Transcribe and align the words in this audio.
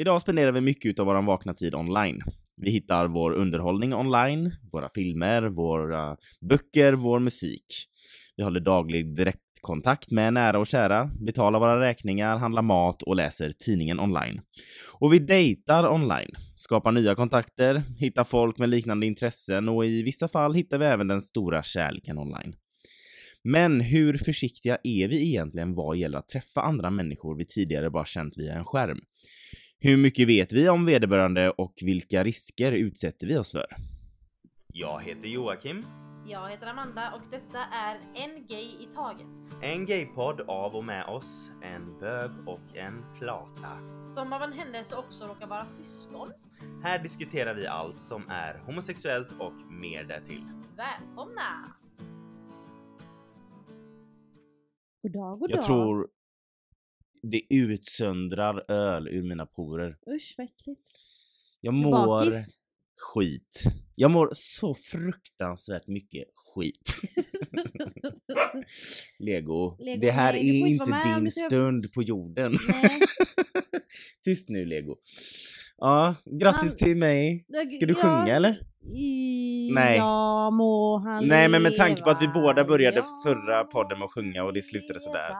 Idag 0.00 0.22
spenderar 0.22 0.52
vi 0.52 0.60
mycket 0.60 0.98
av 0.98 1.06
vår 1.06 1.22
vakna 1.22 1.54
tid 1.54 1.74
online. 1.74 2.22
Vi 2.56 2.70
hittar 2.70 3.06
vår 3.06 3.32
underhållning 3.32 3.94
online, 3.94 4.52
våra 4.72 4.88
filmer, 4.88 5.42
våra 5.42 6.16
böcker, 6.40 6.92
vår 6.92 7.18
musik. 7.18 7.66
Vi 8.36 8.42
håller 8.42 8.60
daglig 8.60 9.16
direktkontakt 9.16 10.10
med 10.10 10.32
nära 10.32 10.58
och 10.58 10.66
kära, 10.66 11.10
betalar 11.20 11.60
våra 11.60 11.80
räkningar, 11.80 12.36
handlar 12.36 12.62
mat 12.62 13.02
och 13.02 13.16
läser 13.16 13.52
tidningen 13.52 14.00
online. 14.00 14.40
Och 15.00 15.12
vi 15.12 15.18
dejtar 15.18 15.88
online, 15.88 16.30
skapar 16.56 16.92
nya 16.92 17.14
kontakter, 17.14 17.82
hittar 17.98 18.24
folk 18.24 18.58
med 18.58 18.68
liknande 18.68 19.06
intressen 19.06 19.68
och 19.68 19.86
i 19.86 20.02
vissa 20.02 20.28
fall 20.28 20.54
hittar 20.54 20.78
vi 20.78 20.84
även 20.84 21.08
den 21.08 21.22
stora 21.22 21.62
kärleken 21.62 22.18
online. 22.18 22.54
Men 23.44 23.80
hur 23.80 24.18
försiktiga 24.18 24.78
är 24.84 25.08
vi 25.08 25.28
egentligen 25.28 25.74
vad 25.74 25.96
gäller 25.96 26.18
att 26.18 26.28
träffa 26.28 26.60
andra 26.60 26.90
människor 26.90 27.36
vi 27.36 27.44
tidigare 27.44 27.90
bara 27.90 28.04
känt 28.04 28.38
via 28.38 28.54
en 28.54 28.64
skärm? 28.64 29.00
Hur 29.80 29.96
mycket 29.96 30.28
vet 30.28 30.52
vi 30.52 30.68
om 30.68 30.86
vederbörande 30.86 31.50
och 31.50 31.74
vilka 31.82 32.24
risker 32.24 32.72
utsätter 32.72 33.26
vi 33.26 33.36
oss 33.38 33.52
för? 33.52 33.66
Jag 34.72 35.02
heter 35.02 35.28
Joakim. 35.28 35.86
Jag 36.26 36.50
heter 36.50 36.66
Amanda 36.66 37.12
och 37.14 37.22
detta 37.30 37.58
är 37.58 37.94
En 38.14 38.46
Gay 38.46 38.64
i 38.64 38.88
Taget. 38.94 39.62
En 39.62 39.86
gaypodd 39.86 40.40
av 40.40 40.74
och 40.76 40.84
med 40.84 41.04
oss, 41.04 41.50
en 41.62 41.98
bög 42.00 42.30
och 42.46 42.76
en 42.76 43.04
flata. 43.18 43.68
Som 44.06 44.32
av 44.32 44.42
en 44.42 44.52
händelse 44.52 44.96
också 44.96 45.26
råkar 45.26 45.46
vara 45.46 45.66
syskon. 45.66 46.28
Här 46.82 46.98
diskuterar 47.02 47.54
vi 47.54 47.66
allt 47.66 48.00
som 48.00 48.28
är 48.28 48.58
homosexuellt 48.66 49.32
och 49.38 49.72
mer 49.72 50.04
därtill. 50.04 50.44
Välkomna! 50.76 51.64
God 55.02 55.12
dag, 55.12 55.38
god 55.38 55.50
Jag 55.50 55.58
dag. 55.58 55.64
tror 55.66 56.08
det 57.22 57.40
utsöndrar 57.54 58.64
öl 58.72 59.08
ur 59.08 59.22
mina 59.22 59.46
porer. 59.46 59.96
Usch 60.14 60.34
vad 60.38 60.44
äckligt. 60.44 60.80
Jag 61.60 61.74
Du 61.74 61.78
mår 61.78 62.06
bakis? 62.06 62.56
skit. 63.14 63.62
Jag 63.94 64.10
mår 64.10 64.28
så 64.32 64.74
fruktansvärt 64.74 65.86
mycket 65.86 66.24
skit. 66.54 66.94
Lego, 69.18 69.76
Lego, 69.78 70.00
det 70.00 70.10
här 70.10 70.32
nej, 70.32 70.62
är 70.62 70.66
inte 70.66 71.02
din 71.20 71.30
stund 71.30 71.92
på 71.92 72.02
jorden. 72.02 72.58
Tyst 74.24 74.48
nu 74.48 74.64
Lego. 74.64 74.96
Ja, 75.78 76.14
grattis 76.40 76.76
Han- 76.80 76.88
till 76.88 76.96
mig. 76.96 77.46
Ska 77.76 77.86
du 77.86 77.94
Ja, 77.94 78.02
sjunga 78.02 78.36
eller? 78.36 78.60
I... 78.96 79.70
Nej. 79.74 79.96
Ja, 79.96 80.50
må 80.50 80.98
han 80.98 81.26
Nej, 81.28 81.48
men 81.48 81.62
med 81.62 81.76
tanke 81.76 82.02
på 82.02 82.10
att 82.10 82.22
vi 82.22 82.28
båda 82.28 82.64
började 82.64 82.96
ja, 82.96 83.04
förra 83.24 83.64
podden 83.64 83.98
med 83.98 84.04
att 84.06 84.12
sjunga 84.12 84.44
och 84.44 84.52
det 84.52 84.62
slutade 84.62 85.00
sådär. 85.00 85.30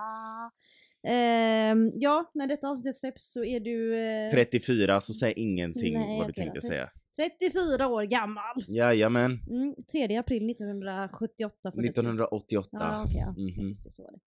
Ehm, 1.09 1.93
ja, 1.95 2.31
när 2.35 2.47
detta 2.47 2.69
avsnitt 2.69 2.97
släpps 2.97 3.33
så 3.33 3.45
är 3.45 3.61
du 3.61 3.99
eh, 4.27 4.31
34, 4.31 5.01
så 5.01 5.15
säg 5.15 5.33
ingenting 5.37 5.95
Nej, 5.95 6.19
vad 6.19 6.27
du 6.27 6.31
okej 6.33 6.35
tänkte 6.45 6.61
då. 6.61 6.67
säga. 6.67 6.91
34 7.17 7.89
år 7.89 8.03
gammal. 8.03 8.65
Jajamän, 8.69 9.31
Mm, 9.51 9.75
3 9.93 10.17
april 10.17 10.51
1978. 10.51 11.71
för 11.75 11.83
det 11.83 11.89
1988. 11.89 12.69
Ja, 12.73 13.03
okej. 13.07 13.17
ja. 13.21 13.31
Mhm. 13.31 13.69
Just 13.69 13.85
det, 13.85 13.93
så 13.93 14.03
var 14.03 14.13
det. 14.13 14.19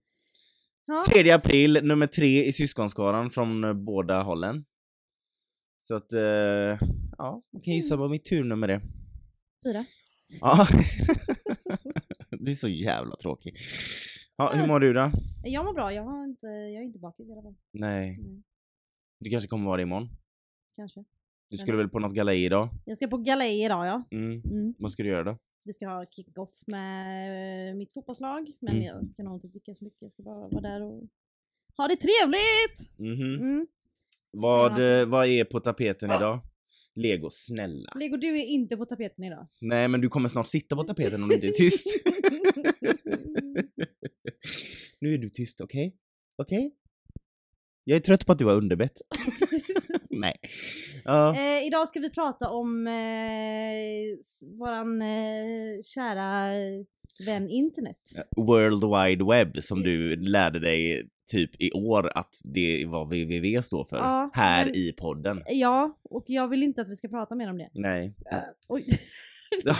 Ja, 0.85 1.03
3 1.23 1.31
april, 1.31 1.79
nummer 1.83 2.07
tre 2.07 2.43
i 2.45 2.51
syskonskaran 2.53 3.29
från 3.29 3.63
eh, 3.63 3.73
båda 3.73 4.21
hållen. 4.23 4.65
Så 5.77 5.95
att, 5.95 6.13
eh, 6.13 6.21
ja, 7.17 7.43
man 7.53 7.61
kan 7.61 7.73
gissa 7.73 7.93
Mm. 7.93 8.01
vad 8.01 8.09
mitt 8.11 8.25
turnummer 8.25 8.69
är. 8.69 8.81
fyra. 9.65 9.85
Ja. 10.41 10.67
du 12.29 12.51
är 12.51 12.55
så 12.55 12.69
jävla 12.69 13.15
tråkig. 13.15 13.55
Ja, 14.41 14.51
hur 14.55 14.67
mår 14.67 14.79
du 14.79 14.93
då? 14.93 15.11
Jag 15.43 15.65
mår 15.65 15.73
bra, 15.73 15.93
jag, 15.93 16.03
har 16.03 16.23
inte, 16.25 16.47
jag 16.47 16.81
är 16.81 16.83
inte 16.83 16.99
bakis 16.99 17.29
i 17.29 17.31
alla 17.31 17.41
fall. 17.41 17.55
Nej, 17.71 18.15
Nej, 18.19 18.43
du 19.19 19.29
kanske 19.29 19.47
kommer 19.49 19.65
vara 19.65 19.77
det 19.77 19.83
imorgon? 19.83 20.09
kanske. 20.75 21.03
Du 21.49 21.57
skulle 21.57 21.77
väl 21.77 21.89
på 21.89 21.99
något 21.99 22.13
galej 22.13 22.45
idag? 22.45 22.69
Jag 22.85 22.97
ska 22.97 23.07
på 23.07 23.17
galej 23.17 23.63
idag 23.65 23.87
ja. 23.87 24.03
Mm. 24.11 24.41
Mm. 24.45 24.73
Vad 24.79 24.91
ska 24.91 25.03
du 25.03 25.09
göra 25.09 25.23
då? 25.23 25.37
Vi 25.65 25.73
ska 25.73 25.87
ha 25.87 26.05
kick-off 26.05 26.49
med 26.67 27.69
eh, 27.69 27.75
mitt 27.75 27.93
fotbollslag. 27.93 28.51
Men 28.59 28.73
Mm. 28.75 28.85
jag 28.87 29.05
ska 29.07 29.23
nog 29.23 29.35
inte 29.35 29.47
dricka 29.47 29.73
så 29.73 29.83
mycket. 29.83 30.01
Jag 30.01 30.11
ska 30.11 30.23
bara 30.23 30.47
vara 30.47 30.61
där 30.61 30.81
och 30.83 31.03
ha 31.77 31.87
det 31.87 31.95
trevligt! 31.95 32.97
Mhm. 32.99 33.35
Mm. 33.39 33.67
Vad, 34.31 34.79
Ja. 34.79 35.01
eh, 35.01 35.05
vad 35.05 35.27
är 35.27 35.45
på 35.45 35.59
tapeten 35.59 36.09
idag? 36.11 36.39
Lego, 36.95 37.29
snälla. 37.31 37.93
Lego, 37.95 38.17
du 38.17 38.27
är 38.39 38.45
inte 38.45 38.77
på 38.77 38.85
tapeten 38.85 39.23
idag. 39.23 39.47
Nej, 39.61 39.87
men 39.87 40.01
du 40.01 40.07
kommer 40.09 40.29
snart 40.29 40.47
sitta 40.47 40.75
på 40.75 40.83
tapeten 40.83 41.23
om 41.23 41.29
du 41.29 41.35
inte 41.35 41.47
är 41.47 41.51
tyst. 41.51 41.87
nu 45.01 45.13
är 45.13 45.17
du 45.17 45.29
tyst, 45.29 45.61
okej? 45.61 45.95
Okej? 46.37 46.75
Jag 47.83 47.95
är 47.95 47.99
trött 47.99 48.25
på 48.25 48.31
att 48.31 48.39
du 48.39 48.45
har 48.45 48.53
underbett. 48.55 49.01
Nej. 50.09 50.35
Ja. 51.05 51.35
eh, 51.35 51.67
idag 51.67 51.89
ska 51.89 51.99
vi 51.99 52.09
prata 52.09 52.49
om 52.49 52.87
eh, 52.87 52.93
våran 54.59 55.01
eh, 55.01 55.83
kära 55.83 56.51
vän 57.25 57.49
internet. 57.49 57.97
World 58.37 58.83
Wide 58.83 59.25
Web 59.25 59.63
som 59.63 59.83
du 59.83 60.15
lärde 60.15 60.59
dig 60.59 61.09
typ 61.31 61.61
i 61.61 61.71
år 61.71 62.11
att 62.17 62.35
det 62.43 62.81
är 62.81 62.87
vad 62.87 63.07
www 63.07 63.61
står 63.61 63.85
för. 63.85 63.97
Ja, 63.97 64.29
här 64.33 64.65
men- 64.65 64.75
i 64.75 64.93
podden. 64.97 65.43
Ja, 65.47 65.99
och 66.03 66.23
jag 66.27 66.47
vill 66.47 66.63
inte 66.63 66.81
att 66.81 66.89
vi 66.89 66.95
ska 66.95 67.07
prata 67.07 67.35
mer 67.35 67.49
om 67.49 67.57
det. 67.57 67.69
Nej. 67.73 68.13
Oj. 68.67 68.85
Ta 69.65 69.73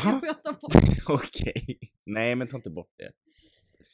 på? 0.62 0.70
Okej. 1.14 1.80
Nej, 2.06 2.36
men 2.36 2.48
ta 2.48 2.56
inte 2.58 2.70
bort 2.70 2.94
det. 2.98 3.12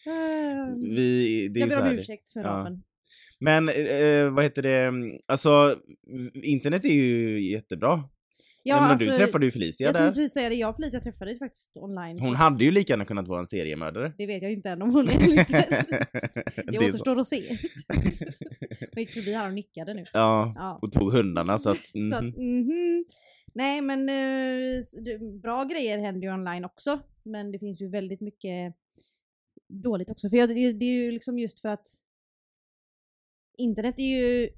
Eh, 0.07 0.73
Vi, 0.95 1.47
det 1.47 1.59
är 1.59 1.61
jag 1.61 1.69
ber 1.69 1.81
om 1.91 1.97
ursäkt 1.99 2.29
för 2.33 2.39
Ja. 2.39 2.47
rapen. 2.47 2.83
Men 3.39 3.69
eh, 3.69 4.29
vad 4.33 4.43
heter 4.43 4.61
det, 4.61 4.91
alltså 5.27 5.75
v- 6.33 6.39
internet 6.43 6.85
är 6.85 6.89
ju 6.93 7.41
jättebra. 7.51 8.03
Ja, 8.63 8.87
men 8.87 8.97
du 8.97 9.05
träffade 9.05 9.45
ju 9.45 9.51
Felicia 9.51 9.87
Jag 9.87 9.93
där. 9.95 9.99
tänkte 9.99 10.19
precis 10.19 10.33
säga 10.33 10.49
det, 10.49 10.55
jag 10.55 10.69
och 10.69 10.75
Felicia 10.75 10.99
träffades 10.99 11.33
ju 11.35 11.39
faktiskt 11.39 11.71
online. 11.77 12.19
Hon 12.19 12.35
hade 12.35 12.63
ju 12.63 12.71
lika 12.71 12.93
gärna 12.93 13.05
kunnat 13.05 13.27
vara 13.27 13.39
en 13.39 13.45
seriemördare. 13.47 14.13
Det 14.17 14.25
vet 14.25 14.41
jag 14.41 14.51
ju 14.51 14.57
inte 14.57 14.69
än 14.69 14.81
om 14.81 14.89
hon 14.91 15.07
är 15.09 15.29
inte. 15.29 15.85
Det 16.67 16.79
så. 16.79 16.87
återstår 16.87 17.19
att 17.19 17.27
se. 17.27 17.35
Jag 18.91 18.99
gick 19.01 19.09
förbi 19.09 19.33
här 19.33 19.47
och 19.47 19.53
nickade 19.53 19.93
nu. 19.93 20.05
Ja, 20.13 20.53
Ja. 20.55 20.79
och 20.81 20.91
tog 20.91 21.11
hundarna 21.11 21.57
så 21.59 21.69
att... 21.69 21.77
Så 22.11 22.15
att, 22.15 22.23
mhm. 22.23 22.57
mhm. 22.59 23.05
Nej 23.53 23.81
men 23.81 24.09
eh, 24.09 24.83
det- 25.05 25.41
bra 25.41 25.63
grejer 25.63 25.97
händer 25.97 26.27
ju 26.27 26.33
online 26.33 26.65
också. 26.65 26.99
Men 27.23 27.51
det 27.51 27.59
finns 27.59 27.81
ju 27.81 27.89
väldigt 27.89 28.21
mycket 28.21 28.75
dåligt 29.67 30.09
också. 30.09 30.29
För 30.29 30.37
jag, 30.37 30.49
det, 30.49 30.73
det 30.73 30.85
är 30.85 31.03
ju 31.03 31.11
liksom 31.11 31.39
just 31.39 31.59
för 31.59 31.69
att 31.69 31.87
internet 33.57 33.95
är 33.99 34.03
ju 34.03 34.49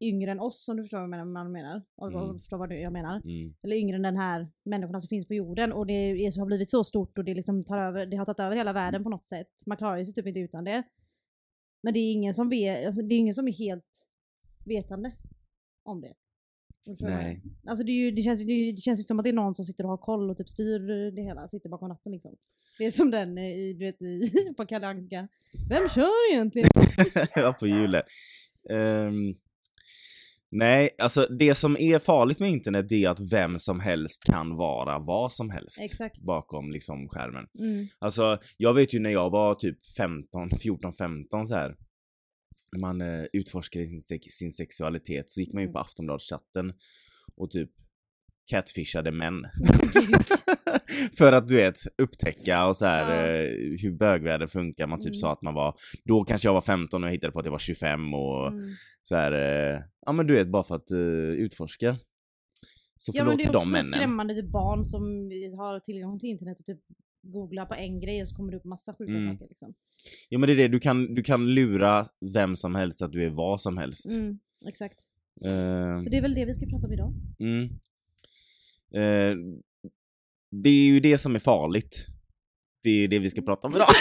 yngre 0.00 0.30
än 0.30 0.40
oss 0.40 0.68
om 0.68 0.76
du 0.76 0.82
förstår 0.82 0.98
vad 1.08 1.26
man 1.26 1.52
menar. 1.52 1.82
Och, 1.94 2.08
Mm. 2.12 2.20
och 2.22 2.40
förstår 2.40 2.58
vad 2.58 2.68
du- 2.68 2.80
jag 2.80 2.92
menar. 2.92 3.16
Mm. 3.24 3.54
Eller 3.62 3.76
yngre 3.76 3.96
än 3.96 4.02
den 4.02 4.16
här 4.16 4.48
människorna 4.64 5.00
som 5.00 5.08
finns 5.08 5.26
på 5.28 5.34
jorden. 5.34 5.72
Och 5.72 5.86
det 5.86 5.92
är, 5.92 6.38
har 6.38 6.46
blivit 6.46 6.70
så 6.70 6.84
stort 6.84 7.18
och 7.18 7.24
det, 7.24 7.34
liksom 7.34 7.64
tar 7.64 7.78
över, 7.78 8.06
det 8.06 8.16
har 8.16 8.24
tagit 8.24 8.40
över 8.40 8.56
hela 8.56 8.72
världen 8.72 9.04
på 9.04 9.10
något 9.10 9.28
sätt. 9.28 9.48
Man 9.66 9.76
klarar 9.76 10.04
sig 10.04 10.14
typ 10.14 10.26
inte 10.26 10.40
utan 10.40 10.64
det. 10.64 10.82
Men 11.82 11.94
det 11.94 12.00
är 12.00 12.12
ingen 12.12 12.34
som, 12.34 12.48
vet, 12.48 12.94
det 13.08 13.14
är 13.14 13.18
ingen 13.18 13.34
som 13.34 13.48
är 13.48 13.52
helt 13.52 14.06
vetande 14.66 15.12
om 15.82 16.00
det. 16.00 16.08
Förstår 16.08 16.14
du 16.14 16.70
vad 16.70 16.70
jag 16.70 16.73
Nej. 16.86 17.42
Alltså 17.66 17.84
det, 17.84 17.92
ju, 17.92 18.10
det, 18.10 18.22
känns, 18.22 18.40
det, 18.40 18.72
det 18.72 18.80
känns 18.80 19.00
ju 19.00 19.04
som 19.04 19.18
att 19.18 19.24
det 19.24 19.30
är 19.30 19.32
någon 19.32 19.54
som 19.54 19.64
sitter 19.64 19.84
och 19.84 19.90
har 19.90 19.96
koll 19.96 20.30
och 20.30 20.36
typ 20.36 20.48
styr 20.48 21.10
det 21.10 21.22
hela, 21.22 21.48
sitter 21.48 21.68
bakom 21.68 21.88
ratten 21.88 22.12
liksom. 22.12 22.36
Det 22.78 22.84
är 22.84 22.90
som 22.90 23.10
den 23.10 23.38
eh, 23.38 23.44
i, 23.44 23.72
du 23.72 23.84
vet, 23.84 24.02
i, 24.02 24.30
på 24.56 24.66
Kalle 24.66 24.86
Anka. 24.86 25.28
Vem 25.68 25.88
kör 25.88 26.32
egentligen? 26.32 26.68
ja, 27.34 27.52
på 27.60 27.66
hjulet. 27.66 28.04
Ehm, 28.70 29.34
nej, 30.50 30.90
alltså 30.98 31.26
det 31.26 31.54
som 31.54 31.76
är 31.76 31.98
farligt 31.98 32.40
med 32.40 32.50
internet 32.50 32.92
är 32.92 33.08
att 33.08 33.20
vem 33.20 33.58
som 33.58 33.80
helst 33.80 34.24
kan 34.24 34.56
vara 34.56 34.98
vad 34.98 35.32
som 35.32 35.50
helst 35.50 35.82
Exakt. 35.82 36.18
bakom 36.18 36.72
liksom 36.72 37.08
skärmen. 37.08 37.46
Mm. 37.58 37.86
Alltså, 37.98 38.38
jag 38.56 38.74
vet 38.74 38.94
ju 38.94 38.98
när 38.98 39.10
jag 39.10 39.30
var 39.30 39.54
typ 39.54 39.86
15, 39.96 40.50
14, 40.62 40.92
15 40.92 41.46
så 41.46 41.54
här. 41.54 41.76
När 42.74 42.80
man 42.80 43.00
eh, 43.00 43.24
utforskade 43.32 43.84
sin, 43.86 44.00
sex- 44.00 44.34
sin 44.34 44.52
sexualitet 44.52 45.30
så 45.30 45.40
gick 45.40 45.52
man 45.52 45.62
ju 45.62 45.66
Mm. 45.66 45.72
på 45.72 45.78
Aftonbladet-chatten 45.78 46.72
och 47.36 47.50
typ 47.50 47.70
catfishade 48.50 49.12
män. 49.12 49.44
För 51.18 51.32
att 51.32 51.48
du 51.48 51.54
vet, 51.54 51.76
upptäcka 51.98 52.66
och 52.66 52.76
så 52.76 52.86
här 52.86 53.10
Ja. 53.10 53.26
eh, 53.26 53.50
hur 53.82 53.92
bögvärlden 53.92 54.48
funkar. 54.48 54.86
Man 54.86 54.98
typ 55.00 55.06
Mm. 55.06 55.18
sa 55.18 55.32
att 55.32 55.42
man 55.42 55.54
var, 55.54 55.74
då 56.04 56.24
kanske 56.24 56.48
jag 56.48 56.52
var 56.54 56.60
15 56.60 57.02
och 57.04 57.08
jag 57.08 57.12
hittade 57.12 57.32
på 57.32 57.38
att 57.38 57.44
jag 57.44 57.52
var 57.52 57.58
25 57.58 58.14
och 58.14 58.48
Mm. 58.48 58.64
så 59.02 59.16
här, 59.16 59.32
eh, 59.74 59.80
ja 60.06 60.12
men 60.12 60.26
du 60.26 60.34
vet 60.34 60.48
bara 60.48 60.62
för 60.64 60.74
att 60.74 60.90
eh, 60.90 60.98
utforska. 61.44 61.96
Så 62.96 63.12
Ja 63.14 63.24
men 63.24 63.26
förlåt 63.26 63.38
det 63.38 63.42
till 63.42 63.48
är 63.48 63.52
de 63.52 63.58
också 63.58 63.68
männen. 63.70 63.92
skrämmande 63.92 64.34
typ 64.34 64.50
barn 64.50 64.84
som 64.84 65.02
har 65.58 65.80
tillgång 65.80 66.18
till 66.18 66.28
internet 66.28 66.60
och 66.60 66.66
typ 66.66 66.80
googlar 67.24 67.66
på 67.66 67.74
en 67.74 68.00
grej 68.00 68.22
och 68.22 68.28
så 68.28 68.36
kommer 68.36 68.50
det 68.52 68.56
upp 68.58 68.64
massa 68.64 68.94
sjuka 68.94 69.12
Mm. 69.12 69.32
saker 69.32 69.46
liksom. 69.48 69.74
Ja 70.28 70.38
men 70.38 70.46
det 70.46 70.52
är 70.52 70.56
det, 70.56 70.68
du 70.68 70.80
kan, 70.80 71.14
du 71.14 71.22
kan 71.22 71.54
lura 71.54 72.06
vem 72.34 72.56
som 72.56 72.74
helst 72.74 73.02
att 73.02 73.12
du 73.12 73.24
är 73.24 73.30
vad 73.30 73.60
som 73.60 73.78
helst. 73.78 74.06
Mm, 74.10 74.38
exakt. 74.68 74.98
Eh, 75.44 76.02
Så 76.02 76.10
det 76.10 76.16
är 76.16 76.22
väl 76.22 76.34
det 76.34 76.44
vi 76.44 76.54
ska 76.54 76.66
prata 76.66 76.86
om 76.86 76.92
idag. 76.92 77.12
Mm. 77.38 77.62
Eh, 78.94 79.36
det 80.50 80.68
är 80.68 80.86
ju 80.86 81.00
det 81.00 81.18
som 81.18 81.34
är 81.34 81.38
farligt. 81.38 82.06
Det 82.82 82.90
är 82.90 83.08
det 83.08 83.18
vi 83.18 83.30
ska 83.30 83.42
prata 83.42 83.68
om 83.68 83.74
idag. 83.74 83.86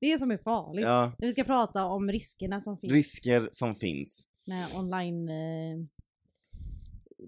Det 0.00 0.18
som 0.18 0.30
är 0.30 0.38
farligt. 0.38 0.82
ja, 0.84 1.12
Vi 1.18 1.32
ska 1.32 1.44
prata 1.44 1.84
om 1.84 2.10
riskerna 2.12 2.60
som 2.60 2.78
finns 2.78 2.92
risker 2.92 3.48
som 3.52 3.74
finns. 3.74 4.26
med 4.46 4.66
online 4.74 5.28
eh, 5.28 5.78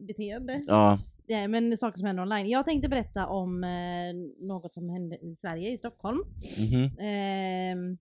beteende. 0.06 0.64
Ja, 0.66 1.00
Ja, 1.32 1.48
men 1.48 1.78
saker 1.78 1.98
som 1.98 2.06
händer 2.06 2.22
online. 2.22 2.48
Jag 2.48 2.64
tänkte 2.64 2.88
berätta 2.88 3.26
om 3.26 3.64
eh, 3.64 4.46
något 4.46 4.74
som 4.74 4.88
hände 4.88 5.16
i 5.16 5.34
Sverige, 5.34 5.70
i 5.70 5.78
Stockholm. 5.78 6.18
mhm. 6.58 6.98
Ehm, 6.98 7.98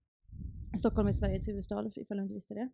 Stockholm 0.80 1.08
är 1.08 1.12
Sveriges 1.12 1.48
huvudstad, 1.48 1.92
ifall 1.96 2.18
du 2.18 2.24
inte 2.24 2.34
visste 2.34 2.54
det. 2.54 2.70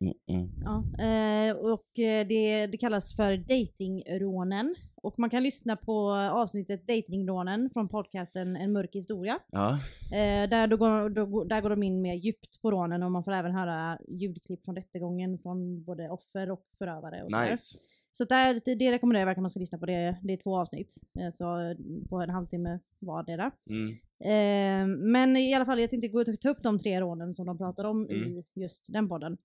Mm, 0.00 0.14
mm. 0.26 0.50
Ja, 0.64 1.04
eh, 1.04 1.56
och 1.56 1.98
eh, 1.98 2.26
det, 2.26 2.66
det 2.66 2.78
kallas 2.78 3.16
för 3.16 3.36
datingrånen. 3.36 4.74
Och 4.94 5.18
man 5.18 5.30
kan 5.30 5.42
lyssna 5.42 5.76
på 5.76 6.10
avsnittet 6.14 6.86
Datingrånen 6.86 7.70
från 7.72 7.88
podcasten 7.88 8.56
En 8.56 8.72
mörk 8.72 8.94
historia. 8.94 9.38
Ja, 9.50 9.78
Eh, 10.12 10.48
där, 10.48 10.66
då 10.66 10.76
går, 10.76 11.08
då, 11.08 11.44
där 11.44 11.60
går 11.60 11.70
de 11.70 11.82
in 11.82 12.02
mer 12.02 12.14
djupt 12.14 12.62
på 12.62 12.70
rånen 12.70 13.02
och 13.02 13.12
man 13.12 13.24
får 13.24 13.32
även 13.32 13.52
höra 13.52 13.98
ljudklipp 14.08 14.64
från 14.64 14.76
rättegången 14.76 15.38
från 15.38 15.84
både 15.84 16.08
offer 16.10 16.50
och 16.50 16.64
förövare. 16.78 17.22
Och 17.22 17.32
nice. 17.32 17.56
Så 17.56 17.78
där, 18.24 18.60
det, 18.76 18.92
rekommenderar 18.92 19.20
jag 19.20 19.26
verkligen 19.26 19.40
att 19.40 19.42
man 19.42 19.50
ska 19.50 19.60
lyssna 19.60 19.78
på. 19.78 19.86
Det, 19.86 20.16
det 20.22 20.32
är 20.32 20.36
två 20.36 20.56
avsnitt, 20.58 20.94
eh, 21.18 21.32
så 21.32 21.76
på 22.08 22.20
en 22.20 22.30
halvtimme 22.30 22.78
vardera. 22.98 23.50
Mm. 23.70 23.90
Eh, 24.20 24.96
men 24.96 25.36
i 25.36 25.54
alla 25.54 25.64
fall, 25.64 25.80
jag 25.80 25.90
tänkte 25.90 26.08
gå 26.08 26.20
och 26.20 26.40
ta 26.40 26.50
upp 26.50 26.62
de 26.62 26.78
tre 26.78 27.00
rånen 27.00 27.34
som 27.34 27.46
de 27.46 27.58
pratar 27.58 27.84
om 27.84 28.06
Mm. 28.10 28.38
i 28.38 28.44
just 28.54 28.92
den 28.92 29.08
podden. 29.08 29.38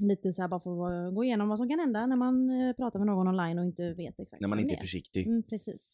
Lite 0.00 0.32
så 0.32 0.42
här 0.42 0.48
bara 0.48 0.60
för 0.60 0.92
att 1.08 1.14
gå 1.14 1.24
igenom 1.24 1.48
vad 1.48 1.58
som 1.58 1.68
kan 1.68 1.78
hända 1.78 2.06
när 2.06 2.16
man 2.16 2.50
eh, 2.50 2.72
pratar 2.76 2.98
med 2.98 3.06
någon 3.06 3.28
online 3.28 3.58
och 3.58 3.64
inte 3.64 3.92
vet 3.92 4.20
exakt 4.20 4.40
När 4.40 4.48
man 4.48 4.58
inte 4.60 4.74
är 4.74 4.80
försiktig. 4.80 5.26
Mm, 5.26 5.42
precis. 5.42 5.90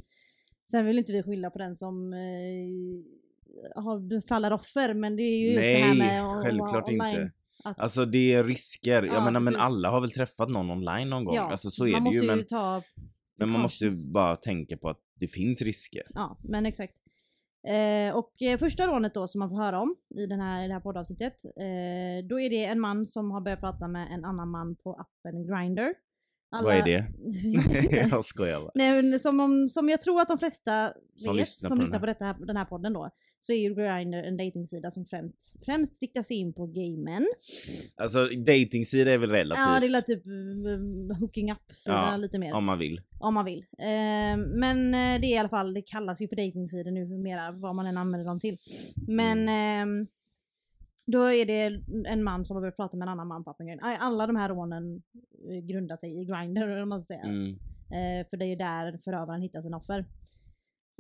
Sen 0.71 0.87
vill 0.87 0.99
inte 0.99 1.13
vi 1.13 1.23
skylla 1.23 1.51
på 1.51 1.59
den 1.59 1.75
som 1.75 2.13
eh, 2.13 3.83
har, 3.83 4.27
faller 4.29 4.53
offer, 4.53 4.95
men 4.95 5.17
det 5.17 5.23
är 5.23 5.39
ju 5.39 5.47
just 5.47 5.63
det 5.63 5.75
här 5.75 5.95
Nej, 5.95 5.99
med 5.99 6.43
självklart 6.43 6.89
online. 6.89 7.21
inte. 7.21 7.33
Att, 7.65 7.79
Alltså 7.79 8.05
det 8.05 8.35
är 8.35 8.45
risker. 8.45 9.03
Jag 9.03 9.15
Ja, 9.15 9.25
menar 9.25 9.41
men 9.41 9.57
alla 9.57 9.91
har 9.91 10.01
väl 10.01 10.11
träffat 10.11 10.49
någon 10.49 10.71
online 10.71 11.11
någon 11.11 11.25
gång. 11.25 11.35
ja, 11.35 11.51
Alltså 11.51 11.71
så 11.71 11.87
är 11.87 12.01
det 12.01 12.11
ju 12.11 12.23
men, 12.23 12.47
ta 12.47 12.83
men 13.39 13.49
man 13.49 13.61
måste 13.61 13.85
ju 13.85 14.13
bara 14.13 14.37
tänka 14.37 14.77
på 14.77 14.89
att 14.89 15.01
det 15.21 15.29
finns 15.29 15.63
risker. 15.63 16.03
Ja, 16.15 16.39
men 16.43 16.67
exakt. 16.67 16.95
Eh, 17.69 18.15
och 18.17 18.43
eh, 18.43 18.59
första 18.59 18.87
rånet 18.87 19.15
då 19.15 19.27
som 19.27 19.39
man 19.39 19.49
får 19.49 19.57
höra 19.57 19.81
om 19.81 19.97
i, 20.15 20.27
den 20.27 20.41
här, 20.41 20.65
i 20.65 20.67
det 20.69 20.73
här 20.75 20.81
poddavsnittet, 20.81 21.45
eh, 21.45 22.29
då 22.29 22.41
är 22.41 22.51
det 22.51 22.65
en 22.65 22.81
man 22.81 23.07
som 23.07 23.31
har 23.31 23.41
börjat 23.41 23.61
prata 23.61 23.89
med 23.89 24.13
en 24.13 24.25
annan 24.25 24.51
man 24.51 24.77
på 24.77 24.95
appen 24.95 25.47
Grindr. 25.47 25.95
Vad 26.51 26.75
är 26.75 26.83
det? 26.83 27.07
Jag 27.93 28.09
jag 28.11 28.25
skojar 28.25 28.61
bara. 28.61 28.71
Nej, 28.75 29.03
men 29.03 29.21
som, 29.21 29.41
om, 29.41 29.69
som 29.69 29.89
jag 29.89 30.03
tror 30.03 30.21
att 30.21 30.29
de 30.29 30.39
flesta 30.39 30.93
Som 31.17 31.37
vet, 31.37 31.41
lyssnar 31.41 31.69
som 31.69 31.79
på 31.79 31.83
lyssnar 31.83 31.99
den 31.99 32.01
på 32.01 32.25
detta, 32.25 32.47
den 32.47 32.57
här 32.57 32.65
podden 32.65 32.93
då, 32.93 33.11
så 33.43 33.53
är 33.53 33.57
ju 33.57 33.75
Grindr 33.75 34.15
en 34.15 34.37
datingsida 34.37 34.91
som 34.91 35.05
främst, 35.05 35.65
främst 35.65 36.03
riktar 36.03 36.23
sig 36.23 36.37
in 36.37 36.53
på 36.53 36.67
gay 36.67 36.97
män. 36.97 37.27
Alltså 37.97 38.27
datingsida 38.27 39.11
är 39.11 39.19
väl 39.19 39.31
relativt. 39.31 39.65
Ja, 39.67 39.81
det 39.81 39.87
är 39.87 40.01
typ 40.01 40.27
mm, 40.27 41.11
hooking 41.21 41.53
up-sida 41.53 42.09
Ja, 42.11 42.17
lite 42.17 42.39
mer. 42.39 42.53
Om 42.53 42.65
man 42.65 42.79
vill. 42.79 43.01
Om 43.19 43.35
man 43.35 43.45
vill. 43.45 43.65
Eh, 43.79 44.37
men 44.37 44.95
eh, 44.95 45.21
det 45.21 45.27
är 45.27 45.35
i 45.35 45.39
alla 45.39 45.49
fall, 45.49 45.75
det 45.75 45.83
kallas 45.83 46.23
ju 46.23 46.29
för 46.29 46.37
datingsidor 46.37 46.91
numera, 46.91 47.53
vad 47.53 47.75
man 47.75 47.87
än 47.87 47.97
använder 47.97 48.27
dem 48.27 48.41
till. 48.41 48.57
Men 49.09 49.49
ehm, 49.49 50.07
då 51.07 51.33
är 51.33 51.47
det 51.47 51.83
en 52.09 52.23
man 52.23 52.45
som 52.45 52.57
har 52.57 52.61
börjat 52.61 52.77
prata 52.77 52.97
med 52.97 53.07
en 53.07 53.13
annan 53.13 53.29
man 53.29 53.45
på 53.45 53.51
appen. 53.51 53.81
Alla 53.81 54.27
de 54.27 54.37
här 54.37 54.49
rånen 54.49 55.03
eh, 55.51 55.59
grundar 55.59 55.97
sig 55.97 56.21
i 56.21 56.25
Grindr, 56.25 56.69
eller 56.69 56.85
man 56.85 57.03
säga. 57.03 57.21
Mm. 57.21 57.59
Eh, 57.93 58.27
för 58.31 58.37
det 58.37 58.45
är 58.45 58.49
ju 58.49 58.57
där 58.57 59.01
förövaren 59.05 59.43
hittar 59.43 59.63
sina 59.63 59.77
offer. 59.77 60.05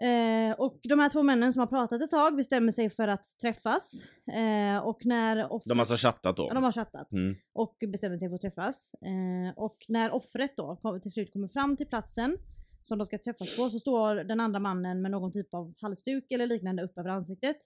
Eh, 0.02 0.52
och 0.58 0.80
de 0.82 0.98
här 0.98 1.08
två 1.08 1.22
männen 1.22 1.52
som 1.52 1.60
har 1.60 1.66
pratat 1.66 2.02
ett 2.02 2.10
tag 2.10 2.36
bestämmer 2.36 2.72
sig 2.72 2.90
för 2.90 3.08
att 3.08 3.38
träffas. 3.40 3.92
Eh, 4.32 4.78
och 4.78 5.06
när 5.06 5.52
offret... 5.52 5.68
De 5.68 5.78
har 5.78 5.82
alltså 5.82 5.96
chattat 6.08 6.36
då? 6.36 6.46
Ja, 6.50 6.54
de 6.54 6.64
har 6.64 6.72
chattat 6.72 7.12
Mm. 7.12 7.34
och 7.52 7.76
bestämmer 7.88 8.16
sig 8.16 8.28
för 8.28 8.34
att 8.34 8.40
träffas. 8.40 8.94
Eh, 8.94 9.58
och 9.58 9.76
när 9.88 10.10
offret 10.10 10.56
då 10.56 10.76
kom, 10.76 11.00
till 11.00 11.10
slut 11.12 11.32
kommer 11.32 11.48
fram 11.48 11.76
till 11.76 11.86
platsen 11.86 12.36
som 12.82 12.98
de 12.98 13.06
ska 13.06 13.18
träffas 13.18 13.56
på 13.56 13.70
så 13.70 13.78
står 13.78 14.14
den 14.14 14.40
andra 14.40 14.58
mannen 14.60 15.02
med 15.02 15.10
någon 15.10 15.32
typ 15.32 15.54
av 15.54 15.74
halsduk 15.80 16.32
eller 16.32 16.46
liknande 16.46 16.82
upp 16.82 16.98
över 16.98 17.10
ansiktet. 17.10 17.56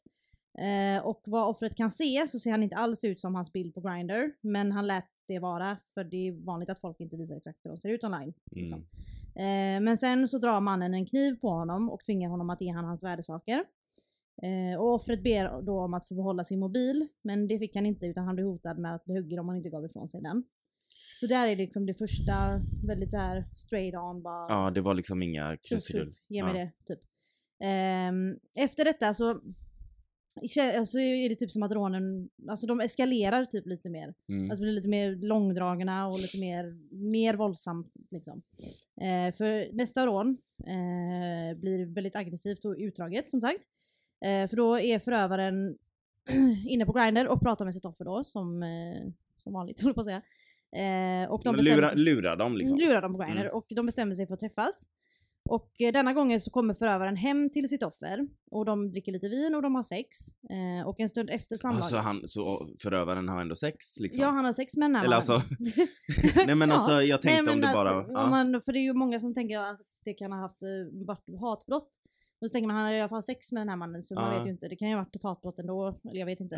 Eh, 0.58 1.06
och 1.06 1.22
vad 1.26 1.48
offret 1.48 1.76
kan 1.76 1.90
se 1.90 2.26
så 2.28 2.38
ser 2.40 2.50
han 2.50 2.62
inte 2.62 2.76
alls 2.76 3.04
ut 3.04 3.20
som 3.20 3.34
hans 3.34 3.52
bild 3.52 3.74
på 3.74 3.80
Grindr 3.80 4.30
men 4.40 4.72
han 4.72 4.86
lät 4.86 5.04
det 5.28 5.38
vara 5.38 5.76
för 5.94 6.04
det 6.04 6.28
är 6.28 6.44
vanligt 6.44 6.70
att 6.70 6.80
folk 6.80 7.00
inte 7.00 7.16
visar 7.16 7.36
exakt 7.36 7.58
hur 7.64 7.70
de 7.70 7.76
ser 7.76 7.88
ut 7.88 8.04
online. 8.04 8.34
liksom. 8.50 8.78
Mm. 8.78 8.88
Eh, 9.38 9.80
men 9.80 9.98
sen 9.98 10.28
så 10.28 10.38
drar 10.38 10.60
mannen 10.60 10.94
en 10.94 11.06
kniv 11.06 11.34
på 11.40 11.48
honom 11.48 11.90
och 11.90 12.00
tvingar 12.04 12.28
honom 12.30 12.50
att 12.50 12.60
ge 12.60 12.70
han 12.72 12.84
hans 12.84 13.04
värdesaker. 13.04 13.64
Eh, 14.42 14.80
och 14.80 14.94
offret 14.94 15.22
ber 15.22 15.62
då 15.62 15.80
om 15.80 15.94
att 15.94 16.08
få 16.08 16.14
behålla 16.14 16.44
sin 16.44 16.58
mobil, 16.58 17.08
men 17.22 17.48
det 17.48 17.58
fick 17.58 17.74
han 17.76 17.86
inte 17.86 18.06
utan 18.06 18.24
han 18.24 18.34
blev 18.34 18.46
hotad 18.46 18.78
med 18.78 18.94
att 18.94 19.04
bli 19.04 19.14
huggen 19.16 19.38
om 19.38 19.48
han 19.48 19.56
inte 19.56 19.68
gav 19.70 19.84
ifrån 19.84 20.08
sig 20.08 20.20
den. 20.22 20.44
Så 21.20 21.26
där 21.26 21.48
är 21.48 21.56
liksom 21.56 21.86
det 21.86 21.94
första 21.94 22.60
väldigt 22.86 23.10
så 23.10 23.16
här 23.16 23.44
straight 23.56 23.94
on 23.94 24.22
bara 24.22 24.46
Ja, 24.48 24.70
det 24.70 24.80
var 24.80 24.94
liksom 24.94 25.22
inga 25.22 25.56
krusidull. 25.56 26.14
ge 26.28 26.44
mig 26.44 26.58
Ja. 26.58 26.64
det 26.86 26.94
typ. 26.94 27.02
Ehm, 27.60 28.38
efter 28.54 28.84
detta 28.84 29.14
så 29.14 29.40
så 30.86 30.98
är 30.98 31.28
det 31.28 31.34
typ 31.34 31.50
som 31.50 31.62
att 31.62 31.72
rånen, 31.72 32.28
alltså 32.48 32.66
de 32.66 32.80
eskalerar 32.80 33.44
typ 33.44 33.66
lite 33.66 33.88
mer. 33.88 34.14
Mm. 34.28 34.50
Alltså 34.50 34.62
blir 34.62 34.72
lite 34.72 34.88
mer 34.88 35.16
långdragna 35.16 36.06
och 36.08 36.18
lite 36.20 36.40
mer, 36.40 36.76
mer 36.94 37.34
våldsamt 37.34 37.92
liksom. 38.10 38.42
Eh, 39.00 39.34
för 39.34 39.72
nästa 39.72 40.06
rån 40.06 40.36
eh, 40.66 41.58
blir 41.58 41.94
väldigt 41.94 42.16
aggressivt 42.16 42.64
och 42.64 42.74
utdraget 42.78 43.30
som 43.30 43.40
sagt. 43.40 43.60
Eh, 44.24 44.48
för 44.48 44.56
då 44.56 44.80
är 44.80 44.98
förövaren 44.98 45.78
inne 46.68 46.86
på 46.86 46.92
Grindr 46.92 47.26
och 47.26 47.40
pratar 47.40 47.64
med 47.64 47.74
sitt 47.74 47.84
offer 47.84 48.04
då 48.04 48.24
som, 48.24 48.62
eh, 48.62 49.12
som 49.36 49.52
vanligt 49.52 49.80
jag 49.82 49.94
på 49.94 50.00
att 50.00 50.06
säga. 50.06 50.22
Eh, 50.76 51.30
och 51.30 51.42
de 51.44 51.56
lura, 51.56 51.88
sig- 51.88 51.98
lura 51.98 52.36
dem 52.36 52.56
liksom. 52.56 52.78
lurar 52.78 53.02
dem 53.02 53.12
på 53.12 53.18
Grindr 53.18 53.40
Mm. 53.40 53.52
och 53.52 53.66
de 53.68 53.86
bestämmer 53.86 54.14
sig 54.14 54.26
för 54.26 54.34
att 54.34 54.40
träffas. 54.40 54.88
Och 55.48 55.80
eh, 55.80 55.92
denna 55.92 56.12
gången 56.12 56.40
så 56.40 56.50
kommer 56.50 56.74
förövaren 56.74 57.16
hem 57.16 57.50
till 57.50 57.68
sitt 57.68 57.82
offer 57.82 58.28
och 58.50 58.64
de 58.64 58.90
dricker 58.90 59.12
lite 59.12 59.28
vin 59.28 59.54
och 59.54 59.62
de 59.62 59.74
har 59.74 59.82
sex. 59.82 60.08
Eh, 60.50 60.88
och 60.88 61.00
en 61.00 61.08
stund 61.08 61.30
efter 61.30 61.56
samlaget. 61.56 61.82
Alltså 61.82 61.96
han, 61.96 62.22
så 62.28 62.58
förövaren 62.82 63.28
har 63.28 63.40
ändå 63.40 63.54
sex 63.54 64.00
liksom? 64.00 64.22
Ja 64.22 64.28
han 64.30 64.44
har 64.44 64.52
sex 64.52 64.76
med 64.76 64.84
den 64.90 64.96
här 64.96 65.04
Eller 65.04 65.16
alltså, 65.16 65.42
nej 66.46 66.54
men 66.54 66.68
Ja. 66.68 66.74
alltså 66.74 66.92
jag 67.02 67.22
tänkte 67.22 67.42
Nej, 67.42 67.52
om 67.54 67.60
men 67.60 67.60
det 67.60 67.68
att- 67.68 67.74
bara, 67.74 68.00
om 68.04 68.10
ja. 68.12 68.26
man, 68.30 68.62
för 68.64 68.72
det 68.72 68.78
är 68.78 68.82
ju 68.82 68.92
många 68.92 69.20
som 69.20 69.34
tänker 69.34 69.58
att 69.58 69.80
det 70.04 70.14
kan 70.14 70.32
ha 70.32 70.38
haft, 70.40 70.62
eh, 70.62 71.06
varit 71.06 71.40
hatbrott. 71.40 71.90
Och 72.40 72.48
så 72.48 72.52
tänker 72.52 72.66
man 72.66 72.76
han 72.76 72.84
har 72.84 72.92
i 72.92 73.00
alla 73.00 73.08
fall 73.08 73.22
sex 73.22 73.52
med 73.52 73.60
den 73.60 73.68
här 73.68 73.76
mannen 73.76 74.02
så 74.02 74.14
man 74.14 74.32
Ja. 74.32 74.38
vet 74.38 74.46
ju 74.46 74.50
inte, 74.50 74.68
det 74.68 74.76
kan 74.76 74.88
ju 74.88 74.94
ha 74.94 75.02
varit 75.02 75.16
ett 75.16 75.22
hatbrott 75.22 75.58
ändå, 75.58 76.00
eller 76.10 76.18
jag 76.20 76.26
vet 76.26 76.40
inte. 76.40 76.56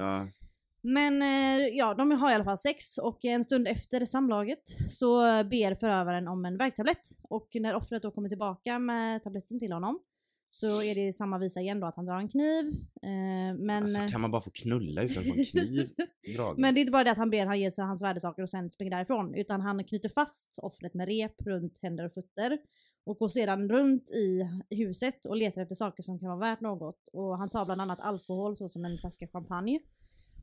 Men 0.81 1.23
eh, 1.23 1.67
ja, 1.69 1.95
de 1.95 2.11
har 2.11 2.31
i 2.31 2.35
alla 2.35 2.45
fall 2.45 2.59
sex 2.59 2.99
och 2.99 3.25
en 3.25 3.45
stund 3.45 3.69
efter 3.69 4.05
samlaget 4.05 4.63
så 4.89 5.19
ber 5.45 5.75
förövaren 5.75 6.29
om 6.29 6.45
en 6.45 6.57
värktablett. 6.57 7.09
Och 7.23 7.49
när 7.55 7.75
offret 7.75 8.03
då 8.03 8.11
kommer 8.11 8.29
tillbaka 8.29 8.79
med 8.79 9.23
tabletten 9.25 9.61
till 9.61 9.73
honom 9.73 10.01
så 10.51 10.83
är 10.83 10.95
det 10.95 11.13
samma 11.13 11.39
visa 11.39 11.61
igen 11.61 11.81
då 11.81 11.87
att 11.87 11.97
han 11.97 12.07
drar 12.07 12.19
en 12.19 12.29
kniv. 12.29 12.67
Eh, 13.03 13.55
men, 13.59 13.83
Alltså 13.83 14.07
kan 14.11 14.21
man 14.21 14.31
bara 14.31 14.43
få 14.43 14.51
knulla 14.51 15.03
utan 15.03 15.23
att 15.23 15.29
få 15.29 15.39
en 15.39 15.45
kniv 15.45 15.89
dragen? 16.37 16.61
men 16.61 16.75
det 16.75 16.79
är 16.79 16.83
inte 16.83 16.93
bara 16.93 17.05
det 17.05 17.11
att 17.11 17.19
han 17.19 17.31
ber 17.31 17.47
han 17.47 17.61
ge 17.61 17.71
sig 17.71 17.85
hans 17.85 18.03
värdesaker 18.03 18.43
och 18.43 18.51
sen 18.51 18.71
springer 18.71 18.97
därifrån. 18.97 19.35
Utan 19.35 19.61
han 19.61 19.85
knyter 19.85 20.09
fast 20.09 20.59
offret 20.63 20.95
med 20.95 21.09
rep 21.09 21.43
runt 21.47 21.79
händer 21.83 22.05
och 22.05 22.13
fötter. 22.13 22.59
Och 23.05 23.19
går 23.19 23.29
sedan 23.29 23.69
runt 23.69 24.11
i 24.11 24.49
huset 24.71 25.27
och 25.27 25.37
letar 25.37 25.63
efter 25.63 25.75
saker 25.75 26.03
som 26.03 26.19
kan 26.19 26.29
vara 26.29 26.39
värt 26.39 26.61
något. 26.61 27.09
Och 27.13 27.39
han 27.39 27.49
tar 27.51 27.65
bland 27.65 27.81
annat 27.81 28.01
alkohol 28.01 28.57
såsom 28.57 28.85
en 28.85 28.99
flaska 28.99 29.27
champagne. 29.27 29.81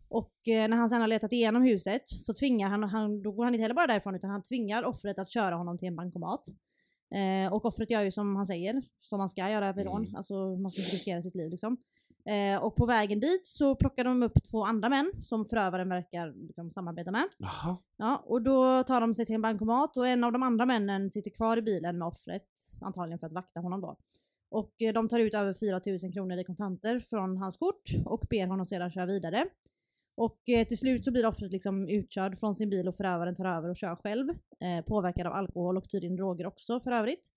Och 0.10 0.48
eh, 0.48 0.70
när 0.70 0.78
han 0.78 0.90
sen 0.90 1.02
har 1.02 1.08
letat 1.08 1.32
igenom 1.32 1.64
huset 1.64 2.10
så 2.10 2.34
tvingar 2.34 2.70
han, 2.70 2.84
han, 2.84 3.22
då 3.22 3.32
går 3.32 3.44
han 3.44 3.54
inte 3.54 3.62
heller 3.62 3.76
bara 3.76 3.88
därifrån 3.88 4.16
utan 4.16 4.30
han 4.30 4.44
tvingar 4.44 4.84
offret 4.84 5.20
att 5.20 5.30
köra 5.30 5.56
honom 5.56 5.78
till 5.78 5.88
en 5.88 5.96
bankomat. 5.96 6.44
Eh, 7.16 7.54
och 7.54 7.66
offret 7.66 7.90
gör 7.90 8.02
ju 8.02 8.12
som 8.12 8.36
han 8.36 8.48
säger, 8.48 8.82
som 9.02 9.18
man 9.18 9.30
ska 9.30 9.50
göra 9.50 9.74
vid 9.74 9.86
rån. 9.86 10.04
Mm. 10.04 10.16
Alltså 10.16 10.34
man 10.34 10.72
ska 10.72 10.82
inte 10.82 10.96
riskera 10.96 11.22
sitt 11.22 11.36
liv 11.36 11.50
liksom. 11.50 11.78
Eh, 12.30 12.64
och 12.64 12.76
på 12.76 12.86
vägen 12.86 13.20
dit 13.20 13.48
så 13.48 13.76
plockar 13.76 14.04
de 14.04 14.24
upp 14.24 14.44
två 14.50 14.64
andra 14.64 14.90
män 14.90 15.12
som 15.24 15.46
förövaren 15.46 15.90
verkar 15.90 16.34
liksom, 16.48 16.72
samarbeta 16.72 17.12
med. 17.12 17.28
Jaha. 17.38 17.78
Ja, 17.98 18.24
och 18.26 18.42
då 18.42 18.84
tar 18.84 19.02
de 19.02 19.14
sig 19.14 19.26
till 19.26 19.36
en 19.36 19.42
bankomat 19.42 19.98
och 19.98 20.08
en 20.08 20.24
av 20.24 20.32
de 20.32 20.44
andra 20.44 20.66
männen 20.66 21.12
sitter 21.12 21.30
kvar 21.32 21.58
i 21.58 21.62
bilen 21.62 21.98
med 21.98 22.08
offret, 22.08 22.48
antagligen 22.82 23.20
för 23.20 23.28
att 23.28 23.34
vakta 23.34 23.60
honom 23.60 23.82
då. 23.82 23.98
Och 24.50 24.82
eh, 24.82 24.94
de 24.94 25.10
tar 25.10 25.20
ut 25.20 25.34
över 25.34 25.54
4000 25.54 26.12
kronor 26.12 26.38
i 26.38 26.44
kontanter 26.44 27.00
från 27.00 27.38
hans 27.38 27.58
kort 27.58 27.92
och 28.06 28.26
ber 28.30 28.48
honom 28.48 28.66
sedan 28.66 28.92
köra 28.92 29.06
vidare. 29.06 29.46
Och 30.16 30.50
eh, 30.50 30.68
till 30.68 30.78
slut 30.78 31.06
så 31.06 31.12
blir 31.12 31.26
offret 31.26 31.52
liksom 31.52 31.90
utkörd 31.90 32.40
från 32.40 32.56
sin 32.56 32.70
bil 32.70 32.88
och 32.88 32.96
förövaren 32.96 33.36
tar 33.36 33.46
över 33.46 33.70
och 33.70 33.78
kör 33.78 33.96
själv. 33.96 34.30
Eh, 34.60 34.86
påverkad 34.88 35.28
av 35.28 35.34
alkohol 35.34 35.78
och 35.78 35.90
tydligen 35.90 36.16
droger 36.16 36.46
också 36.46 36.80
för 36.80 36.92
övrigt. 36.92 37.32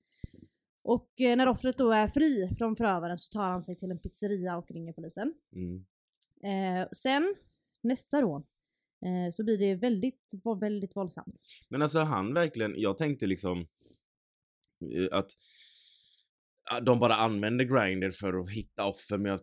Och 0.83 1.21
eh, 1.21 1.37
när 1.37 1.49
offret 1.49 1.79
då 1.79 1.93
är 1.93 2.09
fri 2.09 2.51
från 2.59 2.77
förövaren 2.77 3.19
så 3.19 3.33
tar 3.33 3.49
han 3.49 3.63
sig 3.63 3.77
till 3.77 3.91
en 3.91 3.99
pizzeria 3.99 4.57
och 4.57 4.71
ringer 4.71 4.93
polisen. 4.93 5.35
Mm. 5.53 5.85
Eh, 6.43 6.89
sen, 6.93 7.35
nästa 7.83 8.23
rån, 8.23 8.47
eh, 9.05 9.31
så 9.33 9.45
blir 9.45 9.59
det 9.59 9.75
väldigt, 9.75 10.31
väldigt 10.61 10.97
våldsamt. 10.97 11.41
Men 11.69 11.83
alltså 11.83 11.99
han 11.99 12.35
verkligen, 12.35 12.75
jag 12.77 12.99
tänkte 12.99 13.27
liksom 13.27 13.67
eh, 14.95 15.19
att 15.19 15.33
de 16.83 16.99
bara 16.99 17.15
använde 17.15 17.65
Grindr 17.65 18.11
för 18.11 18.41
att 18.41 18.51
hitta 18.51 18.87
offer 18.87 19.19
men 19.19 19.31
jag 19.33 19.41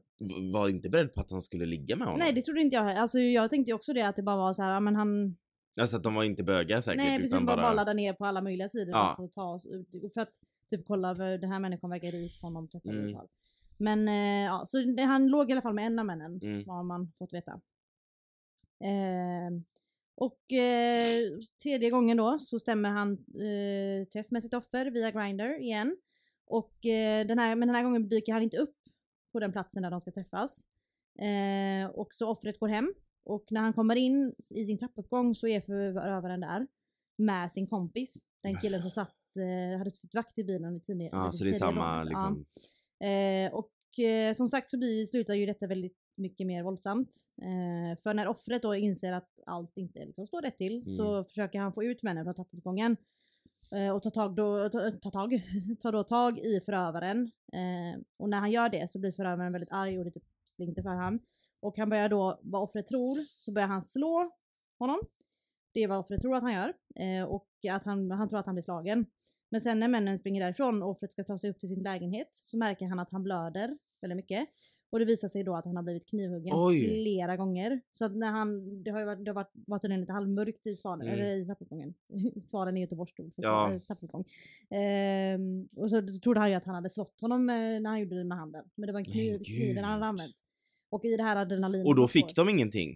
var 0.53 0.70
inte 0.70 0.89
beredd 0.89 1.13
på 1.13 1.22
att 1.22 1.32
han 1.32 1.41
skulle 1.41 1.65
ligga 1.65 1.96
med 1.96 2.08
honom. 2.08 2.20
Nej 2.20 2.34
det 2.34 2.41
trodde 2.41 2.62
inte 2.62 2.75
jag. 2.75 2.98
Alltså 2.98 3.20
jag 3.20 3.50
tänkte 3.50 3.74
också 3.74 3.94
det 3.94 4.01
att 4.01 4.15
det 4.15 4.24
bara 4.24 4.36
var 4.38 4.53
så 4.53 4.62
här, 4.62 4.79
men 4.79 4.96
han 4.96 5.38
Alltså 5.82 5.98
att 5.98 6.03
de 6.03 6.13
var 6.15 6.24
inte 6.24 6.44
bögar 6.44 6.82
säkert 6.82 6.98
Nej 6.98 7.17
precis, 7.17 7.34
utan 7.34 7.46
bara, 7.46 7.55
bara... 7.55 7.65
bara 7.65 7.74
ladda 7.74 7.94
ner 7.94 8.13
på 8.13 8.25
alla 8.25 8.41
möjliga 8.41 8.70
sidor 8.70 8.89
Ja. 8.89 9.13
för 9.17 9.24
att 9.24 9.32
ta 9.32 9.53
oss 9.53 9.65
ut. 9.65 10.13
För 10.13 10.22
att 10.22 10.32
typ 10.70 10.86
kolla 10.88 11.13
vad 11.13 11.41
den 11.41 11.51
här 11.51 11.60
människan 11.60 11.89
verkar 11.89 12.12
rik, 12.12 12.41
honom 12.41 12.67
träffar 12.70 12.89
Mm. 12.89 13.17
Men 13.77 14.08
eh, 14.08 14.46
ja, 14.46 14.63
så 14.65 14.77
det, 14.82 15.03
han 15.03 15.27
låg 15.27 15.50
i 15.50 15.51
alla 15.53 15.62
fall 15.62 15.74
med 15.74 15.86
en 15.86 16.00
av 16.00 16.05
männen, 16.05 16.39
Mm. 16.44 16.70
har 16.70 16.84
man 16.84 17.12
fått 17.20 17.34
veta. 17.34 17.51
Eh, 18.84 19.51
och 20.17 20.53
eh, 20.53 21.22
tredje 21.63 21.89
gången 21.89 22.17
då 22.17 22.39
så 22.39 22.60
stämmer 22.60 22.89
han 22.89 23.12
eh, 23.13 24.08
träff 24.08 24.25
med 24.32 24.44
sitt 24.44 24.53
offer 24.53 24.86
via 24.86 25.12
Grindr 25.12 25.62
igen. 25.62 25.98
Och 26.47 26.85
eh, 26.85 27.27
den 27.27 27.39
här, 27.39 27.55
men 27.55 27.67
den 27.67 27.75
här 27.75 27.83
gången 27.83 28.09
dyker 28.09 28.33
han 28.33 28.43
inte 28.43 28.57
upp 28.57 28.75
på 29.31 29.39
den 29.39 29.51
platsen 29.51 29.83
där 29.83 29.91
de 29.91 30.01
ska 30.01 30.11
träffas. 30.11 30.65
Eh, 31.19 31.89
och 31.89 32.13
så 32.13 32.27
offret 32.29 32.59
går 32.59 32.67
hem. 32.67 32.93
Och 33.23 33.45
när 33.51 33.61
han 33.61 33.73
kommer 33.73 33.95
in 33.95 34.35
i 34.55 34.65
sin 34.65 34.77
trappuppgång 34.77 35.35
så 35.35 35.47
är 35.47 35.61
förövaren 35.61 36.39
där 36.39 36.67
med 37.17 37.51
sin 37.51 37.67
kompis. 37.67 38.13
Den 38.43 38.57
killen 38.61 38.81
som 38.81 38.91
satt, 38.91 39.15
eh, 39.37 39.77
hade 39.77 39.91
suttit 39.91 40.15
vakt 40.15 40.37
i 40.37 40.43
bilen 40.43 40.73
vid 40.73 40.85
tidigare 40.85 41.09
Ja, 41.13 41.31
så 41.31 41.43
det 41.43 41.49
är 41.49 41.53
samma 41.53 41.95
dagen. 41.95 42.07
liksom... 42.07 42.45
Ja. 42.99 43.07
Eh, 43.07 43.53
och 43.53 43.99
eh, 43.99 44.33
som 44.33 44.49
sagt 44.49 44.69
så 44.69 44.77
blir, 44.77 45.05
slutar 45.05 45.33
ju 45.33 45.45
detta 45.45 45.67
väldigt 45.67 45.97
mycket 46.17 46.47
mer 46.47 46.63
våldsamt. 46.63 47.09
För 48.03 48.13
när 48.13 48.27
offret 48.27 48.61
då 48.61 48.75
inser 48.75 49.11
att 49.11 49.29
allt 49.45 49.77
inte 49.77 50.05
liksom 50.05 50.27
står 50.27 50.41
rätt 50.41 50.57
till 50.57 50.81
Mm. 50.83 50.95
så 50.95 51.23
försöker 51.23 51.59
han 51.59 51.73
få 51.73 51.83
ut 51.83 52.03
männen 52.03 52.25
från 52.25 52.35
trappuppgången. 52.35 52.97
Eh, 53.72 53.89
och 53.89 54.03
tar 54.03 54.12
tag, 54.12 54.36
då, 54.36 54.69
ta, 54.69 54.91
ta, 54.91 55.12
tag, 55.12 55.41
tar 55.81 55.91
då 55.91 56.03
tag 56.03 56.39
i 56.39 56.62
förövaren. 56.65 57.31
Eh, 57.53 58.01
och 58.17 58.29
när 58.29 58.39
han 58.39 58.51
gör 58.51 58.69
det 58.69 58.91
så 58.91 59.00
blir 59.00 59.12
förövaren 59.12 59.51
väldigt 59.53 59.72
arg 59.72 60.00
och 60.00 60.05
lite 60.05 60.19
slinter 60.48 60.81
för 60.81 60.89
han. 60.89 61.19
Och 61.60 61.77
han 61.77 61.89
börjar 61.89 62.10
då, 62.10 62.39
vad 62.43 62.62
offret 62.62 62.88
tror, 62.88 63.17
så 63.38 63.51
börjar 63.51 63.67
han 63.67 63.84
slå 63.84 64.31
honom. 64.79 65.00
Det 65.74 65.84
är 65.84 65.88
vad 65.88 66.00
offret 66.00 66.22
tror 66.22 66.36
att 66.36 66.43
han 66.43 66.53
gör. 66.53 66.74
Eh, 66.95 67.24
och 67.24 67.48
att 67.72 67.86
han, 67.86 68.12
han 68.12 68.29
tror 68.29 68.39
att 68.39 68.45
han 68.45 68.55
blir 68.55 68.63
slagen. 68.63 69.05
Men 69.50 69.62
sen 69.62 69.79
när 69.79 69.88
männen 69.88 70.17
springer 70.17 70.43
därifrån 70.43 70.84
och 70.84 70.89
offret 70.89 71.12
ska 71.12 71.24
ta 71.24 71.38
sig 71.38 71.50
upp 71.50 71.60
till 71.60 71.69
sin 71.69 71.84
lägenhet 71.84 72.29
så 72.31 72.57
märker 72.57 72.86
han 72.86 73.00
att 73.00 73.12
han 73.12 73.24
blöder 73.24 73.77
väldigt 74.01 74.17
mycket. 74.17 74.50
Och 74.95 74.99
det 74.99 75.05
visar 75.05 75.27
sig 75.27 75.43
då 75.43 75.55
att 75.55 75.65
han 75.65 75.75
har 75.75 75.83
blivit 75.83 76.09
knivhuggen 76.09 76.53
Oj. 76.55 76.87
flera 76.87 77.37
gånger. 77.37 77.81
Så 77.93 78.05
att 78.05 78.15
när 78.15 78.31
han, 78.31 78.83
det 78.83 78.91
har 78.91 78.99
ju 78.99 79.05
varit, 79.05 79.25
det 79.25 79.31
har 79.31 79.35
varit, 79.35 79.51
varit 79.67 79.99
lite 79.99 80.13
halvmörkt 80.13 80.67
i 80.67 80.75
svaren, 80.75 81.01
Mm. 81.01 81.13
eller 81.13 81.37
i 81.37 81.45
trappuppgången. 81.45 81.93
svaren 82.47 82.77
är 82.77 82.81
Göteborgsord 82.81 83.35
för 83.35 83.43
Ja. 83.43 83.79
trappuppgång. 83.87 84.25
Ehm, 84.69 85.67
och 85.75 85.89
så 85.89 86.19
trodde 86.23 86.39
han 86.39 86.49
ju 86.49 86.55
att 86.55 86.65
han 86.65 86.75
hade 86.75 86.89
slått 86.89 87.21
honom 87.21 87.49
eh, 87.49 87.55
när 87.55 87.89
han 87.89 87.99
gjorde 87.99 88.17
det 88.17 88.23
med 88.23 88.37
handen. 88.37 88.65
Men 88.75 88.87
det 88.87 88.93
var 88.93 88.99
en 88.99 89.05
kniv, 89.05 89.39
kniven 89.43 89.83
han 89.83 89.93
hade 89.93 90.05
använt. 90.05 90.35
Och 90.89 91.05
i 91.05 91.17
det 91.17 91.23
här 91.23 91.35
adrenalinet. 91.35 91.87
Och 91.87 91.95
då 91.95 92.07
fick 92.07 92.35
de 92.35 92.49
ingenting? 92.49 92.95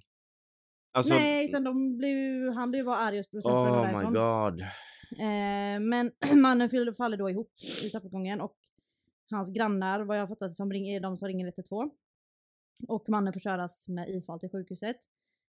Alltså... 0.91 1.13
Nej, 1.13 1.50
utan 1.50 1.63
de 1.63 1.98
blev, 1.98 2.50
han 2.53 2.72
blev 2.72 2.86
bara 2.86 2.98
arg 2.98 3.24
sen 3.24 3.41
sprang 3.41 3.56
Oh 3.56 4.00
my 4.00 4.06
god. 4.06 4.62
Eh, 5.20 5.79
men 5.79 6.12
mannen 6.41 6.70
faller 6.98 7.18
då 7.18 7.29
ihop 7.29 7.51
i 7.86 7.89
trappuppgången 7.89 8.41
och 8.41 8.56
hans 9.32 9.54
grannar, 9.54 10.00
vad 10.00 10.18
jag 10.18 10.22
har 10.22 10.28
fattat 10.28 10.56
som 10.56 10.72
är 10.72 11.00
de 11.00 11.18
som 11.18 11.28
ringer 11.28 11.46
112. 11.46 11.90
Och 12.88 13.10
mannen 13.10 13.34
får 13.34 13.40
köras 13.40 13.88
med 13.88 14.10
ifall 14.10 14.40
till 14.40 14.50
sjukhuset. 14.50 14.98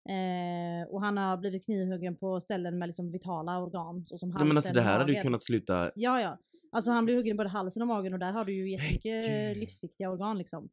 Eh, 0.08 0.88
och 0.88 1.00
han 1.00 1.16
har 1.16 1.36
blivit 1.36 1.64
knivhuggen 1.64 2.16
på 2.16 2.40
ställen 2.40 2.78
med 2.78 2.88
liksom 2.88 3.12
vitala 3.12 3.58
organ. 3.58 4.06
Så 4.06 4.18
som 4.18 4.28
Nej, 4.28 4.46
men 4.46 4.56
alltså 4.56 4.68
halsen 4.68 4.74
det 4.74 4.82
här 4.82 4.98
hade 4.98 5.12
ju 5.12 5.22
kunnat 5.22 5.42
sluta... 5.42 5.90
Ja, 5.94 6.20
ja. 6.20 6.38
Alltså 6.72 6.90
han 6.90 7.04
blev 7.04 7.16
huggen 7.16 7.34
i 7.34 7.36
både 7.36 7.48
halsen 7.48 7.82
och 7.82 7.88
magen 7.88 8.12
och 8.12 8.18
där 8.18 8.32
har 8.32 8.44
du 8.44 8.54
ju 8.54 8.70
jättemycket 8.70 9.26
gud. 9.26 9.56
livsviktiga 9.56 10.10
organ 10.10 10.38
liksom. 10.38 10.68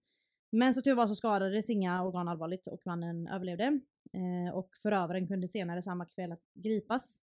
Men 0.52 0.74
så 0.74 0.82
tur 0.82 0.96
var 0.96 1.08
så 1.08 1.16
skadades 1.16 1.70
inga 1.70 2.04
organ 2.04 2.28
allvarligt 2.28 2.68
och 2.68 2.82
mannen 2.86 3.28
överlevde. 3.28 3.80
Eh, 4.14 4.56
och 4.56 4.70
förövaren 4.82 5.28
kunde 5.28 5.48
senare 5.48 5.82
samma 5.82 6.06
kväll 6.06 6.36
gripas. 6.54 7.18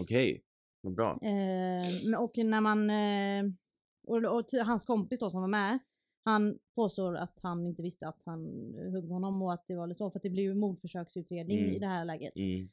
Okej. 0.00 0.42
Vad 0.80 0.94
bra. 0.94 1.18
Eh, 1.22 2.20
och 2.20 2.36
när 2.36 2.60
man, 2.60 2.90
eh, 2.90 3.52
och, 4.06 4.24
och 4.24 4.44
hans 4.66 4.84
kompis 4.84 5.20
då 5.20 5.30
som 5.30 5.40
var 5.40 5.48
med, 5.48 5.78
han 6.24 6.58
påstår 6.74 7.16
att 7.16 7.38
han 7.42 7.66
inte 7.66 7.82
visste 7.82 8.08
att 8.08 8.22
han 8.24 8.40
högg 8.92 9.10
honom 9.10 9.42
och 9.42 9.52
att 9.52 9.64
det 9.66 9.76
var 9.76 9.86
lite 9.86 9.98
så, 9.98 10.10
för 10.10 10.18
att 10.18 10.22
det 10.22 10.30
blev 10.30 10.44
ju 10.44 10.54
mordförsöksutredning 10.54 11.58
Mm. 11.58 11.72
i 11.74 11.78
det 11.78 11.86
här 11.86 12.04
läget. 12.04 12.36
Mm. 12.36 12.68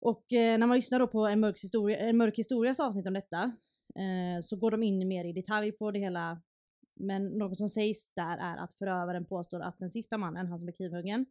Och 0.00 0.32
eh, 0.32 0.58
när 0.58 0.66
man 0.66 0.76
lyssnar 0.76 0.98
då 0.98 1.06
på 1.06 1.26
en 1.26 1.40
mörk, 1.40 1.60
historia, 1.64 1.98
en 1.98 2.16
mörk 2.16 2.38
historias 2.38 2.80
avsnitt 2.80 3.06
om 3.06 3.14
detta, 3.14 3.42
eh, 3.94 4.42
så 4.42 4.56
går 4.56 4.70
de 4.70 4.82
in 4.82 5.08
mer 5.08 5.24
i 5.24 5.32
detalj 5.32 5.72
på 5.72 5.90
det 5.90 5.98
hela. 5.98 6.42
Men 7.00 7.26
något 7.26 7.58
som 7.58 7.68
sägs 7.68 8.12
där 8.14 8.38
är 8.38 8.56
att 8.56 8.74
förövaren 8.74 9.24
påstår 9.24 9.60
att 9.60 9.78
den 9.78 9.90
sista 9.90 10.18
mannen, 10.18 10.46
han 10.46 10.58
som 10.58 10.66
blev 10.66 10.72
knivhuggen, 10.72 11.26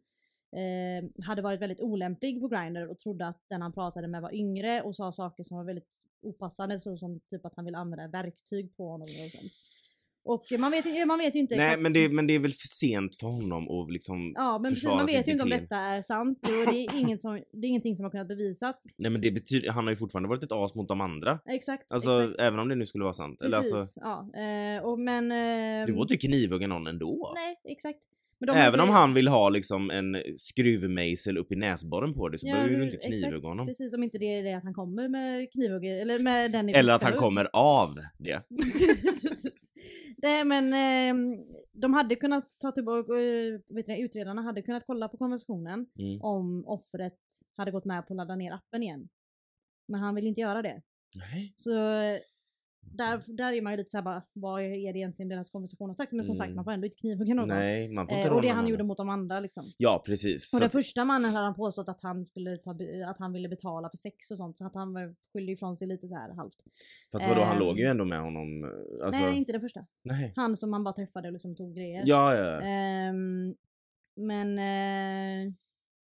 eh, 0.54 1.24
hade 1.24 1.42
varit 1.42 1.60
väldigt 1.60 1.80
olämplig 1.80 2.40
på 2.40 2.48
Grindr 2.48 2.86
och 2.86 2.98
trodde 2.98 3.26
att 3.26 3.44
den 3.48 3.62
han 3.62 3.72
pratade 3.72 4.08
med 4.08 4.22
var 4.22 4.34
yngre 4.34 4.82
och 4.82 4.96
sa 4.96 5.12
saker 5.12 5.44
som 5.44 5.56
var 5.56 5.64
väldigt 5.64 6.02
opassande, 6.22 6.80
så 6.80 6.96
som 6.96 7.20
typ 7.30 7.46
att 7.46 7.52
han 7.56 7.64
ville 7.64 7.78
använda 7.78 8.08
verktyg 8.08 8.76
på 8.76 8.88
honom 8.88 9.04
och 9.04 9.30
sånt. 9.30 9.52
Och 10.24 10.44
man 10.58 10.70
vet, 10.70 11.06
man 11.06 11.18
vet 11.18 11.34
ju 11.34 11.38
inte 11.38 11.56
Nej 11.56 11.66
exakt- 11.66 11.82
men 11.82 11.92
det, 11.92 12.08
men 12.08 12.26
det 12.26 12.34
är 12.34 12.38
väl 12.38 12.52
för 12.52 12.68
sent 12.68 13.16
för 13.16 13.26
honom 13.26 13.68
att 13.68 13.92
liksom... 13.92 14.32
Ja 14.34 14.58
men 14.58 14.72
precis, 14.72 14.84
man 14.84 15.06
vet 15.06 15.28
ju 15.28 15.32
inte 15.32 15.44
om 15.44 15.50
detta 15.50 15.76
är 15.76 16.02
sant 16.02 16.38
och 16.42 16.72
det 16.72 16.78
är, 16.78 16.98
ingen 16.98 17.18
som, 17.18 17.42
det 17.52 17.66
är 17.66 17.68
ingenting 17.68 17.96
som 17.96 18.04
har 18.04 18.10
kunnat 18.10 18.28
bevisas. 18.28 18.76
Nej 18.96 19.10
men 19.10 19.20
det 19.20 19.30
betyder, 19.30 19.70
han 19.70 19.84
har 19.84 19.90
ju 19.92 19.96
fortfarande 19.96 20.28
varit 20.28 20.42
ett 20.42 20.52
as 20.52 20.74
mot 20.74 20.88
de 20.88 21.00
andra. 21.00 21.38
Exakt. 21.46 21.92
Alltså 21.92 22.22
exakt. 22.22 22.40
även 22.40 22.58
om 22.58 22.68
det 22.68 22.74
nu 22.74 22.86
skulle 22.86 23.04
vara 23.04 23.12
sant. 23.12 23.42
Eller 23.42 23.58
Precis, 23.58 23.72
alltså, 23.72 24.00
ja. 24.00 24.40
Eh, 24.40 24.82
och, 24.84 24.98
men... 24.98 25.32
Eh, 25.32 25.86
du 25.86 25.94
får 25.94 26.02
inte 26.02 26.16
knivhugga 26.16 26.66
någon 26.66 26.86
ändå. 26.86 27.32
Nej, 27.34 27.60
exakt. 27.64 28.00
Även 28.54 28.80
om 28.80 28.88
han 28.90 29.14
vill 29.14 29.28
ha 29.28 29.48
liksom 29.48 29.90
en 29.90 30.16
skruvmejsel 30.36 31.38
upp 31.38 31.52
i 31.52 31.56
näsborren 31.56 32.14
på 32.14 32.28
dig 32.28 32.38
så 32.38 32.46
Ja, 32.46 32.54
behöver 32.54 32.76
du 32.76 32.84
inte 32.84 32.96
knivhugga 32.96 33.48
honom. 33.48 33.66
Precis, 33.66 33.94
om 33.94 34.02
inte 34.02 34.18
det 34.18 34.26
är 34.38 34.42
det 34.42 34.52
att 34.56 34.64
han 34.64 34.74
kommer 34.74 35.08
med 35.08 35.52
knivhugg, 35.52 35.84
eller 35.84 36.18
med 36.18 36.52
den 36.52 36.68
Eller 36.68 36.92
att 36.92 37.02
han 37.02 37.12
kommer 37.12 37.48
av 37.52 37.88
det. 38.18 38.42
Nej 40.16 40.44
men 40.44 40.72
eh, 40.72 41.38
de 41.72 41.94
hade 41.94 42.16
kunnat 42.16 42.58
ta 42.60 42.72
tillbaka, 42.72 43.12
eh, 43.12 43.60
vet 43.76 43.86
ni, 43.86 44.02
utredarna 44.02 44.42
hade 44.42 44.62
kunnat 44.62 44.82
kolla 44.86 45.08
på 45.08 45.16
konversationen 45.16 45.86
Mm. 45.98 46.20
om 46.22 46.64
offret 46.66 47.14
hade 47.56 47.70
gått 47.70 47.84
med 47.84 48.06
på 48.06 48.12
att 48.12 48.16
ladda 48.16 48.36
ner 48.36 48.52
appen 48.52 48.82
igen. 48.82 49.08
Men 49.88 50.00
han 50.00 50.14
vill 50.14 50.26
inte 50.26 50.40
göra 50.40 50.62
det. 50.62 50.82
Nej. 51.18 51.52
Så 51.56 51.70
där, 52.96 53.22
där 53.26 53.52
är 53.52 53.62
man 53.62 53.72
ju 53.72 53.76
lite 53.76 53.90
såhär 53.90 54.02
bara, 54.02 54.22
vad 54.32 54.62
är 54.62 54.92
det 54.92 54.98
egentligen 54.98 55.28
deras 55.28 55.50
konversation 55.50 55.88
har 55.90 55.94
sagt? 55.94 56.12
Men 56.12 56.24
som 56.24 56.34
sagt, 56.34 56.46
Mm. 56.46 56.56
man 56.56 56.64
får 56.64 56.72
ändå 56.72 56.86
inte 56.86 56.96
knivhugga 56.96 57.34
någon. 57.34 57.48
Nej, 57.48 57.88
man 57.88 58.06
får 58.06 58.16
inte 58.16 58.28
Eh, 58.28 58.34
och 58.34 58.42
det 58.42 58.48
han 58.48 58.66
gjorde 58.66 58.84
mot 58.84 58.96
de 58.96 59.08
andra 59.08 59.40
liksom. 59.40 59.64
Ja 59.76 60.02
precis. 60.06 60.54
Och 60.54 60.60
den 60.60 60.70
första 60.70 61.04
mannen 61.04 61.30
hade 61.34 61.44
han 61.44 61.54
påstått 61.54 61.88
att 61.88 62.02
han 62.02 62.24
skulle 62.24 62.56
ta, 62.58 62.70
att 63.06 63.18
han 63.18 63.32
ville 63.32 63.48
betala 63.48 63.90
för 63.90 63.96
sex 63.96 64.30
och 64.30 64.36
sånt 64.36 64.58
så 64.58 64.66
att 64.66 64.74
han 64.74 65.14
skyllde 65.32 65.52
ifrån 65.52 65.76
sig 65.76 65.88
lite 65.88 66.08
så 66.08 66.14
här 66.14 66.34
halvt. 66.34 66.56
fast 67.12 67.28
vadå, 67.28 67.40
han 67.42 67.56
ehm, 67.56 67.62
låg 67.62 67.78
ju 67.78 67.84
ändå 67.86 68.04
med 68.04 68.20
honom. 68.20 68.64
Alltså, 69.04 69.20
Nej 69.22 69.36
inte 69.38 69.52
den 69.52 69.60
första. 69.60 69.86
nej. 70.02 70.32
Han 70.36 70.56
som 70.56 70.70
man 70.70 70.84
bara 70.84 70.94
träffade 70.94 71.28
och 71.28 71.32
liksom 71.32 71.56
tog 71.56 71.74
grejer. 71.74 72.02
Ja, 72.06 72.34
ja. 72.36 72.60
Ehm, 72.60 73.54
men, 74.16 74.58
eh, 74.58 75.52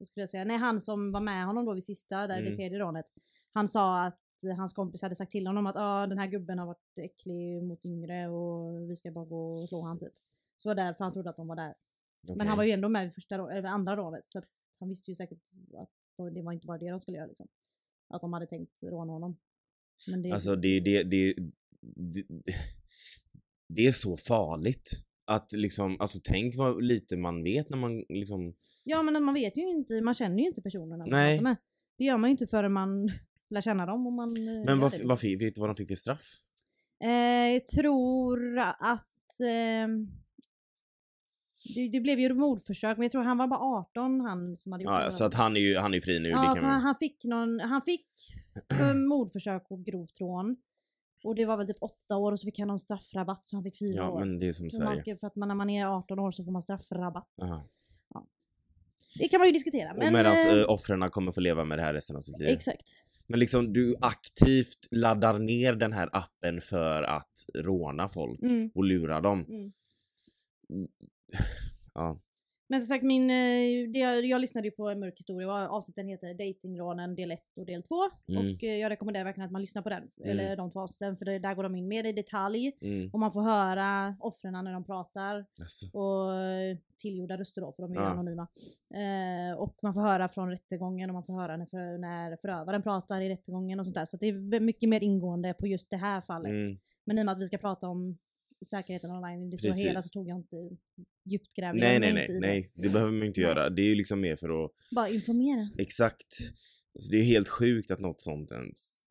skulle 0.06 0.22
jag 0.22 0.28
säga, 0.30 0.44
nej 0.44 0.56
han 0.56 0.80
som 0.80 1.12
var 1.12 1.20
med 1.20 1.46
honom 1.46 1.64
då 1.64 1.74
vid 1.74 1.84
sista, 1.84 2.26
där 2.26 2.34
Mm. 2.38 2.44
vid 2.44 2.56
tredje 2.56 2.78
rånet. 2.78 3.06
Han 3.52 3.68
sa 3.68 4.04
att 4.04 4.14
eh, 4.14 4.23
hans 4.52 4.72
kompis 4.72 5.02
hade 5.02 5.14
sagt 5.14 5.32
till 5.32 5.46
honom 5.46 5.66
att 5.66 5.76
ah, 5.76 6.06
den 6.06 6.18
här 6.18 6.26
gubben 6.26 6.58
har 6.58 6.66
varit 6.66 6.98
äcklig 6.98 7.62
mot 7.62 7.84
yngre 7.84 8.28
och 8.28 8.90
vi 8.90 8.96
ska 8.96 9.10
bara 9.10 9.24
gå 9.24 9.62
och 9.62 9.68
slå 9.68 9.82
han 9.82 9.98
typ. 9.98 10.12
Så 10.56 10.68
var 10.68 10.74
därför 10.74 11.04
han 11.04 11.12
trodde 11.12 11.30
att 11.30 11.36
de 11.36 11.48
var 11.48 11.56
där. 11.56 11.74
Men 12.26 12.36
okej. 12.36 12.48
han 12.48 12.56
var 12.56 12.64
ju 12.64 12.70
ändå 12.70 12.88
med 12.88 13.04
vid 13.04 13.14
första, 13.14 13.34
eller 13.34 13.68
andra 13.68 13.96
rånet 13.96 14.24
så 14.28 14.42
han 14.80 14.88
visste 14.88 15.10
ju 15.10 15.14
säkert 15.14 15.38
att 15.78 15.90
det 16.34 16.42
var 16.42 16.52
inte 16.52 16.66
bara 16.66 16.78
det 16.78 16.90
de 16.90 17.00
skulle 17.00 17.16
göra 17.16 17.26
liksom. 17.26 17.48
Att 18.08 18.20
de 18.20 18.32
hade 18.32 18.46
tänkt 18.46 18.72
råna 18.82 19.12
honom. 19.12 19.36
Men 20.10 20.22
det, 20.22 20.30
Alltså 20.30 20.56
det, 20.56 20.80
det, 20.80 21.02
det, 21.02 21.34
det, 21.80 22.24
det 23.68 23.86
är 23.86 23.92
så 23.92 24.16
farligt. 24.16 24.90
Att 25.26 25.52
liksom, 25.52 26.00
alltså 26.00 26.18
tänk 26.24 26.56
vad 26.56 26.82
lite 26.82 27.16
man 27.16 27.42
vet 27.42 27.70
när 27.70 27.76
man 27.76 28.04
liksom... 28.08 28.54
Ja 28.82 29.02
men 29.02 29.24
man 29.24 29.34
vet 29.34 29.56
ju 29.56 29.70
inte, 29.70 30.00
man 30.00 30.14
känner 30.14 30.38
ju 30.38 30.48
inte 30.48 30.62
personerna 30.62 31.04
Nej. 31.08 31.40
med. 31.40 31.56
Det 31.98 32.04
gör 32.04 32.16
man 32.16 32.30
ju 32.30 32.32
inte 32.32 32.46
förrän 32.46 32.72
man 32.72 33.10
lär 33.54 33.60
känna 33.60 33.86
dem 33.86 34.06
och 34.06 34.12
man 34.12 34.36
eh, 34.36 34.64
Men 34.64 34.80
vad, 34.80 34.92
det, 34.92 35.04
vad, 35.04 35.20
fick- 35.20 35.42
vet 35.42 35.54
du 35.54 35.60
vad 35.60 35.70
de 35.70 35.74
fick 35.76 35.88
för 35.88 35.94
straff? 35.94 36.26
Eh, 37.04 37.10
jag 37.52 37.66
tror 37.66 38.58
att 38.58 39.40
ehm, 39.48 40.06
det, 41.74 41.88
det 41.88 42.00
blev 42.00 42.18
ju 42.20 42.34
mordförsök 42.34 42.96
men 42.96 43.02
jag 43.02 43.12
tror 43.12 43.22
han 43.22 43.38
var 43.38 43.46
bara 43.46 43.60
18 43.60 44.20
han 44.20 44.56
som 44.58 44.72
hade 44.72 44.84
gjort 44.84 44.92
Ja, 44.92 45.04
det. 45.04 45.10
så 45.12 45.24
att 45.24 45.34
han 45.34 45.56
är 45.56 45.60
ju 45.60 45.76
han 45.78 45.94
är 45.94 46.00
fri 46.00 46.20
nu. 46.20 46.28
Ja, 46.28 46.54
man... 46.62 46.80
han 46.80 46.94
fick 46.96 47.24
någon, 47.24 47.60
han 47.60 47.82
fick 47.82 48.06
för 48.78 49.08
mordförsök 49.08 49.66
och 49.70 49.84
grovt 49.84 50.20
rån. 50.20 50.56
Och 51.24 51.34
det 51.34 51.44
var 51.44 51.56
väl 51.56 51.66
typ 51.66 51.76
åtta 51.80 52.16
år 52.16 52.32
och 52.32 52.40
så 52.40 52.44
fick 52.44 52.58
han 52.58 52.68
någon 52.68 52.80
straffrabatt 52.80 53.42
så 53.48 53.56
han 53.56 53.62
fick 53.64 53.78
fyra 53.78 53.96
Ja 53.96 54.10
år. 54.10 54.18
men 54.20 54.38
det 54.38 54.46
är 54.48 54.52
som 54.52 54.70
Så 54.70 54.82
man 54.82 54.86
Sverige. 54.86 55.00
ska, 55.00 55.16
för 55.16 55.26
att 55.26 55.36
man, 55.36 55.48
när 55.48 55.54
man 55.54 55.70
är 55.70 55.86
18 55.86 56.18
år 56.18 56.32
så 56.32 56.44
får 56.44 56.52
man 56.52 56.62
straffrabatt. 56.62 57.28
Aha. 57.42 57.68
Det 59.18 59.28
kan 59.28 59.38
man 59.38 59.46
ju 59.48 59.52
diskutera. 59.52 59.92
Och 59.92 59.98
Men, 59.98 60.12
medan 60.12 60.32
eh, 60.32 60.58
äh, 60.58 60.70
offren 60.70 61.10
kommer 61.10 61.32
få 61.32 61.40
leva 61.40 61.64
med 61.64 61.78
det 61.78 61.82
här 61.82 61.92
resten 61.94 62.16
av 62.16 62.20
sitt 62.20 62.38
liv. 62.38 62.48
Exakt. 62.48 62.82
Men 63.26 63.40
liksom 63.40 63.72
du 63.72 63.96
aktivt 64.00 64.88
laddar 64.90 65.38
ner 65.38 65.72
den 65.74 65.92
här 65.92 66.08
appen 66.12 66.60
för 66.60 67.02
att 67.02 67.32
råna 67.54 68.08
folk 68.08 68.40
Mm, 68.42 68.70
och 68.74 68.84
lura 68.84 69.20
dem. 69.20 69.44
mm. 69.48 69.72
Ja. 71.94 72.20
Men 72.74 72.80
som 72.80 72.86
sagt, 72.86 73.04
min, 73.04 73.30
eh, 73.30 73.90
det, 73.92 73.98
jag, 73.98 74.40
lyssnade 74.40 74.68
ju 74.68 74.70
på 74.70 74.88
en 74.88 75.00
mörk 75.00 75.18
historia 75.18 75.48
och 75.48 75.76
avsnitten 75.76 76.08
heter 76.08 76.34
Datingrånen 76.34 77.14
del 77.14 77.30
1 77.30 77.40
och 77.56 77.66
del 77.66 77.82
2. 77.82 77.94
Mm. 78.28 78.54
Och 78.54 78.64
eh, 78.64 78.76
jag 78.76 78.90
rekommenderar 78.90 79.24
verkligen 79.24 79.46
att 79.46 79.52
man 79.52 79.60
lyssnar 79.60 79.82
på 79.82 79.88
den, 79.88 80.10
eller 80.24 80.56
de 80.56 80.70
två 80.70 80.80
avsnitten, 80.80 81.16
för 81.16 81.24
det, 81.24 81.38
där 81.38 81.54
går 81.54 81.62
de 81.62 81.76
in 81.76 81.88
mer 81.88 82.04
i 82.04 82.12
detalj. 82.12 82.72
Mm. 82.80 83.10
Och 83.12 83.18
man 83.18 83.32
får 83.32 83.42
höra 83.42 84.16
offren 84.20 84.52
när 84.52 84.72
de 84.72 84.84
pratar. 84.84 85.46
Alltså. 85.60 85.98
Och 85.98 86.30
tillgjorda 86.98 87.36
röster 87.36 87.60
då, 87.60 87.72
för 87.72 87.82
de 87.82 87.92
är 87.92 87.96
ju 87.96 88.02
Ja. 88.02 88.08
anonyma. 88.08 88.46
Eh, 88.94 89.58
och 89.58 89.78
man 89.82 89.94
får 89.94 90.00
höra 90.00 90.28
från 90.28 90.50
rättegången 90.50 91.10
och 91.10 91.14
man 91.14 91.24
får 91.24 91.34
höra 91.34 91.56
när, 91.56 91.66
för, 91.66 91.98
när 91.98 92.36
förövaren 92.36 92.82
pratar 92.82 93.20
i 93.20 93.28
rättegången 93.28 93.80
och 93.80 93.86
sånt 93.86 93.96
där. 93.96 94.04
Så 94.04 94.16
det 94.16 94.26
är 94.26 94.60
mycket 94.60 94.88
mer 94.88 95.02
ingående 95.02 95.54
på 95.54 95.66
just 95.66 95.90
det 95.90 95.96
här 95.96 96.20
fallet. 96.20 96.50
Mm. 96.50 96.78
Men 97.04 97.18
i 97.18 97.22
och 97.22 97.26
med 97.26 97.32
att 97.32 97.40
vi 97.40 97.46
ska 97.46 97.58
prata 97.58 97.88
om 97.88 98.18
säkerheten 98.70 99.10
online 99.10 99.50
det 99.50 99.58
stora 99.58 99.72
hela 99.72 100.02
så 100.02 100.08
tog 100.08 100.28
jag 100.28 100.38
inte 100.38 100.56
djupt 101.24 101.54
grävningar. 101.54 101.86
Nej, 101.86 102.12
nej, 102.12 102.12
nej, 102.12 102.40
nej, 102.40 102.64
det 102.74 102.92
behöver 102.92 103.12
man 103.12 103.26
inte 103.26 103.40
göra. 103.40 103.70
Det 103.70 103.82
är 103.82 103.86
ju 103.86 103.94
liksom 103.94 104.20
mer 104.20 104.36
för 104.36 104.64
att, 104.64 104.70
Bara 104.90 105.08
informera. 105.08 105.68
exakt. 105.78 106.26
Alltså, 106.94 107.10
det 107.10 107.16
är 107.16 107.22
helt 107.24 107.48
sjukt 107.48 107.90
att 107.90 108.00
något 108.00 108.22
sånt 108.22 108.52
ens 108.52 109.04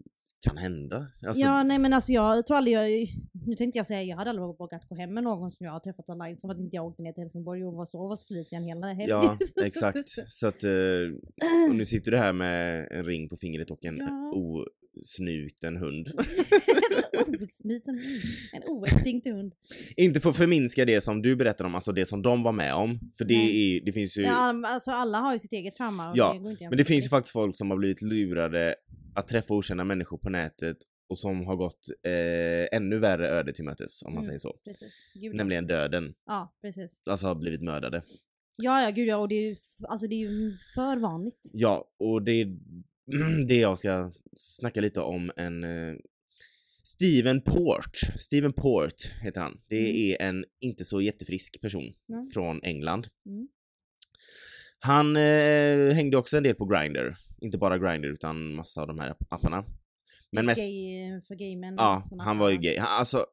kan 0.48 0.58
hända. 0.58 1.08
Alltså, 1.28 1.44
ja, 1.44 1.64
nej 1.64 1.80
men 1.80 1.94
alltså 1.94 2.12
jag 2.12 2.48
tror 2.48 2.58
aldrig 2.58 2.76
jag, 2.76 3.08
nu 3.48 3.56
tänkte 3.56 3.80
jag 3.80 3.88
säga 3.88 4.04
jag 4.04 4.18
hade 4.18 4.30
aldrig 4.30 4.48
vågat 4.48 4.90
gå 4.90 4.96
hem 4.96 5.14
med 5.14 5.24
någon 5.24 5.52
som 5.52 5.66
jag 5.66 5.74
har 5.74 5.80
träffat 5.80 6.10
online 6.10 6.38
som 6.38 6.50
att 6.50 6.60
inte 6.60 6.76
jag 6.76 6.86
åkte 6.86 7.02
ner 7.02 7.14
till 7.14 7.22
Helsingborg 7.24 7.66
och 7.66 7.74
var 7.74 7.86
så 7.86 8.08
hos 8.08 8.28
Felicia 8.28 8.58
en 8.58 8.64
hel 8.64 8.84
helg. 8.84 9.10
Ja, 9.10 9.38
exakt. 9.64 10.10
Så 10.28 10.48
att, 10.48 10.64
eh, 10.64 11.70
och 11.70 11.76
nu 11.76 11.86
sitter 11.86 12.12
du 12.12 12.18
här 12.18 12.34
med 12.34 12.88
en 12.92 13.06
ring 13.06 13.30
på 13.30 13.36
fingret 13.36 13.72
och 13.72 13.86
en 13.86 13.98
Ja. 14.34 14.66
Osnuten 14.98 15.78
hund. 15.84 16.08
en 17.14 17.48
liten 17.70 17.96
hund. 17.96 18.22
En 18.54 18.64
oextinkt 18.64 19.28
hund. 19.28 19.54
Inte 19.98 20.20
för 20.20 20.30
att 20.30 20.38
förminska 20.38 20.86
det 20.86 21.02
som 21.02 21.22
du 21.22 21.36
berättar 21.36 21.66
om, 21.66 21.76
alltså 21.76 21.92
det 21.92 22.06
som 22.06 22.22
de 22.22 22.44
var 22.44 22.52
med 22.52 22.74
om. 22.74 23.00
För 23.18 23.26
det, 23.26 23.38
Nej. 23.38 23.78
är, 23.78 23.86
det 23.86 23.92
finns 23.92 24.18
ju... 24.18 24.22
Ja, 24.22 24.62
alltså 24.68 24.92
alla 24.92 25.18
har 25.20 25.34
ju 25.34 25.40
sitt 25.40 25.52
eget 25.54 25.76
trauma. 25.76 26.12
Ja, 26.16 26.34
det 26.60 26.70
Men 26.70 26.78
det 26.78 26.86
finns 26.86 27.06
ju 27.06 27.10
faktiskt 27.10 27.34
folk 27.34 27.56
som 27.56 27.70
har 27.70 27.78
blivit 27.78 28.02
lurade 28.02 28.76
att 29.16 29.28
träffa 29.28 29.54
okända 29.54 29.84
människor 29.84 30.18
på 30.18 30.30
nätet 30.30 30.78
och 31.10 31.20
som 31.20 31.46
har 31.46 31.56
gått 31.56 31.88
eh, 32.06 32.78
ännu 32.78 32.98
värre 32.98 33.28
öde 33.30 33.54
till 33.54 33.66
mötes 33.66 34.02
om 34.02 34.14
man 34.14 34.24
Mm. 34.24 34.26
säger 34.26 34.40
så. 34.40 34.56
Nämligen 35.34 35.68
döden. 35.68 36.14
Ja, 36.26 36.56
precis. 36.62 37.02
Alltså 37.10 37.28
har 37.28 37.36
blivit 37.36 37.62
mördade. 37.62 38.02
Ja, 38.58 38.82
ja, 38.84 38.90
gud 38.90 39.08
ja, 39.08 39.18
och 39.18 39.28
det 39.30 39.36
är 39.36 39.50
ju, 39.50 39.56
alltså 39.88 40.08
det 40.08 40.16
är 40.16 40.20
ju 40.20 40.58
för 40.76 40.98
vanligt. 40.98 41.40
Ja, 41.54 41.88
och 42.00 42.24
det 42.24 42.32
är 42.32 42.58
det 43.48 43.56
jag 43.56 43.78
ska 43.78 44.12
snacka 44.36 44.82
lite 44.82 45.00
om 45.02 45.32
en 45.38 45.64
eh, 45.64 45.96
Steven 46.84 47.42
Port. 47.42 47.98
Steven 48.18 48.54
Port 48.54 49.04
heter 49.22 49.42
han. 49.42 49.62
Det 49.68 49.80
Mm. 49.80 49.96
är 50.22 50.22
en 50.30 50.46
inte 50.60 50.86
så 50.86 51.02
jättefrisk 51.02 51.62
person 51.62 51.94
Nej. 52.08 52.24
från 52.34 52.64
England. 52.64 53.08
Mm. 53.26 53.48
Han 54.80 55.16
eh, 55.16 55.94
hängde 55.94 56.18
också 56.18 56.38
en 56.38 56.44
del 56.44 56.56
på 56.56 56.66
Grindr. 56.66 57.14
Inte 57.42 57.58
bara 57.58 57.78
Grindr 57.78 58.08
utan 58.08 58.54
massa 58.56 58.82
av 58.82 58.88
de 58.88 59.00
här 59.00 59.16
apparna. 59.30 59.66
Men 60.32 60.46
mest, 60.46 60.64
Gay, 60.64 61.22
för 61.28 61.36
gaymän. 61.36 61.76
ja, 61.78 62.04
såna 62.10 62.24
han 62.24 62.38
var 62.38 62.50
ju 62.50 62.58
gay. 62.58 62.78
Han, 62.78 63.00
alltså, 63.00 63.26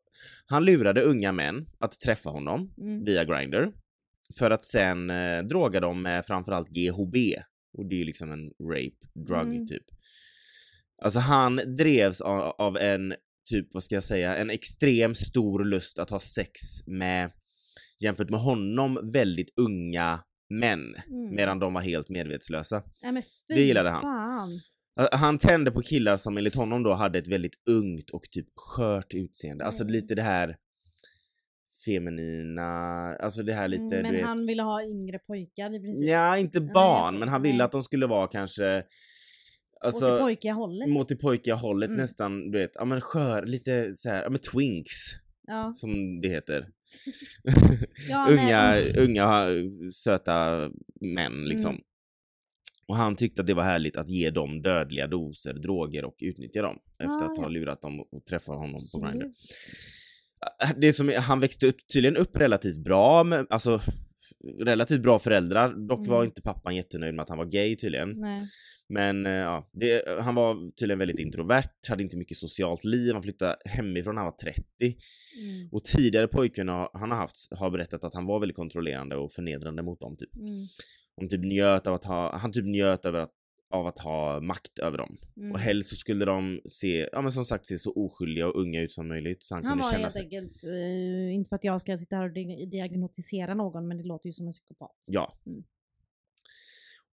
han 0.47 0.65
lurade 0.65 1.03
unga 1.03 1.33
män 1.33 1.67
att 1.79 2.01
träffa 2.01 2.31
honom 2.31 2.75
Mm. 2.79 3.05
via 3.05 3.25
Grindr. 3.25 3.67
För 4.39 4.51
att 4.51 4.65
sen 4.65 5.11
eh, 5.11 5.43
droga 5.43 5.81
dem 5.81 6.03
med 6.03 6.25
framförallt 6.27 6.69
GHB. 6.69 7.17
Och 7.79 7.89
det 7.89 8.01
är 8.01 8.05
liksom 8.05 8.33
en 8.33 8.51
rape 8.71 9.27
drug 9.29 9.55
Mm. 9.55 9.67
typ. 9.67 9.85
Alltså 11.03 11.19
han 11.19 11.57
drevs 11.77 12.21
av, 12.21 12.41
av 12.41 12.77
en 12.77 13.15
typ, 13.51 13.69
vad 13.75 13.83
ska 13.83 13.95
jag 13.95 14.05
säga, 14.05 14.37
en 14.37 14.51
extrem 14.51 15.15
stor 15.15 15.65
lust 15.65 15.99
att 15.99 16.11
ha 16.11 16.21
sex 16.21 16.61
med 16.87 17.31
jämfört 18.03 18.31
med 18.31 18.41
honom 18.41 19.11
väldigt 19.13 19.53
unga 19.57 20.21
män. 20.51 20.95
Mm. 20.95 21.35
Medan 21.35 21.59
de 21.59 21.75
var 21.75 21.81
helt 21.81 22.09
medvetslösa. 22.09 22.83
Nej, 23.03 23.13
men 23.13 23.23
fy 23.23 23.55
det 23.55 23.63
gillade 23.63 23.91
han. 23.91 24.01
Fan. 24.03 24.61
Han 25.13 25.39
tände 25.39 25.71
på 25.71 25.83
killar 25.83 26.17
som 26.17 26.37
enligt 26.37 26.55
honom 26.55 26.83
då 26.83 26.95
hade 26.95 27.19
ett 27.19 27.27
väldigt 27.27 27.55
ungt 27.71 28.11
och 28.11 28.23
typ 28.31 28.47
skört 28.57 29.15
utseende. 29.15 29.65
Alltså 29.65 29.85
lite 29.85 30.15
det 30.15 30.23
här 30.23 30.57
feminina, 31.87 32.69
alltså 33.17 33.43
det 33.43 33.53
här 33.53 33.69
lite 33.69 33.83
Mm, 33.83 34.03
men 34.03 34.05
du 34.13 34.17
vet. 34.17 34.27
han 34.27 34.47
ville 34.47 34.63
ha 34.63 34.85
yngre 34.85 35.19
pojkar 35.19 35.75
i 35.75 35.81
princip. 35.81 36.09
Ja, 36.09 36.37
inte 36.39 36.61
Nej, 36.61 36.71
barn, 36.75 37.15
jag- 37.15 37.19
men 37.21 37.29
han 37.29 37.43
ville 37.43 37.59
nej. 37.59 37.65
att 37.65 37.73
de 37.73 37.83
skulle 37.83 38.07
vara 38.07 38.27
kanske 38.27 38.83
Alltså, 39.83 40.07
Åt 40.07 40.13
det 40.13 40.21
pojkiga 40.21 40.53
hållet. 40.53 40.89
mot 40.89 41.09
det 41.09 41.17
pojkiga 41.17 41.55
hållet 41.55 41.89
Mm. 41.89 42.01
nästan, 42.01 42.51
du 42.51 42.59
vet, 42.59 42.71
ja 42.75 42.85
men 42.85 43.01
skör, 43.01 43.43
lite 43.43 43.93
så 43.93 44.09
här, 44.09 44.23
ja 44.23 44.31
men 44.31 44.41
twinks 44.41 44.95
Ja. 45.47 45.73
som 45.75 46.21
det 46.21 46.29
heter. 46.29 46.67
Ja, 48.09 48.27
unga, 48.31 48.43
nej, 48.45 48.95
unga 48.99 49.47
söta 49.93 50.71
män 51.01 51.45
liksom. 51.45 51.71
Mm. 51.71 51.83
Och 52.89 52.97
han 52.97 53.17
tyckte 53.17 53.41
att 53.41 53.47
det 53.47 53.55
var 53.55 53.63
härligt 53.63 53.97
att 53.97 54.09
ge 54.09 54.31
dem 54.31 54.63
dödliga 54.63 55.07
doser 55.07 55.53
droger 55.55 56.05
och 56.05 56.17
utnyttja 56.23 56.63
dem 56.63 56.79
efter 56.99 57.25
Ah, 57.27 57.31
att 57.33 57.39
ha 57.39 57.45
ja. 57.45 57.49
lurat 57.49 57.83
dem 57.83 58.01
och 58.01 58.25
träffa 58.29 58.53
honom 58.53 58.81
på. 58.93 58.99
Grindr. 58.99 59.27
Det 60.77 60.93
som 60.93 61.09
är, 61.09 61.19
han 61.19 61.41
växte 61.41 61.67
upp, 61.67 61.77
tydligen 61.93 62.17
upp 62.17 62.37
relativt 62.37 62.85
bra 62.85 63.25
med, 63.25 63.47
alltså 63.51 63.81
relativt 64.65 65.03
bra 65.03 65.19
föräldrar. 65.19 65.89
Dock 65.89 66.07
var 66.07 66.17
Mm. 66.17 66.27
inte 66.29 66.43
pappan 66.43 66.77
jättenöjd 66.77 67.15
med 67.15 67.23
att 67.23 67.29
han 67.29 67.39
var 67.39 67.45
gay 67.45 67.77
tydligen. 67.77 68.21
Nej. 68.21 68.43
Men 68.89 69.27
eh, 69.27 69.33
ja, 69.33 69.71
det, 69.73 70.21
han 70.21 70.35
var 70.35 70.77
tydligen 70.79 70.99
väldigt 70.99 71.19
introvert, 71.19 71.71
hade 71.89 72.03
inte 72.03 72.17
mycket 72.17 72.37
socialt 72.37 72.85
liv, 72.85 73.13
han 73.13 73.23
flyttade 73.23 73.57
hemifrån 73.65 74.15
när 74.15 74.23
han 74.23 74.33
var 74.33 74.53
30. 74.53 74.63
Mm. 74.81 75.69
Och 75.73 75.85
tidigare 75.85 76.29
pojkvänner 76.29 76.89
han 76.99 77.11
har 77.11 77.19
haft 77.19 77.37
har 77.51 77.71
berättat 77.71 78.05
att 78.05 78.15
han 78.15 78.27
var 78.27 78.41
väldigt 78.41 78.57
kontrollerande 78.57 79.17
och 79.17 79.33
förnedrande 79.33 79.83
mot 79.83 80.01
dem. 80.01 80.17
Typ. 80.17 80.37
Mm. 80.37 80.67
Han 81.17 81.29
typ 81.29 81.45
njöt 81.45 81.87
av 81.87 81.95
att 81.95 82.05
ha, 82.05 82.39
han 82.39 82.53
typ 82.53 82.65
njöt 82.65 83.05
över 83.05 83.19
att, 83.21 83.33
av 83.71 83.87
att 83.87 83.99
ha 83.99 84.41
makt 84.41 84.79
över 84.79 84.99
dem. 84.99 85.19
Mm. 85.37 85.53
Och 85.53 85.59
helst 85.59 85.89
så 85.91 85.97
skulle 85.97 86.25
de 86.25 86.61
se, 86.69 87.09
ja 87.13 87.23
men 87.23 87.31
som 87.33 87.45
sagt 87.45 87.67
se 87.67 87.79
så 87.79 87.93
oskyldiga 87.93 88.47
och 88.49 88.61
unga 88.61 88.81
ut 88.83 88.93
som 88.93 89.09
möjligt 89.09 89.43
så 89.45 89.55
han, 89.55 89.65
Han 89.65 89.73
kunde 89.73 89.85
var 89.85 89.91
känna 89.91 90.03
helt 90.03 90.13
sig. 90.13 90.23
enkelt, 90.25 90.65
eh, 90.65 91.35
inte 91.35 91.49
för 91.49 91.57
att 91.57 91.65
jag 91.65 91.81
ska 91.81 91.99
sitta 91.99 92.17
här 92.17 92.25
och 92.25 92.33
di- 92.35 92.67
diagnostisera 92.67 93.55
någon, 93.55 93.89
men 93.89 93.97
det 93.97 94.05
låter 94.05 94.27
ju 94.27 94.33
som 94.33 94.47
en 94.47 94.53
psykopat. 94.53 94.97
Ja. 95.07 95.39
Mm. 95.47 95.65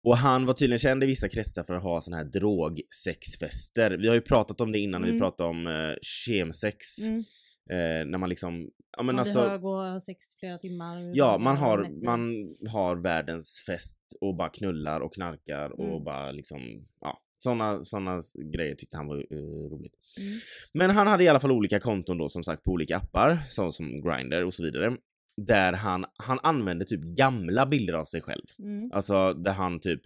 Och 0.03 0.17
han 0.17 0.45
var 0.45 0.53
tydligen 0.53 0.79
känd 0.79 1.03
i 1.03 1.05
vissa 1.07 1.29
kretsar 1.29 1.63
för 1.63 1.73
att 1.73 1.83
ha 1.83 2.01
såna 2.01 2.17
här 2.17 2.23
drogsexfester. 2.25 3.97
Vi 3.97 4.07
har 4.07 4.15
ju 4.15 4.21
pratat 4.21 4.61
om 4.61 4.71
det 4.71 4.79
innan 4.79 5.01
när 5.01 5.07
vi 5.07 5.11
Mm. 5.11 5.21
pratade 5.21 5.49
om 5.49 5.67
eh, 5.67 5.95
kemsex. 6.01 6.99
Mm. 7.07 7.23
Eh, 7.69 8.05
när 8.05 8.17
man 8.17 8.29
liksom, 8.29 8.69
ja 8.97 9.03
men 9.03 9.19
alltså. 9.19 9.39
hög 9.39 9.65
och 9.65 10.03
sex 10.03 10.25
flera 10.39 10.57
timmar. 10.57 11.11
Ja, 11.13 11.37
man 11.37 11.57
har, 11.57 11.77
nätter. 11.77 12.05
man 12.05 12.33
har 12.73 12.95
världens 12.95 13.63
fest 13.65 13.99
och 14.21 14.35
bara 14.35 14.49
knullar 14.49 14.99
och 14.99 15.13
knarkar 15.13 15.69
och 15.69 15.85
Mm. 15.87 16.03
bara 16.03 16.31
liksom, 16.31 16.59
ja. 17.01 17.19
Såna, 17.39 17.83
såna 17.83 18.21
grejer 18.53 18.75
tyckte 18.75 18.97
han 18.97 19.07
var 19.07 19.17
eh, 19.17 19.37
roligt. 19.71 19.93
Mm. 20.19 20.39
Men 20.73 20.89
han 20.89 21.07
hade 21.07 21.23
i 21.23 21.27
alla 21.27 21.39
fall 21.39 21.51
olika 21.51 21.79
konton 21.79 22.17
då 22.17 22.29
som 22.29 22.43
sagt 22.43 22.63
på 22.63 22.71
olika 22.71 22.97
appar, 22.97 23.37
så, 23.47 23.71
som 23.71 24.01
Grindr 24.01 24.43
och 24.43 24.53
så 24.53 24.63
vidare. 24.63 24.97
Där 25.37 25.73
han, 25.73 26.05
han 26.17 26.39
använde 26.43 26.85
typ 26.85 27.01
gamla 27.01 27.65
bilder 27.65 27.93
av 27.93 28.05
sig 28.05 28.21
själv. 28.21 28.43
Mm. 28.59 28.89
Alltså 28.93 29.33
där 29.33 29.51
han 29.51 29.79
typ 29.79 30.01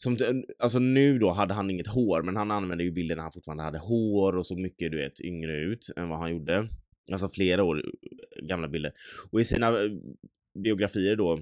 som, 0.00 0.16
alltså 0.58 0.78
nu 0.78 1.18
då 1.18 1.30
hade 1.30 1.54
han 1.54 1.70
inget 1.70 1.86
hår 1.86 2.22
men 2.22 2.36
han 2.36 2.50
använde 2.50 2.84
ju 2.84 2.90
bilder 2.90 3.16
när 3.16 3.22
han 3.22 3.32
fortfarande 3.32 3.62
hade 3.62 3.78
hår 3.78 4.36
och 4.36 4.46
såg 4.46 4.58
mycket 4.58 4.90
du 4.90 4.96
vet 4.96 5.20
yngre 5.20 5.56
ut 5.56 5.90
än 5.96 6.08
vad 6.08 6.18
han 6.18 6.30
gjorde. 6.30 6.68
Alltså 7.12 7.28
flera 7.28 7.64
år 7.64 7.82
gamla 8.48 8.68
bilder. 8.68 8.92
Och 9.30 9.40
i 9.40 9.44
sina 9.44 9.68
eh, 9.68 9.90
biografier 10.64 11.16
då 11.16 11.40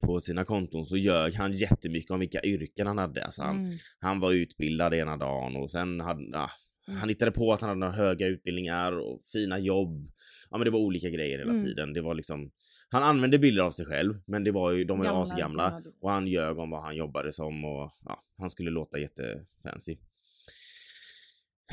på 0.00 0.20
sina 0.20 0.44
konton 0.44 0.86
så 0.86 0.96
ljög 0.96 1.34
han 1.34 1.52
jättemycket 1.52 2.10
om 2.10 2.20
vilka 2.20 2.42
yrken 2.42 2.86
han 2.86 2.98
hade. 2.98 3.24
Alltså 3.24 3.42
han, 3.42 3.56
Mm. 3.58 3.72
han 3.98 4.20
var 4.20 4.32
utbildad 4.32 4.94
ena 4.94 5.16
dagen 5.16 5.56
och 5.56 5.70
sen 5.70 6.00
hade 6.00 6.22
ja, 6.32 6.50
Mm. 6.88 7.00
han 7.00 7.08
hittade 7.08 7.30
på 7.30 7.52
att 7.52 7.60
han 7.60 7.68
hade 7.68 7.80
några 7.80 7.92
höga 7.92 8.26
utbildningar 8.26 8.92
och 8.98 9.22
fina 9.32 9.58
jobb. 9.58 10.10
Ja 10.50 10.58
men 10.58 10.64
det 10.64 10.70
var 10.70 10.80
olika 10.80 11.10
grejer 11.10 11.38
hela 11.38 11.50
Mm. 11.50 11.64
tiden. 11.64 11.92
Det 11.92 12.02
var 12.02 12.14
liksom 12.14 12.50
Han 12.88 13.02
använde 13.02 13.38
bilder 13.38 13.62
av 13.62 13.70
sig 13.70 13.86
själv 13.86 14.14
men 14.26 14.44
det 14.44 14.50
var 14.50 14.70
ju, 14.70 14.84
de 14.84 14.98
var 14.98 15.04
ju 15.04 15.08
Gamla, 15.08 15.22
asgamla. 15.22 15.70
gamla. 15.70 15.90
Och 16.00 16.10
han 16.10 16.26
ljög 16.26 16.58
om 16.58 16.70
vad 16.70 16.82
han 16.82 16.96
jobbade 16.96 17.32
som 17.32 17.64
och 17.64 17.90
ja, 18.04 18.24
han 18.38 18.50
skulle 18.50 18.70
låta 18.70 18.98
jättefancy. 18.98 19.96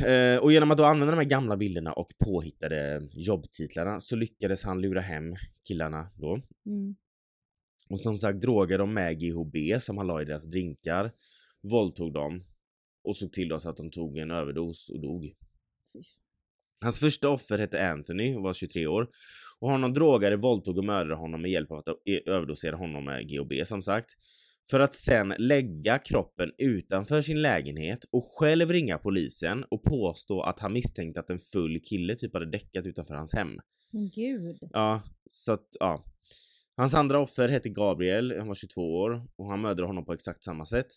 Eh, 0.07 0.37
och 0.37 0.51
genom 0.51 0.71
att 0.71 0.77
då 0.77 0.83
använda 0.85 1.11
de 1.11 1.17
här 1.17 1.29
gamla 1.29 1.57
bilderna 1.57 1.93
och 1.93 2.11
påhittade 2.17 3.07
jobbtitlarna 3.11 3.99
så 3.99 4.15
lyckades 4.15 4.63
han 4.63 4.81
lura 4.81 5.01
hem 5.01 5.35
killarna 5.67 6.11
då. 6.15 6.39
Mm. 6.65 6.95
Och 7.89 7.99
som 7.99 8.17
sagt 8.17 8.41
drogade 8.41 8.77
dem 8.77 8.93
med 8.93 9.19
GHB 9.19 9.55
som 9.81 9.97
han 9.97 10.07
la 10.07 10.21
i 10.21 10.25
deras 10.25 10.43
drinkar. 10.43 11.11
Våldtog 11.61 12.13
dem. 12.13 12.43
Och 13.03 13.17
såg 13.17 13.33
till 13.33 13.49
då 13.49 13.59
så 13.59 13.69
att 13.69 13.77
de 13.77 13.91
tog 13.91 14.17
en 14.17 14.31
överdos 14.31 14.89
och 14.89 15.01
dog. 15.01 15.33
Hans 16.81 16.99
första 16.99 17.29
offer 17.29 17.57
hette 17.57 17.89
Anthony 17.89 18.35
och 18.35 18.43
var 18.43 18.53
23 18.53 18.87
år. 18.87 19.07
Och 19.63 19.69
honom 19.69 19.93
drogade, 19.93 20.35
våldtog 20.35 20.77
och 20.77 20.85
mördade 20.85 21.15
honom 21.15 21.41
med 21.41 21.51
hjälp 21.51 21.71
av 21.71 21.77
att 21.77 21.87
överdosera 22.25 22.75
honom 22.75 23.05
med 23.05 23.29
GHB 23.29 23.53
som 23.65 23.81
sagt. 23.81 24.09
För 24.69 24.79
att 24.79 24.93
sen 24.93 25.33
lägga 25.37 25.99
kroppen 25.99 26.51
utanför 26.57 27.21
sin 27.21 27.41
lägenhet 27.41 27.99
och 28.11 28.23
själv 28.39 28.69
ringa 28.69 28.97
polisen 28.97 29.63
och 29.69 29.83
påstå 29.83 30.41
att 30.41 30.59
han 30.59 30.73
misstänkte 30.73 31.19
att 31.19 31.29
en 31.29 31.39
full 31.39 31.79
kille 31.89 32.15
typ 32.15 32.33
hade 32.33 32.51
däckat 32.51 32.85
utanför 32.85 33.13
hans 33.13 33.33
hem. 33.33 33.49
Men 33.91 34.09
gud. 34.09 34.57
Ja, 34.71 35.01
så 35.29 35.53
att 35.53 35.67
ja. 35.79 36.05
Hans 36.77 36.95
andra 36.95 37.19
offer 37.19 37.49
hette 37.49 37.69
Gabriel, 37.69 38.33
han 38.39 38.47
var 38.47 38.55
22 38.55 38.81
år 38.81 39.27
och 39.35 39.49
han 39.49 39.61
mördade 39.61 39.87
honom 39.87 40.05
på 40.05 40.13
exakt 40.13 40.43
samma 40.43 40.65
sätt. 40.65 40.87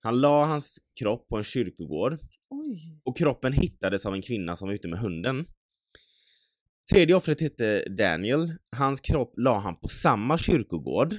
Han 0.00 0.20
la 0.20 0.44
hans 0.44 0.78
kropp 1.00 1.28
på 1.28 1.36
en 1.36 1.44
kyrkogård 1.44 2.18
Oj. 2.50 3.00
och 3.04 3.16
kroppen 3.18 3.52
hittades 3.52 4.06
av 4.06 4.14
en 4.14 4.22
kvinna 4.22 4.56
som 4.56 4.68
var 4.68 4.74
ute 4.74 4.88
med 4.88 4.98
hunden. 4.98 5.46
Tredje 6.92 7.14
offret 7.16 7.40
hette 7.40 7.84
Daniel. 7.88 8.52
Hans 8.76 9.00
kropp 9.00 9.34
la 9.36 9.58
han 9.58 9.76
på 9.76 9.88
samma 9.88 10.38
kyrkogård. 10.38 11.14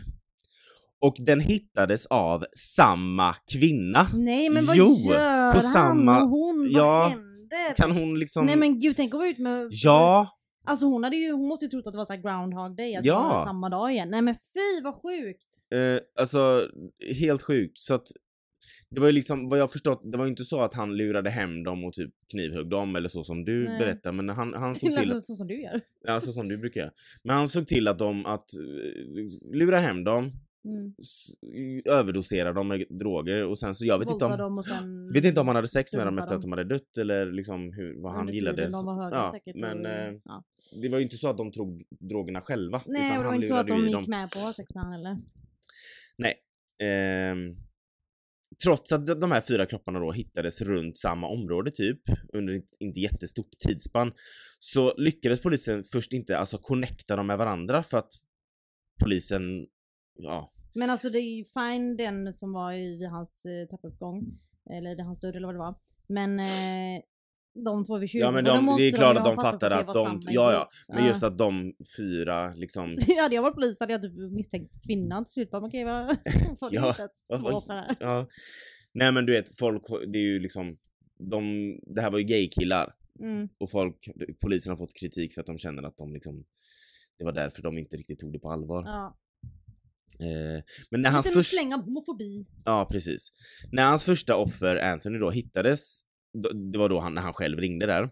Och 1.01 1.15
den 1.19 1.39
hittades 1.39 2.05
av 2.05 2.45
samma 2.75 3.33
kvinna. 3.53 4.07
Nej 4.13 4.49
men 4.49 4.65
vad 4.65 4.75
Jo, 4.75 4.95
gör 5.09 5.51
på 5.51 5.57
han 5.57 5.61
samma- 5.61 6.23
och 6.23 6.29
hon? 6.29 6.67
ja, 6.71 6.83
vad 6.99 7.09
händer? 7.09 7.75
Kan 7.75 7.91
hon 7.91 8.19
liksom... 8.19 8.45
Nej 8.45 8.55
men 8.55 8.79
gud, 8.79 8.95
tänk 8.95 9.13
att 9.13 9.17
vara 9.17 9.29
ut 9.29 9.37
med... 9.37 9.67
Ja, 9.71 10.27
Alltså 10.65 10.85
hon 10.85 11.03
hade 11.03 11.15
ju, 11.15 11.31
hon 11.31 11.47
måste 11.47 11.65
ju 11.65 11.69
trott 11.71 11.87
att 11.87 11.93
det 11.93 11.97
var 11.97 12.05
såhär 12.05 12.21
groundhog 12.21 12.77
day, 12.77 12.95
att 12.95 13.05
Ja. 13.05 13.13
det 13.13 13.23
var 13.37 13.45
samma 13.45 13.69
dag 13.69 13.91
igen. 13.91 14.09
Nej 14.09 14.21
men 14.21 14.33
fy 14.35 14.83
vad 14.83 14.93
sjukt! 14.95 15.47
eh, 15.73 16.21
alltså 16.21 16.67
helt 17.19 17.41
sjukt. 17.43 17.77
Så 17.77 17.93
att 17.95 18.07
det 18.93 18.99
var 18.99 19.07
ju 19.07 19.13
liksom, 19.13 19.47
vad 19.47 19.59
jag 19.59 19.71
förstått, 19.71 20.01
det 20.11 20.17
var 20.17 20.25
ju 20.25 20.29
inte 20.29 20.43
så 20.43 20.61
att 20.61 20.73
han 20.73 20.97
lurade 20.97 21.29
hem 21.29 21.63
dem 21.63 21.83
och 21.83 21.93
typ 21.93 22.11
knivhögg 22.31 22.69
dem 22.69 22.95
eller 22.95 23.09
så 23.09 23.23
som 23.23 23.45
du 23.45 23.63
Nej. 23.63 23.79
berättar, 23.79 24.11
men 24.11 24.29
han, 24.29 24.53
han 24.53 24.75
såg 24.75 24.93
till 24.99 25.11
att, 25.11 25.25
så 25.25 25.35
som 25.35 25.47
du 25.47 25.61
gör. 25.61 25.81
alltså 26.07 26.31
som 26.31 26.49
du 26.49 26.57
brukar 26.57 26.81
göra. 26.81 26.91
Men 27.23 27.35
han 27.35 27.47
såg 27.49 27.67
till 27.67 27.87
att 27.87 27.99
de, 27.99 28.25
att 28.25 28.45
eh, 28.57 29.55
lura 29.55 29.79
hem 29.79 30.03
dem, 30.03 30.31
Mm. 30.65 30.93
överdosera 31.85 32.53
dem 32.53 32.67
med 32.67 32.85
droger 32.89 33.45
och 33.45 33.59
sen 33.59 33.75
så, 33.75 33.85
jag 33.85 33.99
vet 33.99 34.11
inte 34.11 34.25
Våldta 34.25 34.35
om, 34.35 34.39
dem 34.39 34.57
och 34.57 34.65
sen... 34.65 35.11
vet 35.13 35.25
inte 35.25 35.41
om 35.41 35.47
han 35.47 35.55
hade 35.55 35.67
sex 35.67 35.93
med 35.93 36.07
dem 36.07 36.19
efter 36.19 36.35
att 36.35 36.41
dem. 36.41 36.51
de 36.51 36.57
hade 36.57 36.69
dött 36.69 36.97
eller 36.97 37.31
liksom 37.31 37.73
hur, 37.73 38.01
vad 38.01 38.13
han 38.13 38.27
gillade. 38.27 38.69
De 38.69 38.85
var 38.85 39.03
höga 39.03 39.15
ja, 39.15 39.31
säkert. 39.31 39.55
men 39.55 39.79
och, 39.79 39.91
eh, 39.91 40.13
ja. 40.23 40.43
det 40.81 40.89
var 40.89 40.97
ju 40.97 41.03
inte 41.03 41.17
så 41.17 41.29
att 41.29 41.37
de 41.37 41.51
tog 41.51 41.83
drogerna 41.89 42.41
själva. 42.41 42.81
Nej 42.85 43.05
utan 43.05 43.17
och 43.17 43.23
det 43.23 43.27
var 43.29 43.35
inte 43.35 43.47
så 43.47 43.55
att 43.55 43.67
de 43.67 43.83
gick 43.85 43.93
dem. 43.93 44.05
med 44.07 44.31
på 44.31 44.39
att 44.39 44.45
ha 44.45 44.53
sex 44.53 44.73
med 44.75 44.83
honom 44.83 44.97
heller. 44.97 45.17
Nej. 46.17 46.33
Ehm, 46.79 47.55
trots 48.63 48.91
att 48.91 49.21
de 49.21 49.31
här 49.31 49.41
fyra 49.41 49.65
kropparna 49.65 49.99
då 49.99 50.11
hittades 50.11 50.61
runt 50.61 50.97
samma 50.97 51.27
område 51.27 51.71
typ 51.71 52.01
under 52.33 52.53
ett 52.53 52.77
inte 52.79 52.99
jättestort 52.99 53.51
tidsspann 53.59 54.11
så 54.59 54.93
lyckades 54.97 55.41
polisen 55.41 55.83
först 55.83 56.13
inte 56.13 56.37
alltså 56.37 56.57
connecta 56.57 57.15
dem 57.15 57.27
med 57.27 57.37
varandra 57.37 57.83
för 57.83 57.97
att 57.97 58.11
polisen 59.03 59.67
ja, 60.13 60.53
Men 60.73 60.89
alltså 60.89 61.09
det 61.09 61.19
är 61.19 61.37
ju 61.37 61.43
fine 61.43 61.97
den 61.97 62.33
som 62.33 62.53
var 62.53 62.73
i, 62.73 62.97
vid 62.97 63.09
hans 63.09 63.45
eh, 63.45 63.67
trappuppgång. 63.67 64.39
Eller 64.69 64.95
vid 64.95 65.05
hans 65.05 65.19
dörr 65.19 65.35
eller 65.35 65.47
vad 65.47 65.55
det 65.55 65.59
var. 65.59 65.75
Men 66.07 66.39
eh, 66.39 67.01
de 67.65 67.85
två 67.85 67.97
vid 67.97 68.09
ja 68.13 68.31
men 68.31 68.43
de, 68.43 68.75
det 68.77 68.87
är 68.87 68.91
klart 68.91 69.15
ju 69.15 69.19
att 69.19 69.25
de 69.25 69.35
det 69.69 69.75
att 69.75 69.87
var 69.87 69.93
de, 69.93 70.21
ja 70.25 70.51
ja, 70.51 70.69
men 70.95 71.05
just 71.07 71.23
att 71.23 71.37
de 71.37 71.73
fyra 71.97 72.53
liksom 72.53 72.97
hade 73.21 73.35
jag 73.35 73.41
varit 73.41 73.55
polis 73.55 73.79
hade 73.79 73.93
jag 73.93 74.01
typ 74.01 74.13
misstänkt 74.31 74.73
kvinnan 74.85 75.25
till 75.25 75.33
slut. 75.33 75.51
Bara, 75.51 75.65
Okej 75.65 75.83
vad 75.83 76.17
Ja, 76.71 76.95
vad- 77.27 77.95
ja. 77.99 78.27
Nej 78.93 79.11
men 79.11 79.25
du 79.25 79.31
vet 79.33 79.57
folk, 79.57 79.83
det 80.07 80.19
är 80.19 80.23
ju 80.23 80.39
liksom 80.39 80.77
de, 81.19 81.43
det 81.95 82.01
här 82.01 82.11
var 82.11 82.19
ju 82.19 82.25
gaykillar 82.25 82.93
Mm. 83.19 83.49
och 83.57 83.69
folk, 83.71 84.09
polisen 84.41 84.71
har 84.71 84.77
fått 84.77 84.93
kritik 84.99 85.33
för 85.33 85.41
att 85.41 85.47
de 85.47 85.57
känner 85.57 85.83
att 85.83 85.97
de 85.97 86.13
liksom 86.13 86.45
det 87.17 87.25
var 87.25 87.31
därför 87.31 87.61
de 87.63 87.77
inte 87.77 87.97
riktigt 87.97 88.19
tog 88.19 88.33
det 88.33 88.39
på 88.39 88.49
allvar. 88.51 88.83
Ja. 88.85 89.17
Eh, 90.19 90.63
men 90.91 91.01
när 91.01 91.09
hans 91.09 91.33
första... 91.33 91.55
släng 91.57 91.73
av 91.73 91.79
homofobi. 91.81 92.45
Ja, 92.65 92.87
precis. 92.91 93.31
När 93.71 93.83
hans 93.83 94.03
första 94.03 94.35
offer, 94.35 94.75
Anthony, 94.75 95.17
då 95.19 95.29
hittades, 95.29 96.01
det 96.71 96.77
var 96.79 96.89
då 96.89 96.99
han, 96.99 97.13
när 97.13 97.21
han 97.21 97.33
själv 97.33 97.59
ringde 97.59 97.85
där, 97.85 98.09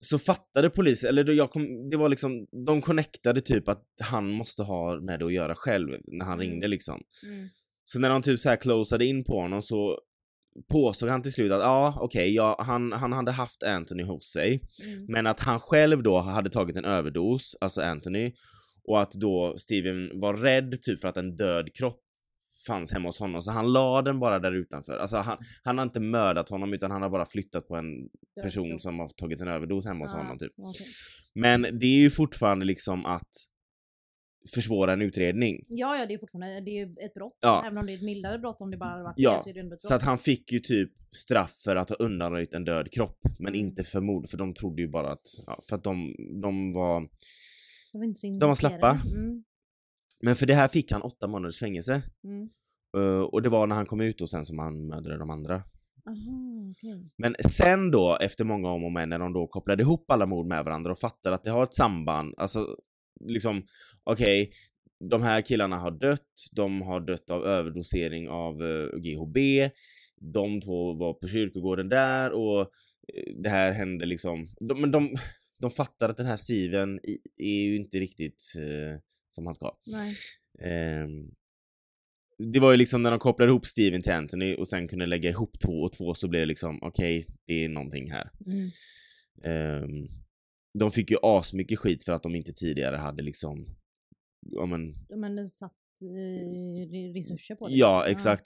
så 0.00 0.18
fattade 0.18 0.70
polisen, 0.70 1.08
eller 1.08 1.24
då 1.24 1.32
jag 1.32 1.50
kom, 1.50 1.90
det 1.90 1.96
var 1.96 2.08
liksom, 2.08 2.46
de 2.66 2.82
connectade 2.82 3.40
typ 3.40 3.68
att 3.68 3.84
han 4.00 4.30
måste 4.30 4.62
ha 4.62 5.00
med 5.00 5.18
det 5.18 5.26
att 5.26 5.32
göra 5.32 5.54
själv 5.54 5.88
när 6.12 6.24
han 6.24 6.40
Mm. 6.40 6.50
ringde 6.50 6.68
liksom. 6.68 7.00
Mm. 7.22 7.48
Så 7.84 7.98
när 7.98 8.08
de 8.08 8.22
typ 8.22 8.38
så 8.40 8.48
här 8.48 8.56
closade 8.56 9.04
in 9.06 9.24
på 9.24 9.40
honom 9.40 9.62
så 9.62 9.98
påstod 10.72 11.08
han 11.08 11.22
till 11.22 11.32
slut 11.32 11.52
att 11.52 11.60
ja, 11.60 11.96
okej, 12.00 12.34
ja, 12.34 12.62
han, 12.66 12.92
han 12.92 13.12
hade 13.12 13.32
haft 13.32 13.62
Anthony 13.62 14.02
hos 14.02 14.32
sig, 14.32 14.60
Mm. 14.84 15.06
men 15.08 15.26
att 15.26 15.40
han 15.40 15.60
själv 15.60 16.02
då 16.02 16.18
hade 16.18 16.50
tagit 16.50 16.76
en 16.76 16.84
överdos, 16.84 17.56
alltså 17.60 17.82
Anthony, 17.82 18.32
och 18.84 19.00
att 19.02 19.12
då 19.12 19.54
Steven 19.58 20.20
var 20.20 20.34
rädd 20.36 20.82
typ 20.82 21.00
för 21.00 21.08
att 21.08 21.16
en 21.16 21.36
död 21.36 21.74
kropp 21.74 22.00
fanns 22.68 22.92
hemma 22.92 23.08
hos 23.08 23.20
honom, 23.20 23.42
så 23.42 23.50
han 23.50 23.72
la 23.72 24.02
den 24.02 24.20
bara 24.20 24.38
där 24.38 24.52
utanför. 24.52 24.96
Alltså 24.98 25.16
han, 25.16 25.38
han 25.64 25.78
har 25.78 25.84
inte 25.84 26.00
mördat 26.00 26.48
honom 26.48 26.72
utan 26.72 26.90
han 26.90 27.02
har 27.02 27.10
bara 27.10 27.26
flyttat 27.26 27.68
på 27.68 27.76
en 27.76 27.86
person 28.42 28.78
som 28.78 28.98
har 28.98 29.08
tagit 29.08 29.40
en 29.40 29.48
överdos 29.48 29.86
hemma 29.86 30.04
hos 30.04 30.12
Ja, 30.12 30.18
honom 30.18 30.38
typ. 30.38 30.52
okej. 30.56 30.86
Men 31.34 31.62
det 31.62 31.86
är 31.86 31.98
ju 31.98 32.10
fortfarande 32.10 32.64
liksom 32.64 33.06
att 33.06 33.30
försvåra 34.54 34.92
en 34.92 35.02
utredning. 35.02 35.64
Ja, 35.68 35.96
ja, 35.96 36.06
det 36.06 36.14
är 36.14 36.18
fortfarande 36.18 36.60
det 36.60 36.70
är 36.70 37.04
ett 37.06 37.14
brott. 37.14 37.38
Ja. 37.40 37.64
Även 37.66 37.78
om 37.78 37.86
det 37.86 37.92
är 37.92 37.96
ett 37.96 38.02
mildare 38.02 38.38
brott 38.38 38.60
om 38.60 38.70
det 38.70 38.76
bara 38.76 38.90
hade 38.90 39.02
varit 39.02 39.14
Ja, 39.16 39.36
det 39.36 39.42
så 39.42 39.48
är 39.50 39.54
det 39.54 39.60
ändå 39.60 39.74
ett 39.74 39.80
brott. 39.80 39.88
Så 39.88 39.94
att 39.94 40.02
han 40.02 40.18
fick 40.18 40.52
ju 40.52 40.58
typ 40.60 40.90
straff 41.16 41.60
för 41.64 41.76
att 41.76 41.88
ha 41.90 41.96
undanröjt 41.96 42.52
en 42.52 42.64
död 42.64 42.92
kropp, 42.92 43.18
men 43.38 43.54
Mm. 43.54 43.66
inte 43.66 43.84
för 43.84 44.00
mord, 44.00 44.28
för 44.28 44.36
de 44.38 44.54
trodde 44.54 44.82
ju 44.82 44.88
bara 44.88 45.12
att, 45.12 45.22
ja, 45.46 45.58
för 45.68 45.76
att 45.76 45.84
de, 45.84 46.14
de 46.42 46.72
var, 46.72 47.00
De 47.92 47.98
var, 47.98 48.40
De 48.40 48.46
var 48.46 48.54
slappa. 48.54 48.90
Mm. 49.16 49.44
men 50.22 50.36
för 50.36 50.46
det 50.46 50.54
här 50.54 50.68
fick 50.68 50.92
han 50.92 51.02
åtta 51.02 51.26
månaders 51.26 51.58
fängelse. 51.60 52.02
Mm. 52.24 52.48
Eh, 52.96 53.20
och 53.20 53.42
det 53.42 53.48
var 53.48 53.66
när 53.66 53.76
han 53.76 53.86
kom 53.86 54.00
ut 54.00 54.20
och 54.20 54.30
sen 54.30 54.44
som 54.44 54.58
han 54.58 54.86
mördade 54.86 55.18
de 55.18 55.30
andra. 55.30 55.54
Aha. 56.06 56.74
Men 57.16 57.34
sen 57.48 57.90
då, 57.90 58.18
efter 58.20 58.44
många 58.44 58.68
om 58.70 58.84
och 58.84 58.92
men, 58.92 59.08
när 59.08 59.18
de 59.18 59.32
då 59.32 59.46
kopplade 59.46 59.82
ihop 59.82 60.10
alla 60.10 60.26
mord 60.26 60.46
med 60.46 60.64
varandra 60.64 60.92
och 60.92 60.98
fattade 60.98 61.36
att 61.36 61.44
det 61.44 61.50
har 61.50 61.64
ett 61.64 61.74
samband, 61.74 62.34
alltså 62.36 62.76
liksom, 63.20 63.62
okej, 64.04 64.50
de 65.10 65.22
här 65.22 65.40
killarna 65.40 65.78
har 65.78 65.90
dött, 65.90 66.34
de 66.56 66.82
har 66.82 67.00
dött 67.00 67.30
av 67.30 67.44
överdosering 67.46 68.28
av 68.28 68.62
eh, 68.62 68.98
GHB, 68.98 69.36
de 70.20 70.60
två 70.60 70.92
var 70.92 71.14
på 71.14 71.28
kyrkogården 71.28 71.88
där 71.88 72.32
och 72.32 72.60
eh, 72.60 73.34
det 73.42 73.48
här 73.48 73.72
hände 73.72 74.06
liksom, 74.06 74.46
de, 74.60 74.80
men 74.80 74.90
de, 74.90 75.14
de 75.58 75.70
fattar 75.70 76.08
att 76.08 76.16
den 76.16 76.26
här 76.26 76.36
Steven 76.36 76.98
i- 77.02 77.20
är 77.36 77.64
ju 77.64 77.76
inte 77.76 77.98
riktigt 77.98 78.44
eh, 78.58 79.00
som 79.28 79.46
han 79.46 79.54
ska. 79.54 79.76
Nej. 79.86 80.14
Ehm, 80.60 81.30
det 82.38 82.60
var 82.60 82.70
ju 82.70 82.76
liksom 82.76 83.02
när 83.02 83.10
de 83.10 83.18
kopplade 83.20 83.50
ihop 83.50 83.66
Steven 83.66 84.02
till 84.02 84.12
Anthony 84.12 84.54
och 84.54 84.68
sen 84.68 84.88
kunde 84.88 85.06
lägga 85.06 85.30
ihop 85.30 85.60
två 85.60 85.82
och 85.82 85.92
två 85.92 86.14
så 86.14 86.28
blev 86.28 86.40
det 86.40 86.46
liksom 86.46 86.78
okej, 86.82 87.26
det 87.46 87.64
är 87.64 87.68
någonting 87.68 88.10
här. 88.10 88.30
Mm. 88.46 88.70
Ehm, 89.44 90.08
de 90.78 90.90
fick 90.90 91.10
ju 91.10 91.16
asmycket 91.22 91.78
skit 91.78 92.04
för 92.04 92.12
att 92.12 92.22
de 92.22 92.34
inte 92.34 92.52
tidigare 92.52 92.96
hade 92.96 93.22
liksom, 93.22 93.66
ja 94.40 94.66
men, 94.66 95.06
Men 95.08 95.36
det 95.36 95.48
satt 95.48 95.76
resurser 97.14 97.54
på 97.54 97.68
det. 97.68 97.74
ja 97.74 98.06
exakt. 98.08 98.44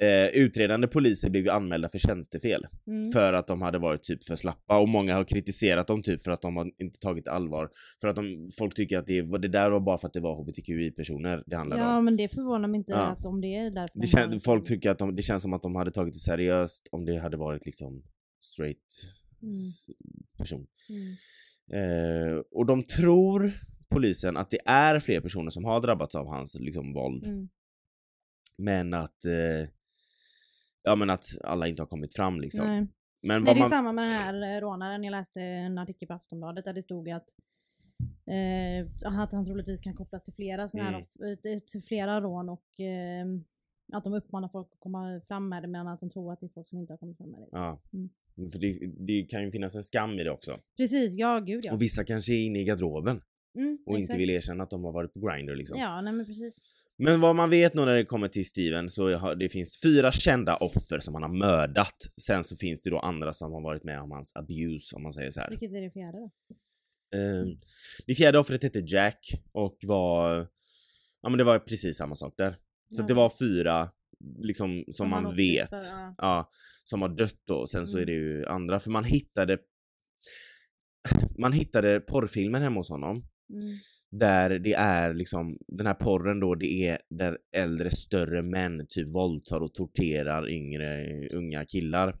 Eh, 0.00 0.26
utredande 0.42 0.86
poliser 0.88 1.30
blev 1.30 1.44
ju 1.44 1.50
anmälda 1.50 1.88
för 1.88 1.98
tjänstefel 1.98 2.66
Mm. 2.86 3.12
för 3.12 3.32
att 3.32 3.48
de 3.48 3.62
hade 3.62 3.78
varit 3.78 4.02
typ 4.02 4.24
för 4.24 4.36
slappa 4.36 4.78
och 4.78 4.88
många 4.88 5.14
har 5.14 5.24
kritiserat 5.24 5.86
dem 5.86 6.02
typ 6.02 6.22
för 6.22 6.30
att 6.30 6.42
de 6.42 6.56
har 6.56 6.70
inte 6.78 6.98
tagit 7.00 7.28
allvar. 7.28 7.70
För 8.00 8.08
att 8.08 8.16
de, 8.16 8.48
folk 8.58 8.74
tycker 8.74 8.98
att 8.98 9.06
det, 9.06 9.22
det 9.22 9.48
där 9.48 9.70
var 9.70 9.80
bara 9.80 9.98
för 9.98 10.06
att 10.06 10.12
det 10.12 10.20
var 10.20 10.34
hbtqi-personer 10.44 11.42
det 11.46 11.56
handlade 11.56 11.82
om. 11.82 11.88
Ja 11.88 12.00
men 12.00 12.16
det 12.16 12.28
förvånar 12.28 12.68
mig 12.68 12.78
inte 12.78 12.92
Ja. 12.92 12.98
att 13.06 13.24
om 13.24 13.40
det 13.40 13.54
är 13.56 13.70
därför 13.70 13.94
Det 13.94 14.00
de 14.00 14.06
kän, 14.06 14.32
en 14.32 14.40
folk 14.40 14.66
tycker 14.68 14.90
att 14.90 14.98
de, 14.98 15.16
det 15.16 15.22
känns 15.22 15.42
som 15.42 15.52
att 15.52 15.62
de 15.62 15.74
hade 15.76 15.90
tagit 15.90 16.14
det 16.14 16.20
seriöst 16.20 16.88
om 16.92 17.04
det 17.04 17.18
hade 17.20 17.36
varit 17.36 17.66
liksom 17.66 18.02
straight 18.40 18.76
Mm. 19.42 19.54
person. 20.38 20.66
Mm. 20.88 21.16
Eh, 21.72 22.38
och 22.50 22.66
de 22.66 22.82
tror, 22.82 23.52
polisen, 23.90 24.36
att 24.36 24.50
det 24.50 24.60
är 24.66 25.00
fler 25.00 25.20
personer 25.20 25.50
som 25.50 25.64
har 25.64 25.80
drabbats 25.80 26.14
av 26.14 26.26
hans 26.26 26.58
liksom 26.60 26.92
våld. 26.92 27.24
Mm. 27.24 27.48
Men 28.58 28.94
att 28.94 29.24
eh, 29.24 29.68
Ja 30.82 30.96
men 30.96 31.10
att 31.10 31.26
alla 31.44 31.66
inte 31.68 31.82
har 31.82 31.86
kommit 31.86 32.14
fram 32.14 32.40
liksom. 32.40 32.66
Nej. 32.66 32.86
Men 33.22 33.42
Nej 33.42 33.54
det 33.54 33.58
är 33.58 33.60
man... 33.60 33.70
samma 33.70 33.92
med 33.92 34.04
den 34.04 34.12
här 34.42 34.56
eh, 34.56 34.60
rånaren. 34.60 35.04
Jag 35.04 35.10
läste 35.10 35.40
en 35.40 35.78
artikel 35.78 36.08
på 36.08 36.14
Aftonbladet 36.14 36.64
där 36.64 36.72
det 36.72 36.82
stod 36.82 37.10
att 37.10 37.26
eh, 38.26 39.12
att 39.20 39.32
han 39.32 39.44
troligtvis 39.44 39.80
kan 39.80 39.94
kopplas 39.94 40.24
till 40.24 40.34
flera 40.34 40.68
sådana 40.68 40.88
Mm. 40.88 41.04
här, 41.20 41.52
eh, 41.52 41.58
till 41.60 41.82
flera 41.82 42.20
rån 42.20 42.48
och 42.48 42.80
eh, 42.80 43.26
att 43.92 44.04
de 44.04 44.12
uppmanar 44.14 44.48
folk 44.48 44.68
att 44.72 44.80
komma 44.80 45.20
fram 45.28 45.48
med 45.48 45.62
det 45.62 45.68
men 45.68 45.86
att 45.88 46.00
de 46.00 46.10
tror 46.10 46.32
att 46.32 46.40
det 46.40 46.46
är 46.46 46.48
folk 46.54 46.68
som 46.68 46.78
inte 46.78 46.92
har 46.92 46.98
kommit 46.98 47.16
fram 47.16 47.30
med 47.30 47.40
det. 47.40 47.48
Ja. 47.52 47.80
Mm. 47.92 48.10
För 48.50 48.58
det, 48.58 48.92
det 49.06 49.22
kan 49.22 49.42
ju 49.42 49.50
finnas 49.50 49.76
en 49.76 49.82
skam 49.82 50.18
i 50.18 50.24
det 50.24 50.30
också. 50.30 50.56
Precis, 50.76 51.14
ja 51.16 51.38
gud 51.38 51.64
ja. 51.64 51.72
Och 51.72 51.82
vissa 51.82 52.04
kanske 52.04 52.32
är 52.32 52.46
inne 52.46 52.58
i 52.58 52.64
garderoben 52.64 53.22
Mm, 53.58 53.78
och 53.86 53.94
inte 53.94 54.02
exakt. 54.04 54.20
vill 54.20 54.30
erkänna 54.30 54.64
att 54.64 54.70
de 54.70 54.84
har 54.84 54.92
varit 54.92 55.12
på 55.12 55.20
Grindr 55.20 55.54
liksom. 55.56 55.78
Ja, 55.78 56.00
nej 56.00 56.12
men 56.12 56.26
precis. 56.26 56.58
Men 56.98 57.20
vad 57.20 57.36
man 57.36 57.50
vet 57.50 57.74
nu 57.74 57.84
när 57.84 57.94
det 57.94 58.04
kommer 58.04 58.28
till 58.28 58.46
Steven 58.46 58.88
så 58.88 59.16
har, 59.16 59.34
det 59.34 59.48
finns 59.48 59.80
fyra 59.82 60.12
kända 60.12 60.56
offer 60.56 60.98
som 60.98 61.14
han 61.14 61.22
har 61.22 61.34
mördat. 61.38 61.96
Sen 62.20 62.44
så 62.44 62.56
finns 62.56 62.82
det 62.82 62.90
då 62.90 62.98
andra 62.98 63.32
som 63.32 63.52
har 63.52 63.60
varit 63.62 63.84
med 63.84 64.00
om 64.00 64.10
hans 64.10 64.36
abuse 64.36 64.96
om 64.96 65.02
man 65.02 65.12
säger 65.12 65.30
så 65.30 65.40
här. 65.40 65.50
Vilket 65.50 65.72
är 65.72 65.80
det 65.80 65.90
fjärde 65.90 66.18
då? 66.18 66.30
Ehm, 67.18 67.58
det 68.06 68.14
fjärde 68.14 68.38
offret 68.38 68.62
hette 68.62 68.78
Jack 68.86 69.18
och 69.52 69.76
var, 69.82 70.48
ja 71.22 71.28
men 71.28 71.38
det 71.38 71.44
var 71.44 71.58
precis 71.58 71.96
samma 71.96 72.14
sak 72.14 72.34
där. 72.36 72.56
Så 72.96 73.02
att 73.02 73.08
det 73.08 73.14
var 73.14 73.32
fyra, 73.38 73.90
liksom 74.38 74.84
som, 74.92 75.12
han 75.12 75.22
man 75.22 75.36
vet, 75.36 75.68
för, 75.68 75.76
ja. 75.76 76.14
ja, 76.18 76.50
som 76.84 77.02
har 77.02 77.08
dött 77.08 77.40
då. 77.46 77.66
Sen 77.66 77.86
så 77.86 77.98
är 77.98 78.02
Mm. 78.02 78.06
det 78.06 78.12
ju 78.12 78.46
andra, 78.46 78.80
för 78.80 78.90
man 78.90 79.04
hittade 79.04 79.58
man 81.38 81.52
hittade 81.52 82.00
porrfilmer 82.00 82.60
hemma 82.60 82.80
hos 82.80 82.90
honom. 82.90 83.24
Mm. 83.50 83.76
där 84.10 84.58
det 84.58 84.72
är 84.72 85.14
liksom, 85.14 85.58
den 85.68 85.86
här 85.86 85.94
porren 85.94 86.40
då, 86.40 86.54
det 86.54 86.86
är 86.88 86.98
där 87.10 87.38
äldre 87.56 87.90
större 87.90 88.42
män 88.42 88.86
typ 88.88 89.14
våldtar 89.14 89.60
och 89.60 89.74
torterar 89.74 90.50
yngre, 90.50 91.28
unga 91.28 91.64
killar. 91.64 92.16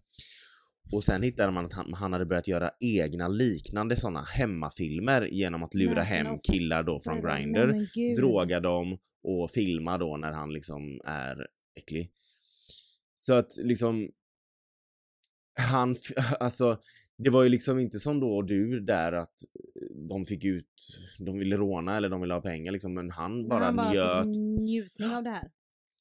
Och 0.92 1.04
sen 1.04 1.22
hittade 1.22 1.52
man 1.52 1.66
att 1.66 1.72
han, 1.72 1.94
han 1.94 2.12
hade 2.12 2.26
börjat 2.26 2.48
göra 2.48 2.70
egna 2.80 3.28
liknande 3.28 3.96
sådana 3.96 4.22
hemmafilmer 4.22 5.22
genom 5.22 5.62
att 5.62 5.74
lura 5.74 6.02
hem 6.02 6.38
killar 6.38 6.82
då 6.82 7.00
från 7.00 7.20
Grindr, 7.22 7.86
droga 8.20 8.60
dem 8.60 8.98
och 9.22 9.50
filma 9.50 9.98
då 9.98 10.16
när 10.16 10.32
han 10.32 10.52
liksom 10.52 11.00
är 11.04 11.46
äcklig. 11.76 12.10
Så 13.14 13.34
att 13.34 13.56
liksom 13.62 14.10
han, 15.58 15.96
alltså 16.40 16.78
det 17.18 17.30
var 17.30 17.42
ju 17.42 17.48
liksom 17.48 17.78
inte 17.78 17.98
som 17.98 18.20
då 18.20 18.42
du 18.42 18.80
där 18.80 19.12
att 19.12 19.34
de 20.08 20.24
fick 20.24 20.44
ut, 20.44 20.66
de 21.18 21.38
ville 21.38 21.56
råna 21.56 21.96
eller 21.96 22.08
de 22.08 22.20
ville 22.20 22.34
ha 22.34 22.40
pengar 22.40 22.72
liksom 22.72 22.94
men 22.94 23.10
han 23.10 23.48
bara, 23.48 23.64
Han 23.64 23.76
bara 23.76 23.92
njöt 23.92 24.26
njutning 24.60 25.08
av 25.16 25.22
det 25.22 25.30
här. 25.30 25.48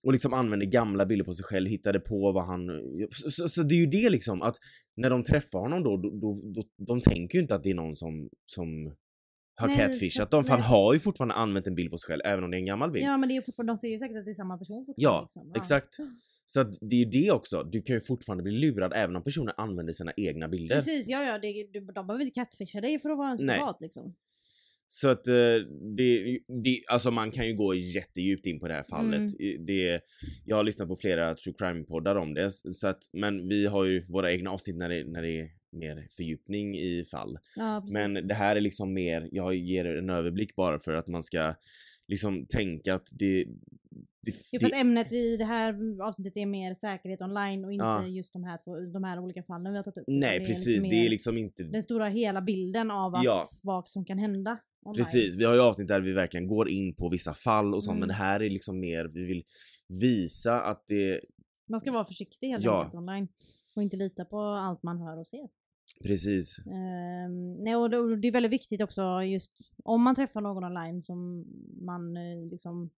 och 0.04 0.12
liksom 0.12 0.34
använde 0.34 0.66
gamla 0.66 1.06
bilder 1.06 1.26
på 1.26 1.34
sig 1.34 1.44
själv, 1.46 1.68
hittade 1.68 2.00
på 2.00 2.32
vad 2.32 2.46
han... 2.46 2.68
Så, 3.10 3.32
så, 3.32 3.48
så 3.48 3.64
det 3.64 3.76
är 3.76 3.80
ju 3.80 3.86
det 3.86 4.10
liksom 4.10 4.42
att 4.42 4.56
när 4.96 5.10
de 5.10 5.24
träffar 5.24 5.60
honom 5.60 5.84
då, 5.84 5.98
då, 5.98 6.10
då, 6.22 6.42
då 6.56 6.64
de 6.86 7.02
tänker 7.02 7.38
ju 7.38 7.42
inte 7.42 7.56
att 7.56 7.64
det 7.64 7.70
är 7.72 7.76
någon 7.76 7.96
som, 7.96 8.30
som 8.46 8.96
har 9.60 9.68
Nej, 9.68 9.78
catfishat 9.78 10.32
dem 10.32 10.44
för 10.44 10.52
han 10.52 10.62
har 10.62 10.94
ju 10.94 11.00
fortfarande 11.00 11.36
använt 11.36 11.68
en 11.68 11.76
bild 11.76 11.92
på 11.92 11.98
sig 11.98 12.08
själv 12.08 12.22
även 12.26 12.44
om 12.44 12.52
det 12.52 12.58
är 12.58 12.60
en 12.60 12.66
gammal 12.66 12.92
bild. 12.92 13.06
Ja 13.06 13.18
men 13.18 13.30
det 13.30 13.34
är 13.34 13.36
ju 13.36 13.42
fortfarande, 13.42 13.74
de 13.74 13.78
ser 13.78 13.88
ju 13.88 14.00
säkert 14.00 14.18
att 14.18 14.26
det 14.26 14.32
är 14.32 14.36
samma 14.36 14.58
person 14.58 14.86
fortfarande. 14.86 15.04
Ja, 15.04 15.22
liksom. 15.22 15.52
exakt. 15.56 15.96
Så 16.46 16.62
att 16.62 16.74
det 16.82 16.96
är 16.96 17.00
ju 17.00 17.06
det 17.06 17.32
också, 17.32 17.64
du 17.64 17.82
kan 17.82 17.96
ju 17.96 18.02
fortfarande 18.02 18.44
bli 18.44 18.52
lurad 18.52 18.94
även 18.96 19.16
om 19.16 19.24
personen 19.24 19.54
använder 19.58 19.94
sina 19.94 20.14
egna 20.18 20.48
bilder. 20.48 20.76
Precis, 20.76 21.08
ja 21.08 21.24
ja, 21.24 21.40
det, 21.40 21.80
de, 21.80 22.08
behöver 22.08 22.22
inte 22.22 22.40
catfisha 22.40 22.82
dig 22.82 23.00
för 23.00 23.10
att 23.10 23.18
vara 23.18 23.32
en 23.32 23.38
Nej. 23.42 23.58
soldat 23.58 23.78
liksom. 23.82 24.16
Så 24.92 25.10
att 25.10 25.28
eh, 25.28 25.34
det, 25.98 26.40
det, 26.64 26.84
alltså 26.92 27.12
man 27.12 27.32
kan 27.32 27.48
ju 27.48 27.54
gå 27.54 27.76
jättedjupt 27.76 28.46
in 28.46 28.60
på 28.60 28.68
det 28.68 28.74
här 28.74 28.84
fallet. 28.84 29.32
Det, 29.68 30.02
jag 30.46 30.56
har 30.56 30.64
lyssnat 30.64 30.88
på 30.88 30.96
flera 30.96 31.36
true 31.36 31.54
crime-poddar 31.60 32.16
om 32.16 32.34
det, 32.34 32.52
så 32.52 32.88
att, 32.88 33.00
men 33.14 33.48
vi 33.48 33.66
har 33.66 33.86
ju 33.86 34.06
våra 34.10 34.32
egna 34.32 34.52
avsnitt 34.52 34.78
när 34.78 34.90
det, 34.90 35.04
när 35.04 35.22
det 35.22 35.50
mer 35.72 36.08
fördjupning 36.18 36.78
i 36.78 37.04
fall. 37.12 37.38
Ja. 37.56 37.84
Men 37.92 38.14
det 38.28 38.34
här 38.34 38.56
är 38.56 38.62
liksom 38.62 38.94
mer, 38.94 39.30
jag 39.32 39.56
ger 39.56 39.86
en 39.86 40.10
överblick 40.10 40.56
bara 40.56 40.80
för 40.80 40.94
att 40.94 41.08
man 41.08 41.24
ska 41.24 41.56
liksom 42.08 42.46
tänka 42.46 42.94
att 42.94 43.08
det... 43.12 43.44
det, 44.22 44.32
Jo, 44.52 44.60
för 44.60 44.66
att 44.68 44.72
det 44.72 44.78
ämnet 44.80 45.12
i 45.12 45.38
det 45.38 45.46
här 45.46 46.02
avsnittet 46.02 46.38
är 46.38 46.46
mer 46.46 46.74
säkerhet 46.74 47.22
online 47.22 47.66
och 47.66 47.74
inte 47.74 47.86
Ja. 47.86 48.08
just 48.08 48.34
de 48.34 48.44
här, 48.44 48.58
två, 48.64 48.80
de 48.80 49.04
här 49.04 49.20
olika 49.20 49.44
fallen 49.44 49.72
vi 49.72 49.78
har 49.78 49.84
tagit 49.84 49.98
upp. 49.98 50.04
nej 50.08 50.36
Utan 50.36 50.48
precis, 50.48 50.84
mer 50.84 50.90
det 50.90 51.06
är 51.06 51.10
liksom 51.10 51.38
inte... 51.38 51.64
den 51.64 51.84
stora 51.84 52.10
hela 52.10 52.42
bilden 52.42 52.92
av 52.92 53.16
att, 53.16 53.24
Ja. 53.24 53.46
vad 53.64 53.90
som 53.90 54.06
kan 54.06 54.18
hända 54.20 54.58
online. 54.86 54.96
Precis, 54.98 55.36
vi 55.36 55.44
har 55.46 55.54
ju 55.54 55.62
avsnitt 55.62 55.88
där 55.88 56.02
vi 56.02 56.12
verkligen 56.14 56.48
går 56.48 56.70
in 56.70 56.96
på 56.96 57.10
vissa 57.10 57.34
fall 57.34 57.74
och 57.74 57.84
sånt 57.84 57.92
Mm. 57.96 58.00
men 58.00 58.08
det 58.08 58.14
här 58.14 58.40
är 58.40 58.50
liksom 58.50 58.80
mer, 58.80 59.06
vi 59.14 59.24
vill 59.26 59.44
visa 59.88 60.62
att 60.62 60.88
det, 60.88 61.22
Man 61.70 61.80
ska 61.80 61.92
vara 61.92 62.06
försiktig 62.06 62.48
helt 62.50 62.64
Ja. 62.64 62.80
enkelt 62.80 62.96
online. 62.96 63.28
Och 63.76 63.84
inte 63.84 63.96
lita 63.98 64.26
på 64.26 64.40
allt 64.42 64.84
man 64.84 64.98
hör 65.02 65.18
och 65.20 65.28
ser. 65.28 65.50
Precis, 66.04 66.60
Ehm, 66.68 67.54
nej, 67.64 67.76
och 67.76 67.90
det, 67.90 68.28
är 68.28 68.32
väldigt 68.32 68.52
viktigt 68.52 68.82
också 68.82 69.24
just 69.24 69.52
om 69.84 70.02
man 70.04 70.16
träffar 70.16 70.42
någon 70.42 70.64
online 70.64 71.02
som 71.02 71.46
man 71.82 72.18
eh, 72.18 72.50
liksom 72.52 72.90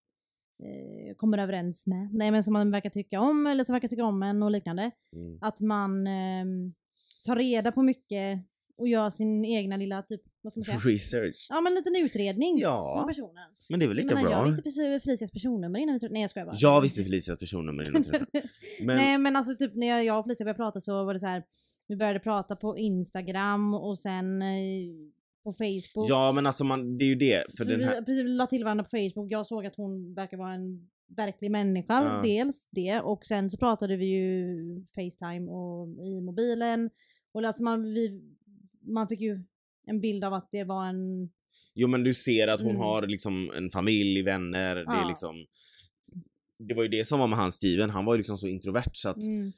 eh, 0.62 1.14
kommer 1.16 1.38
överens 1.38 1.86
med. 1.86 2.08
Nej 2.14 2.30
men 2.30 2.44
som 2.44 2.52
man 2.52 2.70
verkar 2.70 2.90
tycka 2.90 3.20
om 3.20 3.46
eller 3.46 3.64
som 3.64 3.72
verkar 3.72 3.88
tycka 3.88 4.04
om 4.04 4.22
en 4.22 4.42
och 4.42 4.50
liknande. 4.50 4.90
mm. 5.16 5.38
Att 5.40 5.60
man 5.60 6.06
ehm, 6.06 6.74
tar 7.24 7.36
reda 7.36 7.72
på 7.72 7.82
mycket 7.82 8.38
och 8.76 8.88
gör 8.88 9.10
sin 9.10 9.44
egna 9.44 9.76
lilla 9.76 10.02
typ, 10.02 10.20
vad 10.42 10.52
ska 10.52 10.58
man 10.60 10.64
säga? 10.64 10.78
research. 10.92 11.46
Ja 11.50 11.60
men 11.60 11.72
en 11.72 11.76
liten 11.76 11.96
utredning 11.96 12.54
om 12.54 12.60
Ja, 12.60 13.04
personen. 13.08 13.34
men 13.70 13.78
det 13.80 13.84
är 13.86 13.88
väl 13.88 13.98
Jag 13.98 14.06
lika 14.06 14.20
Jag 14.20 14.30
bra. 14.30 14.44
visste 14.44 14.62
precis 14.62 15.02
Felicias 15.02 15.30
personnummer 15.30 15.78
innan 15.80 15.94
vi 15.94 16.00
träffades. 16.00 16.12
Nej 16.12 16.20
jag 16.22 16.30
skojar 16.30 16.46
bara. 16.46 16.56
Jag 16.58 16.80
visste 16.80 17.02
Felicias 17.04 17.38
personnummer 17.38 17.88
innan 17.88 18.02
vi 18.02 18.08
träffades. 18.08 18.44
Men 18.82 18.96
Nej 18.96 19.18
men 19.18 19.36
alltså 19.36 19.54
typ 19.56 19.74
när 19.74 20.02
jag 20.02 20.18
och 20.18 20.24
Felicia 20.24 20.44
började 20.44 20.56
prata 20.56 20.80
så 20.80 21.04
var 21.04 21.14
det 21.14 21.20
så 21.20 21.26
här. 21.26 21.42
Vi 21.90 21.96
började 21.96 22.20
prata 22.20 22.57
på 22.57 22.79
Instagram 22.79 23.74
och 23.74 23.98
sen 23.98 24.42
eh, 24.42 24.48
på 25.44 25.53
Facebook. 25.53 26.09
ja 26.11 26.33
men 26.33 26.46
alltså 26.46 26.64
man, 26.64 26.98
det 26.98 27.05
är 27.05 27.09
ju 27.09 27.14
det, 27.14 27.44
för 27.50 27.57
För 27.57 27.64
den 27.64 27.79
vi, 27.79 27.85
här... 27.85 28.03
precis, 28.03 28.24
vi 28.24 28.29
la 28.29 28.46
till 28.46 28.64
varandra 28.64 28.85
på 28.85 28.90
Facebook. 28.90 29.33
Jag 29.33 29.46
såg 29.46 29.66
att 29.66 29.76
hon 29.76 30.14
verkar 30.14 30.37
vara 30.37 30.55
en 30.55 30.90
verklig 31.16 31.50
människa. 31.50 32.03
Ja. 32.05 32.22
Dels 32.22 32.68
det 32.70 33.00
och 33.00 33.24
sen 33.26 33.50
så 33.50 33.57
pratade 33.59 33.96
vi 33.96 34.07
ju 34.07 34.46
Facetime 34.94 35.50
och 35.50 35.88
i 36.07 36.20
mobilen. 36.20 36.90
Och 37.33 37.42
alltså 37.44 37.62
man, 37.62 37.83
vi, 37.94 38.22
man 38.81 39.09
fick 39.09 39.20
ju 39.20 39.42
en 39.87 40.00
bild 40.00 40.24
av 40.24 40.35
att 40.35 40.48
det 40.53 40.64
var 40.64 40.87
en... 40.87 41.31
Jo 41.74 41.88
men 41.88 42.05
du 42.05 42.14
ser 42.14 42.48
att 42.48 42.61
hon 42.61 42.70
Mm. 42.70 42.83
har 42.83 43.07
liksom 43.07 43.50
en 43.57 43.70
familj, 43.70 44.22
vänner, 44.22 44.74
det 44.74 44.81
är 44.81 45.03
Ja. 45.03 45.09
liksom 45.09 45.46
det 46.59 46.74
var 46.74 46.83
ju 46.83 46.88
det 46.88 47.05
som 47.07 47.18
var 47.20 47.26
med 47.29 47.38
han 47.38 47.53
Steven, 47.53 47.90
han 47.90 48.05
var 48.05 48.14
ju 48.14 48.18
liksom 48.18 48.38
så 48.38 48.46
introvert 48.46 48.90
så 48.92 49.09
att 49.09 49.22
Mm. 49.26 49.53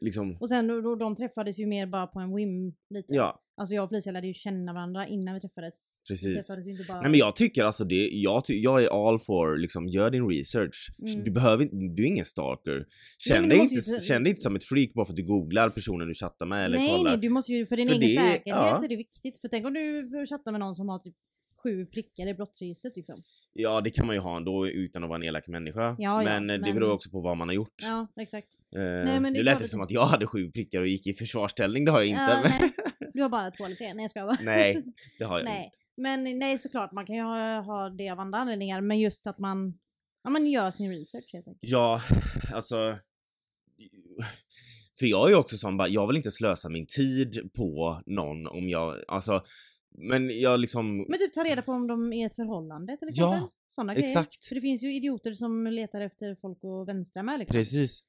Liksom, 0.00 0.36
Och 0.40 0.48
sen 0.48 0.66
då, 0.66 0.80
då, 0.80 0.94
de 0.96 1.16
träffades 1.16 1.58
ju 1.58 1.66
mer 1.66 1.86
bara 1.86 2.06
på 2.06 2.20
en 2.20 2.34
whim 2.36 2.74
lite. 2.90 3.14
ja 3.14 3.40
Alltså 3.56 3.74
jag 3.74 3.84
och 3.84 3.90
Felicia 3.90 4.12
lärde 4.12 4.26
ju 4.26 4.34
känna 4.34 4.72
varandra 4.72 5.06
innan 5.06 5.34
vi 5.34 5.40
träffades. 5.40 5.74
Vi 6.08 6.12
precis. 6.14 6.46
träffades 6.46 6.66
ju 6.66 6.70
inte 6.70 6.84
bara... 6.88 7.00
Nej 7.00 7.10
men 7.10 7.20
jag 7.20 7.36
tycker 7.36 7.64
alltså 7.64 7.84
det, 7.84 8.08
jag, 8.12 8.44
ty, 8.44 8.60
jag 8.60 8.82
är 8.84 9.08
all 9.08 9.18
for 9.18 9.58
liksom 9.58 9.88
gör 9.88 10.10
din 10.10 10.28
research. 10.28 10.88
Mm. 11.02 11.24
Du 11.24 11.30
behöver 11.30 11.62
inte, 11.64 11.76
du 11.76 12.02
är 12.02 12.06
ingen 12.06 12.24
stalker. 12.24 12.86
Känn, 13.18 13.40
men 13.40 13.48
dig 13.48 13.58
inte, 13.58 13.74
ju- 13.74 13.98
känn 14.00 14.22
dig 14.22 14.30
inte 14.30 14.40
som 14.40 14.56
ett 14.56 14.64
freak 14.64 14.92
bara 14.94 15.04
för 15.06 15.12
att 15.12 15.16
du 15.16 15.24
googlar 15.24 15.70
personen 15.70 16.08
du 16.08 16.14
chattar 16.14 16.46
med 16.46 16.64
eller 16.64 16.78
nej, 16.78 16.88
kollar. 16.96 17.10
nej, 17.10 17.20
du 17.20 17.28
måste 17.28 17.52
ju 17.52 17.66
för 17.66 17.76
din 17.76 17.88
För 17.88 17.94
egen 17.94 18.08
det- 18.08 18.14
säkerhet 18.20 18.42
ja. 18.46 18.76
så 18.78 18.84
är 18.84 18.88
det 18.88 18.96
viktigt. 18.96 19.40
För 19.40 19.48
tänk 19.48 19.66
om 19.66 19.72
du 19.74 20.26
chattar 20.30 20.50
med 20.52 20.60
någon 20.60 20.74
som 20.74 20.88
har 20.88 20.98
typ 20.98 21.14
sju 21.64 21.84
prickar 21.84 22.26
i 22.26 22.34
brottsregistret 22.34 22.96
liksom. 22.96 23.22
Ja 23.52 23.80
det 23.80 23.90
kan 23.90 24.06
man 24.06 24.16
ju 24.16 24.20
ha 24.20 24.36
ändå 24.36 24.68
utan 24.68 25.04
att 25.04 25.08
vara 25.08 25.16
en 25.16 25.24
elak 25.24 25.48
människa. 25.48 25.96
Ja, 25.98 26.22
ja, 26.22 26.22
men, 26.22 26.50
eh, 26.50 26.66
det 26.66 26.72
beror 26.72 26.90
också 26.92 27.10
på 27.10 27.20
vad 27.20 27.36
man 27.36 27.48
har 27.48 27.54
gjort. 27.54 27.74
Ja, 27.82 28.06
exakt. 28.16 28.48
Eh, 28.76 28.80
men 28.80 29.22
det 29.22 29.30
nu 29.30 29.42
lät 29.42 29.58
det 29.58 29.68
som 29.68 29.80
att 29.80 29.90
jag 29.90 30.06
hade 30.06 30.26
sju 30.26 30.50
prickar 30.50 30.80
och 30.80 30.86
gick 30.86 31.06
i 31.06 31.14
försvarsställning, 31.14 31.84
det 31.84 31.90
har 31.90 31.98
jag 31.98 32.08
inte. 32.08 32.22
Ja, 32.22 32.40
nej, 32.44 32.72
du 33.14 33.22
har 33.22 33.28
bara 33.28 33.50
två 33.50 33.64
eller 33.64 33.76
tre. 33.76 33.94
Nej 33.94 34.04
jag 34.04 34.10
skojar 34.10 34.26
bara. 34.26 34.38
nej, 34.42 34.82
det 35.18 35.24
har 35.24 35.38
jag 35.38 35.44
nej. 35.44 35.64
inte. 35.64 35.76
Men 35.96 36.38
nej 36.38 36.58
såklart, 36.58 36.92
man 36.92 37.06
kan 37.06 37.16
ju 37.16 37.22
ha, 37.22 37.60
ha 37.60 37.90
det 37.90 38.10
av 38.10 38.20
andra 38.20 38.38
anledningar. 38.38 38.80
Men 38.80 38.98
just 38.98 39.26
att 39.26 39.38
man, 39.38 39.78
ja, 40.24 40.30
man 40.30 40.46
gör 40.46 40.70
sin 40.70 40.90
research 40.90 41.32
helt 41.32 41.48
enkelt. 41.48 41.72
Ja, 41.72 42.02
alltså. 42.52 42.98
För 44.98 45.06
jag 45.06 45.26
är 45.26 45.30
ju 45.30 45.36
också 45.36 45.56
sån 45.56 45.80
jag 45.88 46.06
vill 46.06 46.16
inte 46.16 46.30
slösa 46.30 46.68
min 46.68 46.86
tid 46.86 47.50
på 47.56 48.02
någon 48.06 48.46
om 48.46 48.68
jag, 48.68 48.96
alltså. 49.08 49.44
Men 49.98 50.40
jag 50.40 50.60
liksom, 50.60 50.96
Men 51.08 51.18
typ 51.18 51.32
ta 51.34 51.44
reda 51.44 51.62
på 51.62 51.72
om 51.72 51.86
de 51.86 52.12
är 52.12 52.26
ett 52.26 52.34
förhållande 52.34 52.96
till 52.96 53.08
exempel. 53.08 53.38
Ja, 53.40 53.50
Sådana 53.68 53.94
grejer. 53.94 54.04
exakt. 54.08 54.44
För 54.44 54.54
det 54.54 54.60
finns 54.60 54.82
ju 54.82 54.96
idioter 54.96 55.34
som 55.34 55.66
letar 55.66 56.00
efter 56.00 56.36
folk 56.40 56.58
att 56.64 56.88
vänstra 56.88 57.22
med 57.22 57.38
liksom. 57.38 57.54
precis. 57.58 58.02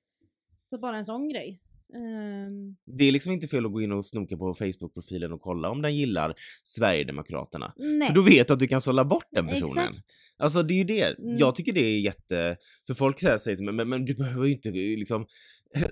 Så 0.70 0.78
bara 0.78 0.98
en 0.98 1.06
sån 1.06 1.30
grej. 1.30 1.62
Ehm, 1.96 2.76
Det 2.86 3.06
är 3.06 3.12
liksom 3.12 3.34
inte 3.34 3.48
fel 3.48 3.66
att 3.66 3.72
gå 3.72 3.82
in 3.82 3.92
och 3.92 4.06
snoka 4.06 4.38
på 4.38 4.54
Facebook-profilen 4.54 5.32
och 5.34 5.42
kolla 5.42 5.70
om 5.70 5.82
den 5.82 5.96
gillar 5.96 6.34
Sverigedemokraterna. 6.64 7.74
nej. 7.78 8.08
För 8.08 8.16
då 8.16 8.22
vet 8.22 8.48
du 8.48 8.54
att 8.54 8.60
du 8.60 8.68
kan 8.68 8.82
sålla 8.82 9.06
bort 9.06 9.28
den 9.32 9.48
personen. 9.48 9.78
Exakt. 9.90 10.06
Alltså 10.38 10.64
det 10.64 10.74
är 10.74 10.78
ju 10.78 10.84
det. 10.84 11.20
Mm. 11.20 11.38
Jag 11.38 11.56
tycker 11.56 11.74
det 11.74 11.80
är 11.86 12.00
jätte... 12.00 12.58
För 12.88 12.94
folk 12.94 13.20
säger, 13.20 13.38
säger 13.38 13.56
till 13.58 13.66
mig, 13.66 13.74
men, 13.74 13.90
men 13.90 14.06
du 14.06 14.16
behöver 14.16 14.46
ju 14.46 14.54
inte 14.54 14.70
liksom 14.72 15.26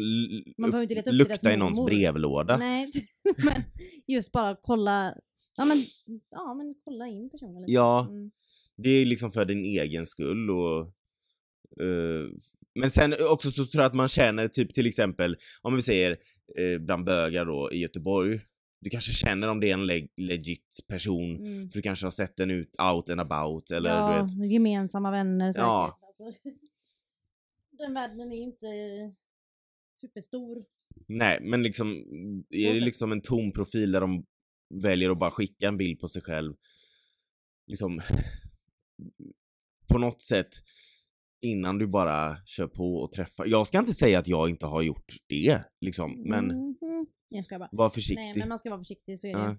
man 0.59 0.71
behöver 0.71 0.83
inte 0.83 0.95
leta 0.95 1.11
upp 1.11 1.17
lukta 1.17 1.53
i 1.53 1.57
någons 1.57 1.85
brevlåda. 1.87 2.57
Nej, 2.57 2.91
men 3.45 3.55
just 4.07 4.33
bara 4.33 4.57
kolla, 4.63 5.15
ja 5.57 5.65
men, 5.65 5.85
ja 6.31 6.55
men 6.55 6.75
kolla 6.85 7.09
in 7.09 7.31
personen 7.31 7.61
lite. 7.61 7.73
Ja. 7.73 8.07
Mm. 8.11 8.31
Det 8.77 8.89
är 8.91 9.07
liksom 9.07 9.31
för 9.31 9.45
din 9.45 9.65
egen 9.65 10.07
skull 10.07 10.51
och... 10.51 10.93
eh, 11.81 12.31
men 12.75 12.91
sen 12.91 13.15
också 13.31 13.51
så 13.51 13.65
tror 13.65 13.83
jag 13.83 13.89
att 13.89 13.95
man 13.95 14.09
känner 14.09 14.49
typ 14.49 14.75
till 14.75 14.87
exempel, 14.87 15.37
om 15.63 15.77
vi 15.77 15.83
säger 15.83 16.17
uh, 16.61 16.79
bland 16.79 17.05
bögar 17.05 17.45
då 17.45 17.73
i 17.73 17.79
Göteborg. 17.79 18.41
Du 18.81 18.91
kanske 18.91 19.13
känner 19.13 19.49
om 19.49 19.61
det 19.61 19.71
är 19.71 19.75
en 19.75 19.91
leg- 19.91 20.13
legit 20.17 20.79
person. 20.89 21.37
Mm. 21.37 21.69
För 21.69 21.79
du 21.79 21.83
kanske 21.83 22.07
har 22.07 22.11
sett 22.11 22.37
den 22.37 22.51
ut 22.51 22.77
out 22.81 23.11
and 23.11 23.21
about 23.21 23.71
eller 23.71 23.91
ja, 23.91 24.27
du 24.29 24.41
vet. 24.43 24.53
gemensamma 24.53 25.11
vänner 25.11 25.53
säkert. 25.53 25.63
Ja. 25.63 25.99
Alltså, 26.03 26.25
den 27.79 27.95
världen 27.95 28.33
är 28.33 28.43
inte 28.43 28.67
superstor. 30.01 30.65
Nej 31.07 31.39
men 31.43 31.63
liksom, 31.63 31.89
är 32.51 32.75
det 32.75 32.81
liksom 32.81 33.13
en 33.13 33.23
tom 33.23 33.53
profil 33.53 33.93
där 33.93 34.01
de 34.01 34.25
väljer 34.83 35.11
att 35.11 35.19
bara 35.19 35.31
skicka 35.31 35.69
en 35.69 35.77
bild 35.77 36.01
på 36.01 36.09
sig 36.09 36.23
själv. 36.23 36.55
Liksom 37.67 38.01
på 39.93 39.99
något 39.99 40.23
sätt 40.23 40.49
innan 41.45 41.79
du 41.79 41.87
bara 41.87 42.37
kör 42.45 42.67
på 42.67 42.95
och 42.97 43.13
träffar. 43.13 43.47
Jag 43.47 43.67
ska 43.67 43.79
inte 43.79 43.93
säga 43.93 44.19
att 44.19 44.29
jag 44.29 44.51
inte 44.51 44.67
har 44.67 44.83
gjort 44.83 45.13
det 45.29 45.61
liksom, 45.81 46.23
men 46.29 46.47
Mhm. 46.47 47.07
Jag 47.29 47.45
ska 47.45 47.59
bara. 47.59 47.69
var 47.73 47.89
försiktig. 47.89 48.25
Nej 48.25 48.35
men 48.37 48.49
man 48.49 48.59
ska 48.59 48.71
vara 48.71 48.81
försiktig 48.81 49.21
så 49.21 49.27
är 49.27 49.33
det. 49.33 49.57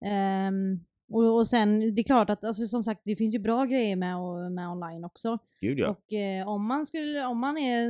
Ja. 0.00 0.06
Ehm, 0.08 0.80
Och, 1.10 1.36
och 1.36 1.46
sen, 1.48 1.94
det 1.94 2.00
är 2.00 2.04
klart 2.04 2.30
att 2.30 2.44
alltså, 2.44 2.66
som 2.66 2.84
sagt 2.84 3.00
det 3.04 3.16
finns 3.16 3.34
ju 3.34 3.38
bra 3.38 3.64
grejer 3.64 3.96
med, 3.96 4.16
med 4.52 4.68
online 4.68 5.04
också. 5.04 5.38
Gud 5.60 5.78
ja. 5.78 5.88
Och 5.88 6.12
eh, 6.12 6.48
om 6.48 6.66
man 6.66 6.86
skulle, 6.86 7.26
om 7.26 7.38
man 7.38 7.58
är, 7.58 7.88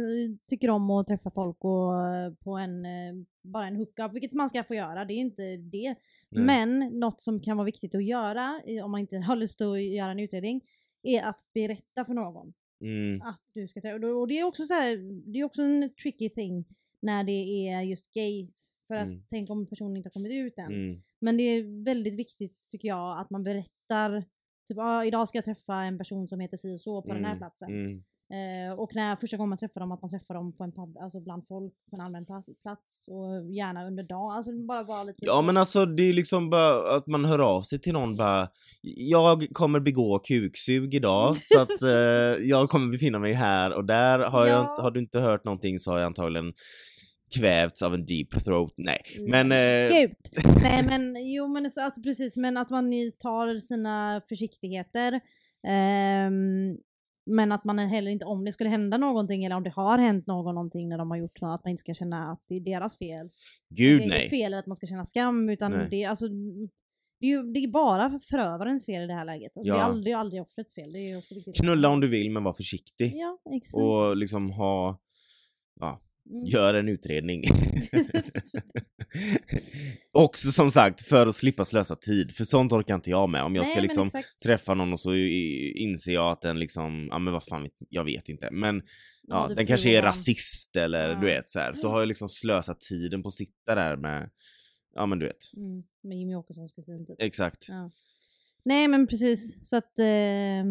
tycker 0.48 0.70
om 0.70 0.90
att 0.90 1.06
träffa 1.06 1.30
folk 1.30 1.64
och 1.64 2.06
eh, 2.14 2.32
på 2.44 2.56
en, 2.56 2.84
eh, 2.86 3.14
bara 3.42 3.66
en 3.66 3.76
hookup, 3.76 4.12
vilket 4.12 4.32
man 4.32 4.48
ska 4.48 4.64
få 4.64 4.74
göra, 4.74 5.04
det 5.04 5.14
är 5.14 5.16
inte 5.18 5.42
det. 5.56 5.94
Nej. 6.30 6.44
Men 6.44 6.78
något 7.00 7.20
som 7.20 7.40
kan 7.40 7.56
vara 7.56 7.64
viktigt 7.64 7.94
att 7.94 8.04
göra, 8.04 8.60
om 8.84 8.90
man 8.90 9.00
inte 9.00 9.16
har 9.16 9.36
lust 9.36 9.60
att 9.60 9.82
göra 9.82 10.10
en 10.10 10.18
utredning, 10.20 10.60
är 11.02 11.22
att 11.22 11.40
berätta 11.54 12.04
för 12.04 12.14
någon 12.14 12.52
Mm. 12.80 13.22
att 13.22 13.40
du 13.54 13.68
ska 13.68 13.80
träffa. 13.80 14.06
Och 14.06 14.28
det 14.28 14.38
är 14.38 14.44
också 14.44 14.64
så 14.66 14.74
här, 14.74 14.96
det 15.32 15.38
är 15.38 15.44
också 15.44 15.62
en 15.62 15.90
tricky 16.02 16.28
thing 16.30 16.64
när 17.02 17.24
det 17.24 17.68
är 17.68 17.82
just 17.82 18.12
gays. 18.12 18.72
För 18.86 18.94
att 18.94 19.06
Mm. 19.06 19.22
tänk 19.30 19.50
om 19.50 19.66
personen 19.66 19.96
inte 19.96 20.06
har 20.06 20.12
kommit 20.12 20.32
ut 20.32 20.58
än. 20.58 20.66
Mm. 20.72 21.02
Men 21.20 21.36
det 21.36 21.42
är 21.42 21.84
väldigt 21.84 22.14
viktigt 22.14 22.56
tycker 22.70 22.88
jag 22.88 23.18
att 23.20 23.30
man 23.30 23.44
berättar 23.44 24.24
Typ, 24.68 24.78
ah, 24.78 25.04
idag 25.04 25.28
ska 25.28 25.38
jag 25.38 25.44
träffa 25.44 25.74
en 25.82 25.98
person 25.98 26.28
som 26.28 26.40
heter 26.40 26.56
si 26.56 26.74
och 26.74 26.80
så 26.80 27.02
på 27.02 27.08
den 27.08 27.24
här 27.24 27.32
Mm. 27.32 27.38
platsen. 27.38 27.70
Eh, 28.30 28.78
och 28.78 28.90
när 28.94 29.16
första 29.16 29.36
gången 29.36 29.48
man 29.48 29.58
träffar 29.58 29.80
dem, 29.80 29.92
att 29.92 30.02
man 30.02 30.10
träffar 30.10 30.34
dem 30.34 30.52
på 30.52 30.64
en 30.64 30.72
pub, 30.72 30.96
alltså 31.00 31.20
bland 31.20 31.46
folk 31.48 31.72
på 31.90 31.96
en 31.96 32.00
allmän 32.00 32.26
pla- 32.26 32.54
plats 32.62 33.08
och 33.08 33.52
gärna 33.54 33.86
under 33.86 34.02
dagen. 34.02 34.36
Alltså 34.36 34.52
bara 34.52 34.82
vara 34.82 35.02
lite 35.04 35.18
Ja 35.20 35.42
men 35.42 35.56
alltså 35.56 35.86
det 35.86 36.02
är 36.02 36.12
liksom 36.12 36.50
bara 36.50 36.96
att 36.96 37.06
man 37.06 37.24
hör 37.24 37.38
av 37.38 37.62
sig 37.62 37.80
till 37.80 37.92
någon 37.92 38.16
bara 38.16 38.48
Jag 38.96 39.46
kommer 39.52 39.80
begå 39.80 40.18
kuksug 40.18 40.94
idag 40.94 41.36
så 41.40 41.60
att 41.60 41.82
eh, 41.82 41.88
jag 42.48 42.68
kommer 42.70 42.92
befinna 42.92 43.18
mig 43.18 43.32
här 43.32 43.72
och 43.76 43.84
där 43.84 44.18
har, 44.18 44.46
jag, 44.46 44.64
Ja. 44.64 44.70
inte- 44.70 44.82
har 44.82 44.90
du 44.90 45.00
inte 45.00 45.20
hört 45.20 45.44
någonting 45.44 45.78
så 45.78 45.90
har 45.90 45.98
jag 45.98 46.06
antagligen 46.06 46.52
kvävts 47.38 47.82
av 47.82 47.94
en 47.94 48.06
deep 48.06 48.44
throat. 48.44 48.74
Nej. 48.76 49.00
Men 49.28 49.52
eh, 49.52 49.98
Gud! 50.00 50.12
Nej 50.62 50.82
men 50.82 51.16
jo 51.34 51.48
men 51.48 51.70
så, 51.70 51.80
alltså 51.82 52.02
precis, 52.02 52.36
men 52.36 52.56
att 52.56 52.70
man 52.70 52.90
tar 53.18 53.60
sina 53.60 54.22
försiktigheter. 54.28 55.20
Ehm, 55.68 56.76
men 57.28 57.52
att 57.52 57.64
man 57.64 57.78
heller 57.78 58.10
inte, 58.10 58.24
om 58.24 58.44
det 58.44 58.52
skulle 58.52 58.70
hända 58.70 58.98
någonting 58.98 59.44
eller 59.44 59.56
om 59.56 59.62
det 59.62 59.70
har 59.70 59.98
hänt 59.98 60.26
någon 60.26 60.54
någonting 60.54 60.88
när 60.88 60.98
de 60.98 61.10
har 61.10 61.18
gjort 61.18 61.40
något, 61.40 61.54
att 61.58 61.64
man 61.64 61.70
inte 61.70 61.80
ska 61.80 61.94
känna 61.94 62.32
att 62.32 62.42
det 62.48 62.54
är 62.56 62.60
deras 62.60 62.98
fel. 62.98 63.30
gud 63.68 63.98
det 63.98 64.02
är 64.02 64.06
inget 64.06 64.18
nej. 64.18 64.30
fel 64.30 64.54
att 64.54 64.66
man 64.66 64.76
ska 64.76 64.86
känna 64.86 65.06
skam 65.06 65.48
utan 65.48 65.72
Nej. 65.72 65.86
det 65.90 66.02
är 66.04 66.08
alltså 66.08 66.28
det 67.20 67.26
är, 67.26 67.30
ju, 67.30 67.42
det 67.42 67.58
är 67.60 67.68
bara 67.68 68.20
förövarens 68.30 68.86
fel 68.86 69.02
i 69.02 69.06
det 69.06 69.14
här 69.14 69.24
läget. 69.24 69.56
Alltså, 69.56 69.72
Det 69.72 69.78
Ja. 69.78 69.82
är 69.84 69.88
aldrig, 69.88 70.12
aldrig 70.14 70.42
offrets 70.42 70.74
fel. 70.74 70.92
Det 70.92 71.10
är 71.10 71.18
också 71.18 71.34
viktigt. 71.34 71.56
Knulla 71.56 71.88
om 71.88 72.00
du 72.00 72.08
vill 72.08 72.30
men 72.30 72.44
var 72.44 72.52
försiktig. 72.52 73.12
Ja, 73.16 73.38
exakt. 73.56 73.74
Och 73.82 74.16
liksom 74.16 74.50
ha, 74.50 74.98
Mm. 76.30 76.44
gör 76.44 76.74
en 76.74 76.88
utredning. 76.88 77.42
Också 80.18 80.52
som 80.52 80.70
sagt 80.70 81.02
för 81.08 81.26
att 81.26 81.34
slippa 81.34 81.64
slösa 81.64 81.96
tid, 81.96 82.32
för 82.32 82.44
sånt 82.44 82.72
orkar 82.72 82.94
inte 82.94 83.10
jag 83.10 83.28
med. 83.30 83.42
Om 83.42 83.54
jag 83.54 83.62
Nej, 83.62 83.70
ska 83.70 83.80
liksom 83.80 84.08
träffa 84.42 84.74
någon 84.74 84.92
och 84.92 85.00
så 85.00 85.14
inser 85.14 86.12
jag 86.12 86.30
att 86.32 86.42
den 86.42 86.58
liksom, 86.58 87.08
ja 87.10 87.18
men 87.18 87.32
vad 87.32 87.44
fan, 87.44 87.68
jag 87.88 88.04
vet 88.04 88.28
inte. 88.28 88.48
Men 88.52 88.82
ja, 89.22 89.46
du 89.48 89.54
den 89.54 89.66
kanske 89.66 89.90
är 89.98 90.02
rasist 90.02 90.76
eller 90.76 91.08
Ja. 91.08 91.14
du 91.20 91.26
vet 91.26 91.48
så 91.48 91.58
här. 91.58 91.72
Så 91.74 91.86
Ja. 91.86 91.90
har 91.90 91.98
jag 91.98 92.08
liksom 92.08 92.28
slösat 92.28 92.80
tiden 92.80 93.22
på 93.22 93.28
att 93.28 93.34
sitta 93.34 93.74
där 93.74 93.96
med, 93.96 94.30
ja 94.94 95.06
men 95.06 95.18
du 95.18 95.26
vet. 95.26 95.52
Mm, 95.56 95.82
med 96.02 96.18
Jimmy 96.18 96.34
Åkessons 96.34 96.72
kusin 96.72 97.06
typ. 97.06 97.16
Exakt. 97.22 97.66
Ja. 97.68 97.90
Nej 98.64 98.88
men 98.88 99.06
precis, 99.06 99.68
så 99.68 99.76
att 99.76 99.98
eh, 99.98 100.64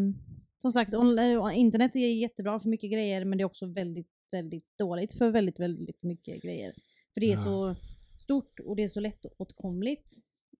som 0.61 0.71
sagt 0.71 0.93
eh, 0.93 1.57
internet 1.57 1.95
är 1.95 2.13
jättebra 2.13 2.59
för 2.59 2.69
mycket 2.69 2.91
grejer 2.91 3.25
men 3.25 3.37
det 3.37 3.41
är 3.41 3.45
också 3.45 3.65
väldigt, 3.65 4.11
väldigt 4.31 4.77
dåligt 4.79 5.13
för 5.13 5.29
väldigt, 5.31 5.59
väldigt 5.59 6.03
mycket 6.03 6.41
grejer. 6.43 6.73
För 7.13 7.21
det 7.21 7.27
är 7.27 7.31
Ja. 7.31 7.43
så 7.43 7.75
stort 8.27 8.59
och 8.65 8.75
det 8.75 8.83
är 8.83 8.87
så 8.87 8.99
lättåtkomligt. 8.99 10.11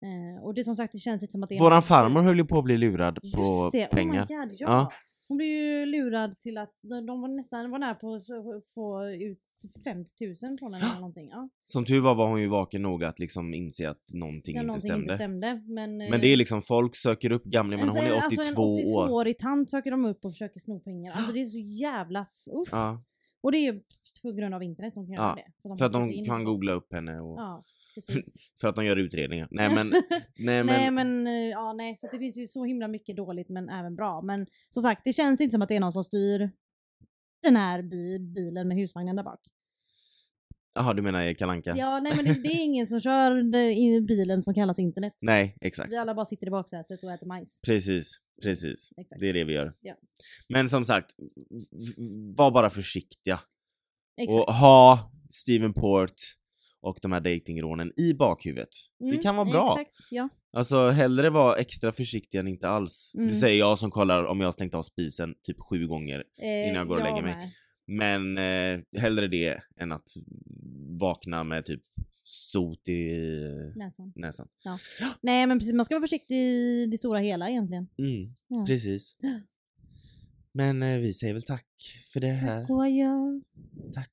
Eh, 0.02 0.44
och 0.44 0.54
det 0.54 0.64
som 0.64 0.76
sagt, 0.76 0.92
det 0.94 1.00
känns 1.00 1.22
inte 1.24 1.32
som 1.32 1.44
att 1.44 1.50
det 1.50 1.60
Våran 1.60 1.82
farmor 1.82 2.22
höll 2.22 2.38
ju 2.38 2.46
på 2.46 2.58
att 2.60 2.64
bli 2.64 2.78
lurad 2.78 3.20
Just 3.24 3.36
på 3.36 3.70
det, 3.74 3.88
pengar. 3.88 4.24
Oh 4.24 4.28
God, 4.28 4.52
ja. 4.52 4.68
Ja. 4.68 4.92
Hon 5.28 5.38
blev 5.38 5.50
ju 5.50 5.86
lurad 5.86 6.40
till 6.40 6.58
att 6.58 6.74
de 7.08 7.22
var 7.22 7.28
nästan 7.28 7.72
var 7.72 7.80
nära 7.80 7.96
på 7.96 8.14
att 8.16 8.26
få 8.74 9.10
ut 9.10 9.40
50 9.84 10.26
000 10.48 10.58
från 10.60 10.74
henne 10.74 10.86
eller 10.86 10.96
någonting. 10.96 11.30
Ja. 11.32 11.50
Som 11.64 11.86
tur 11.86 12.00
var 12.00 12.16
var 12.16 12.28
hon 12.30 12.42
ju 12.42 12.48
vaken 12.48 12.82
nog 12.82 13.04
att 13.04 13.20
liksom 13.20 13.54
inse 13.54 13.90
att 13.90 14.04
någonting 14.14 14.56
Ja, 14.56 14.62
inte 14.62 14.68
någonting 14.68 14.90
stämde. 14.90 15.04
inte 15.04 15.16
stämde. 15.16 15.62
Men, 15.74 15.98
Men 15.98 16.22
det 16.22 16.28
är 16.28 16.36
liksom, 16.38 16.62
folk 16.62 16.96
söker 16.96 17.32
upp 17.32 17.44
gamla, 17.44 17.78
men 17.78 17.90
hon 17.90 17.98
är 17.98 18.18
82 18.18 18.22
alltså 18.42 18.42
en 18.42 18.58
år. 18.58 19.08
82-årig 19.08 19.38
tant 19.40 19.70
söker 19.70 19.92
de 19.92 20.06
upp 20.06 20.26
och 20.26 20.32
försöker 20.32 20.60
sno 20.60 20.80
pengar. 20.80 21.14
Alltså 21.14 21.32
det 21.32 21.42
är 21.42 21.46
så 21.46 21.60
jävla 21.60 22.22
uff. 22.46 22.70
Ja, 22.72 23.04
Och 23.42 23.52
det 23.52 23.58
är 23.58 23.82
på 24.22 24.32
grund 24.32 24.56
av 24.56 24.64
internet 24.64 24.94
de 24.96 25.06
kan 25.06 25.14
Ja, 25.16 25.22
göra 25.22 25.36
det. 25.36 25.78
för 25.78 25.86
att 25.86 25.94
de 25.94 26.04
se 26.04 26.14
in 26.14 26.26
kan 26.26 26.44
googla 26.44 26.72
upp 26.72 26.94
henne 26.94 27.20
och 27.20 27.40
Ja, 27.40 27.64
för 28.62 28.68
att 28.68 28.76
de 28.76 28.86
gör 28.86 28.96
utredningar. 28.98 29.48
Nej 29.52 29.76
men, 29.76 29.90
nej 30.38 30.64
men, 30.64 30.66
nej 30.66 30.92
men, 30.92 31.28
eh, 31.28 31.34
ja 31.34 31.74
nej 31.74 31.96
så 31.98 32.06
att 32.08 32.12
det 32.12 32.20
finns 32.20 32.38
ju 32.38 32.48
så 32.48 32.66
himla 32.66 32.88
mycket 32.88 33.16
dåligt 33.18 33.50
men 33.50 33.70
även 33.70 33.96
bra. 33.96 34.22
Men 34.22 34.48
som 34.74 34.82
sagt 34.84 35.02
det 35.06 35.14
känns 35.14 35.42
inte 35.42 35.52
som 35.52 35.62
att 35.62 35.70
det 35.70 35.76
är 35.76 35.80
någon 35.80 35.94
som 35.94 36.04
styr 36.04 36.52
den 37.44 37.56
här 37.56 37.82
bi 37.82 38.20
bilen 38.20 38.68
med 38.68 38.78
husvagnen 38.78 39.16
där 39.16 39.24
bak. 39.24 39.40
jaha 40.76 40.94
du 40.94 41.02
menar 41.02 41.34
Kalanka? 41.34 41.76
Ja 41.78 42.00
nej 42.00 42.14
men 42.16 42.26
det, 42.26 42.34
det 42.34 42.50
är 42.50 42.64
ingen 42.64 42.88
som 42.88 43.00
kör 43.00 43.56
i 43.56 44.02
bilen 44.02 44.44
som 44.44 44.54
kallas 44.54 44.80
internet. 44.80 45.14
Nej, 45.22 45.58
exakt. 45.62 45.92
Vi 45.92 45.98
alla 45.98 46.14
bara 46.14 46.26
sitter 46.26 46.48
i 46.48 46.50
baksätet 46.50 47.04
och 47.04 47.12
äter 47.12 47.28
majs. 47.28 47.62
Precis, 47.66 48.12
precis. 48.44 48.90
Exakt. 48.98 49.20
Det 49.22 49.30
är 49.30 49.34
det 49.34 49.44
vi 49.44 49.54
gör. 49.54 49.74
Ja. 49.82 49.96
Men 50.50 50.70
som 50.70 50.86
sagt, 50.86 51.12
var 52.36 52.52
bara 52.52 52.70
försiktiga. 52.70 53.40
Exakt. 54.18 54.48
Och 54.48 54.54
ha 54.54 55.12
Steven 55.30 55.74
Port 55.74 56.14
och 56.82 56.98
de 57.02 57.12
här 57.12 57.20
datingrånen 57.22 57.92
i 58.00 58.14
bakhuvudet. 58.14 58.70
det 59.00 59.06
Mm, 59.06 59.22
kan 59.22 59.36
vara 59.36 59.46
bra. 59.52 59.78
Exakt, 59.82 59.98
ja. 60.12 60.30
Alltså 60.54 60.90
hellre 60.90 61.30
vara 61.30 61.56
extra 61.56 61.92
försiktig 61.92 62.38
än 62.40 62.48
inte 62.48 62.70
alls. 62.70 63.12
Mm. 63.16 63.28
Det 63.28 63.34
säger 63.34 63.60
jag 63.60 63.80
som 63.80 63.92
kollar 63.92 64.24
om 64.24 64.40
jag 64.40 64.48
har 64.48 64.52
stängt 64.52 64.74
av 64.74 64.84
spisen 64.84 65.36
typ 65.44 65.58
sju 65.70 65.88
gånger. 65.88 66.24
Eh, 66.42 66.64
Innan 66.64 66.76
jag 66.76 66.88
går 66.88 66.98
och 66.98 67.04
lägger 67.04 67.22
mig. 67.22 67.36
med. 67.36 67.50
Men 67.90 68.38
eh, 68.38 69.02
hellre 69.02 69.28
det 69.28 69.62
än 69.80 69.92
att 69.92 70.10
vakna 71.00 71.44
med 71.44 71.66
typ 71.66 71.84
sot 72.24 72.90
i 72.90 73.18
Näsan. 73.76 74.14
näsan. 74.16 74.48
Nej 75.22 75.48
men 75.48 75.60
precis, 75.60 75.74
man 75.74 75.86
ska 75.86 75.96
vara 75.96 76.02
försiktig 76.04 76.36
i 76.38 76.86
det 76.92 76.98
stora 76.98 77.20
hela 77.20 77.50
egentligen. 77.50 77.88
Mm, 77.98 78.36
Ja. 78.48 78.66
precis. 78.68 79.18
Men 80.58 80.84
eh, 80.84 80.98
vi 80.98 81.14
säger 81.14 81.34
väl 81.34 81.44
tack 81.44 81.68
för 82.14 82.20
det 82.20 82.28
här. 82.28 82.62
Tack 82.62 82.70
och 82.70 82.84
adjö. 82.84 83.42
Tack. 83.94 84.12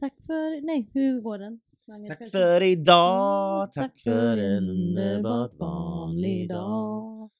Tack 0.00 0.14
för, 0.26 0.66
nej 0.66 0.90
hur 0.94 1.20
går 1.20 1.38
den? 1.38 1.60
Tack 2.08 2.30
för 2.30 2.62
idag, 2.62 3.72
tack 3.72 3.98
för 3.98 4.36
en 4.38 4.70
underbart 4.70 5.54
vanlig 5.58 6.48
dag. 6.48 7.30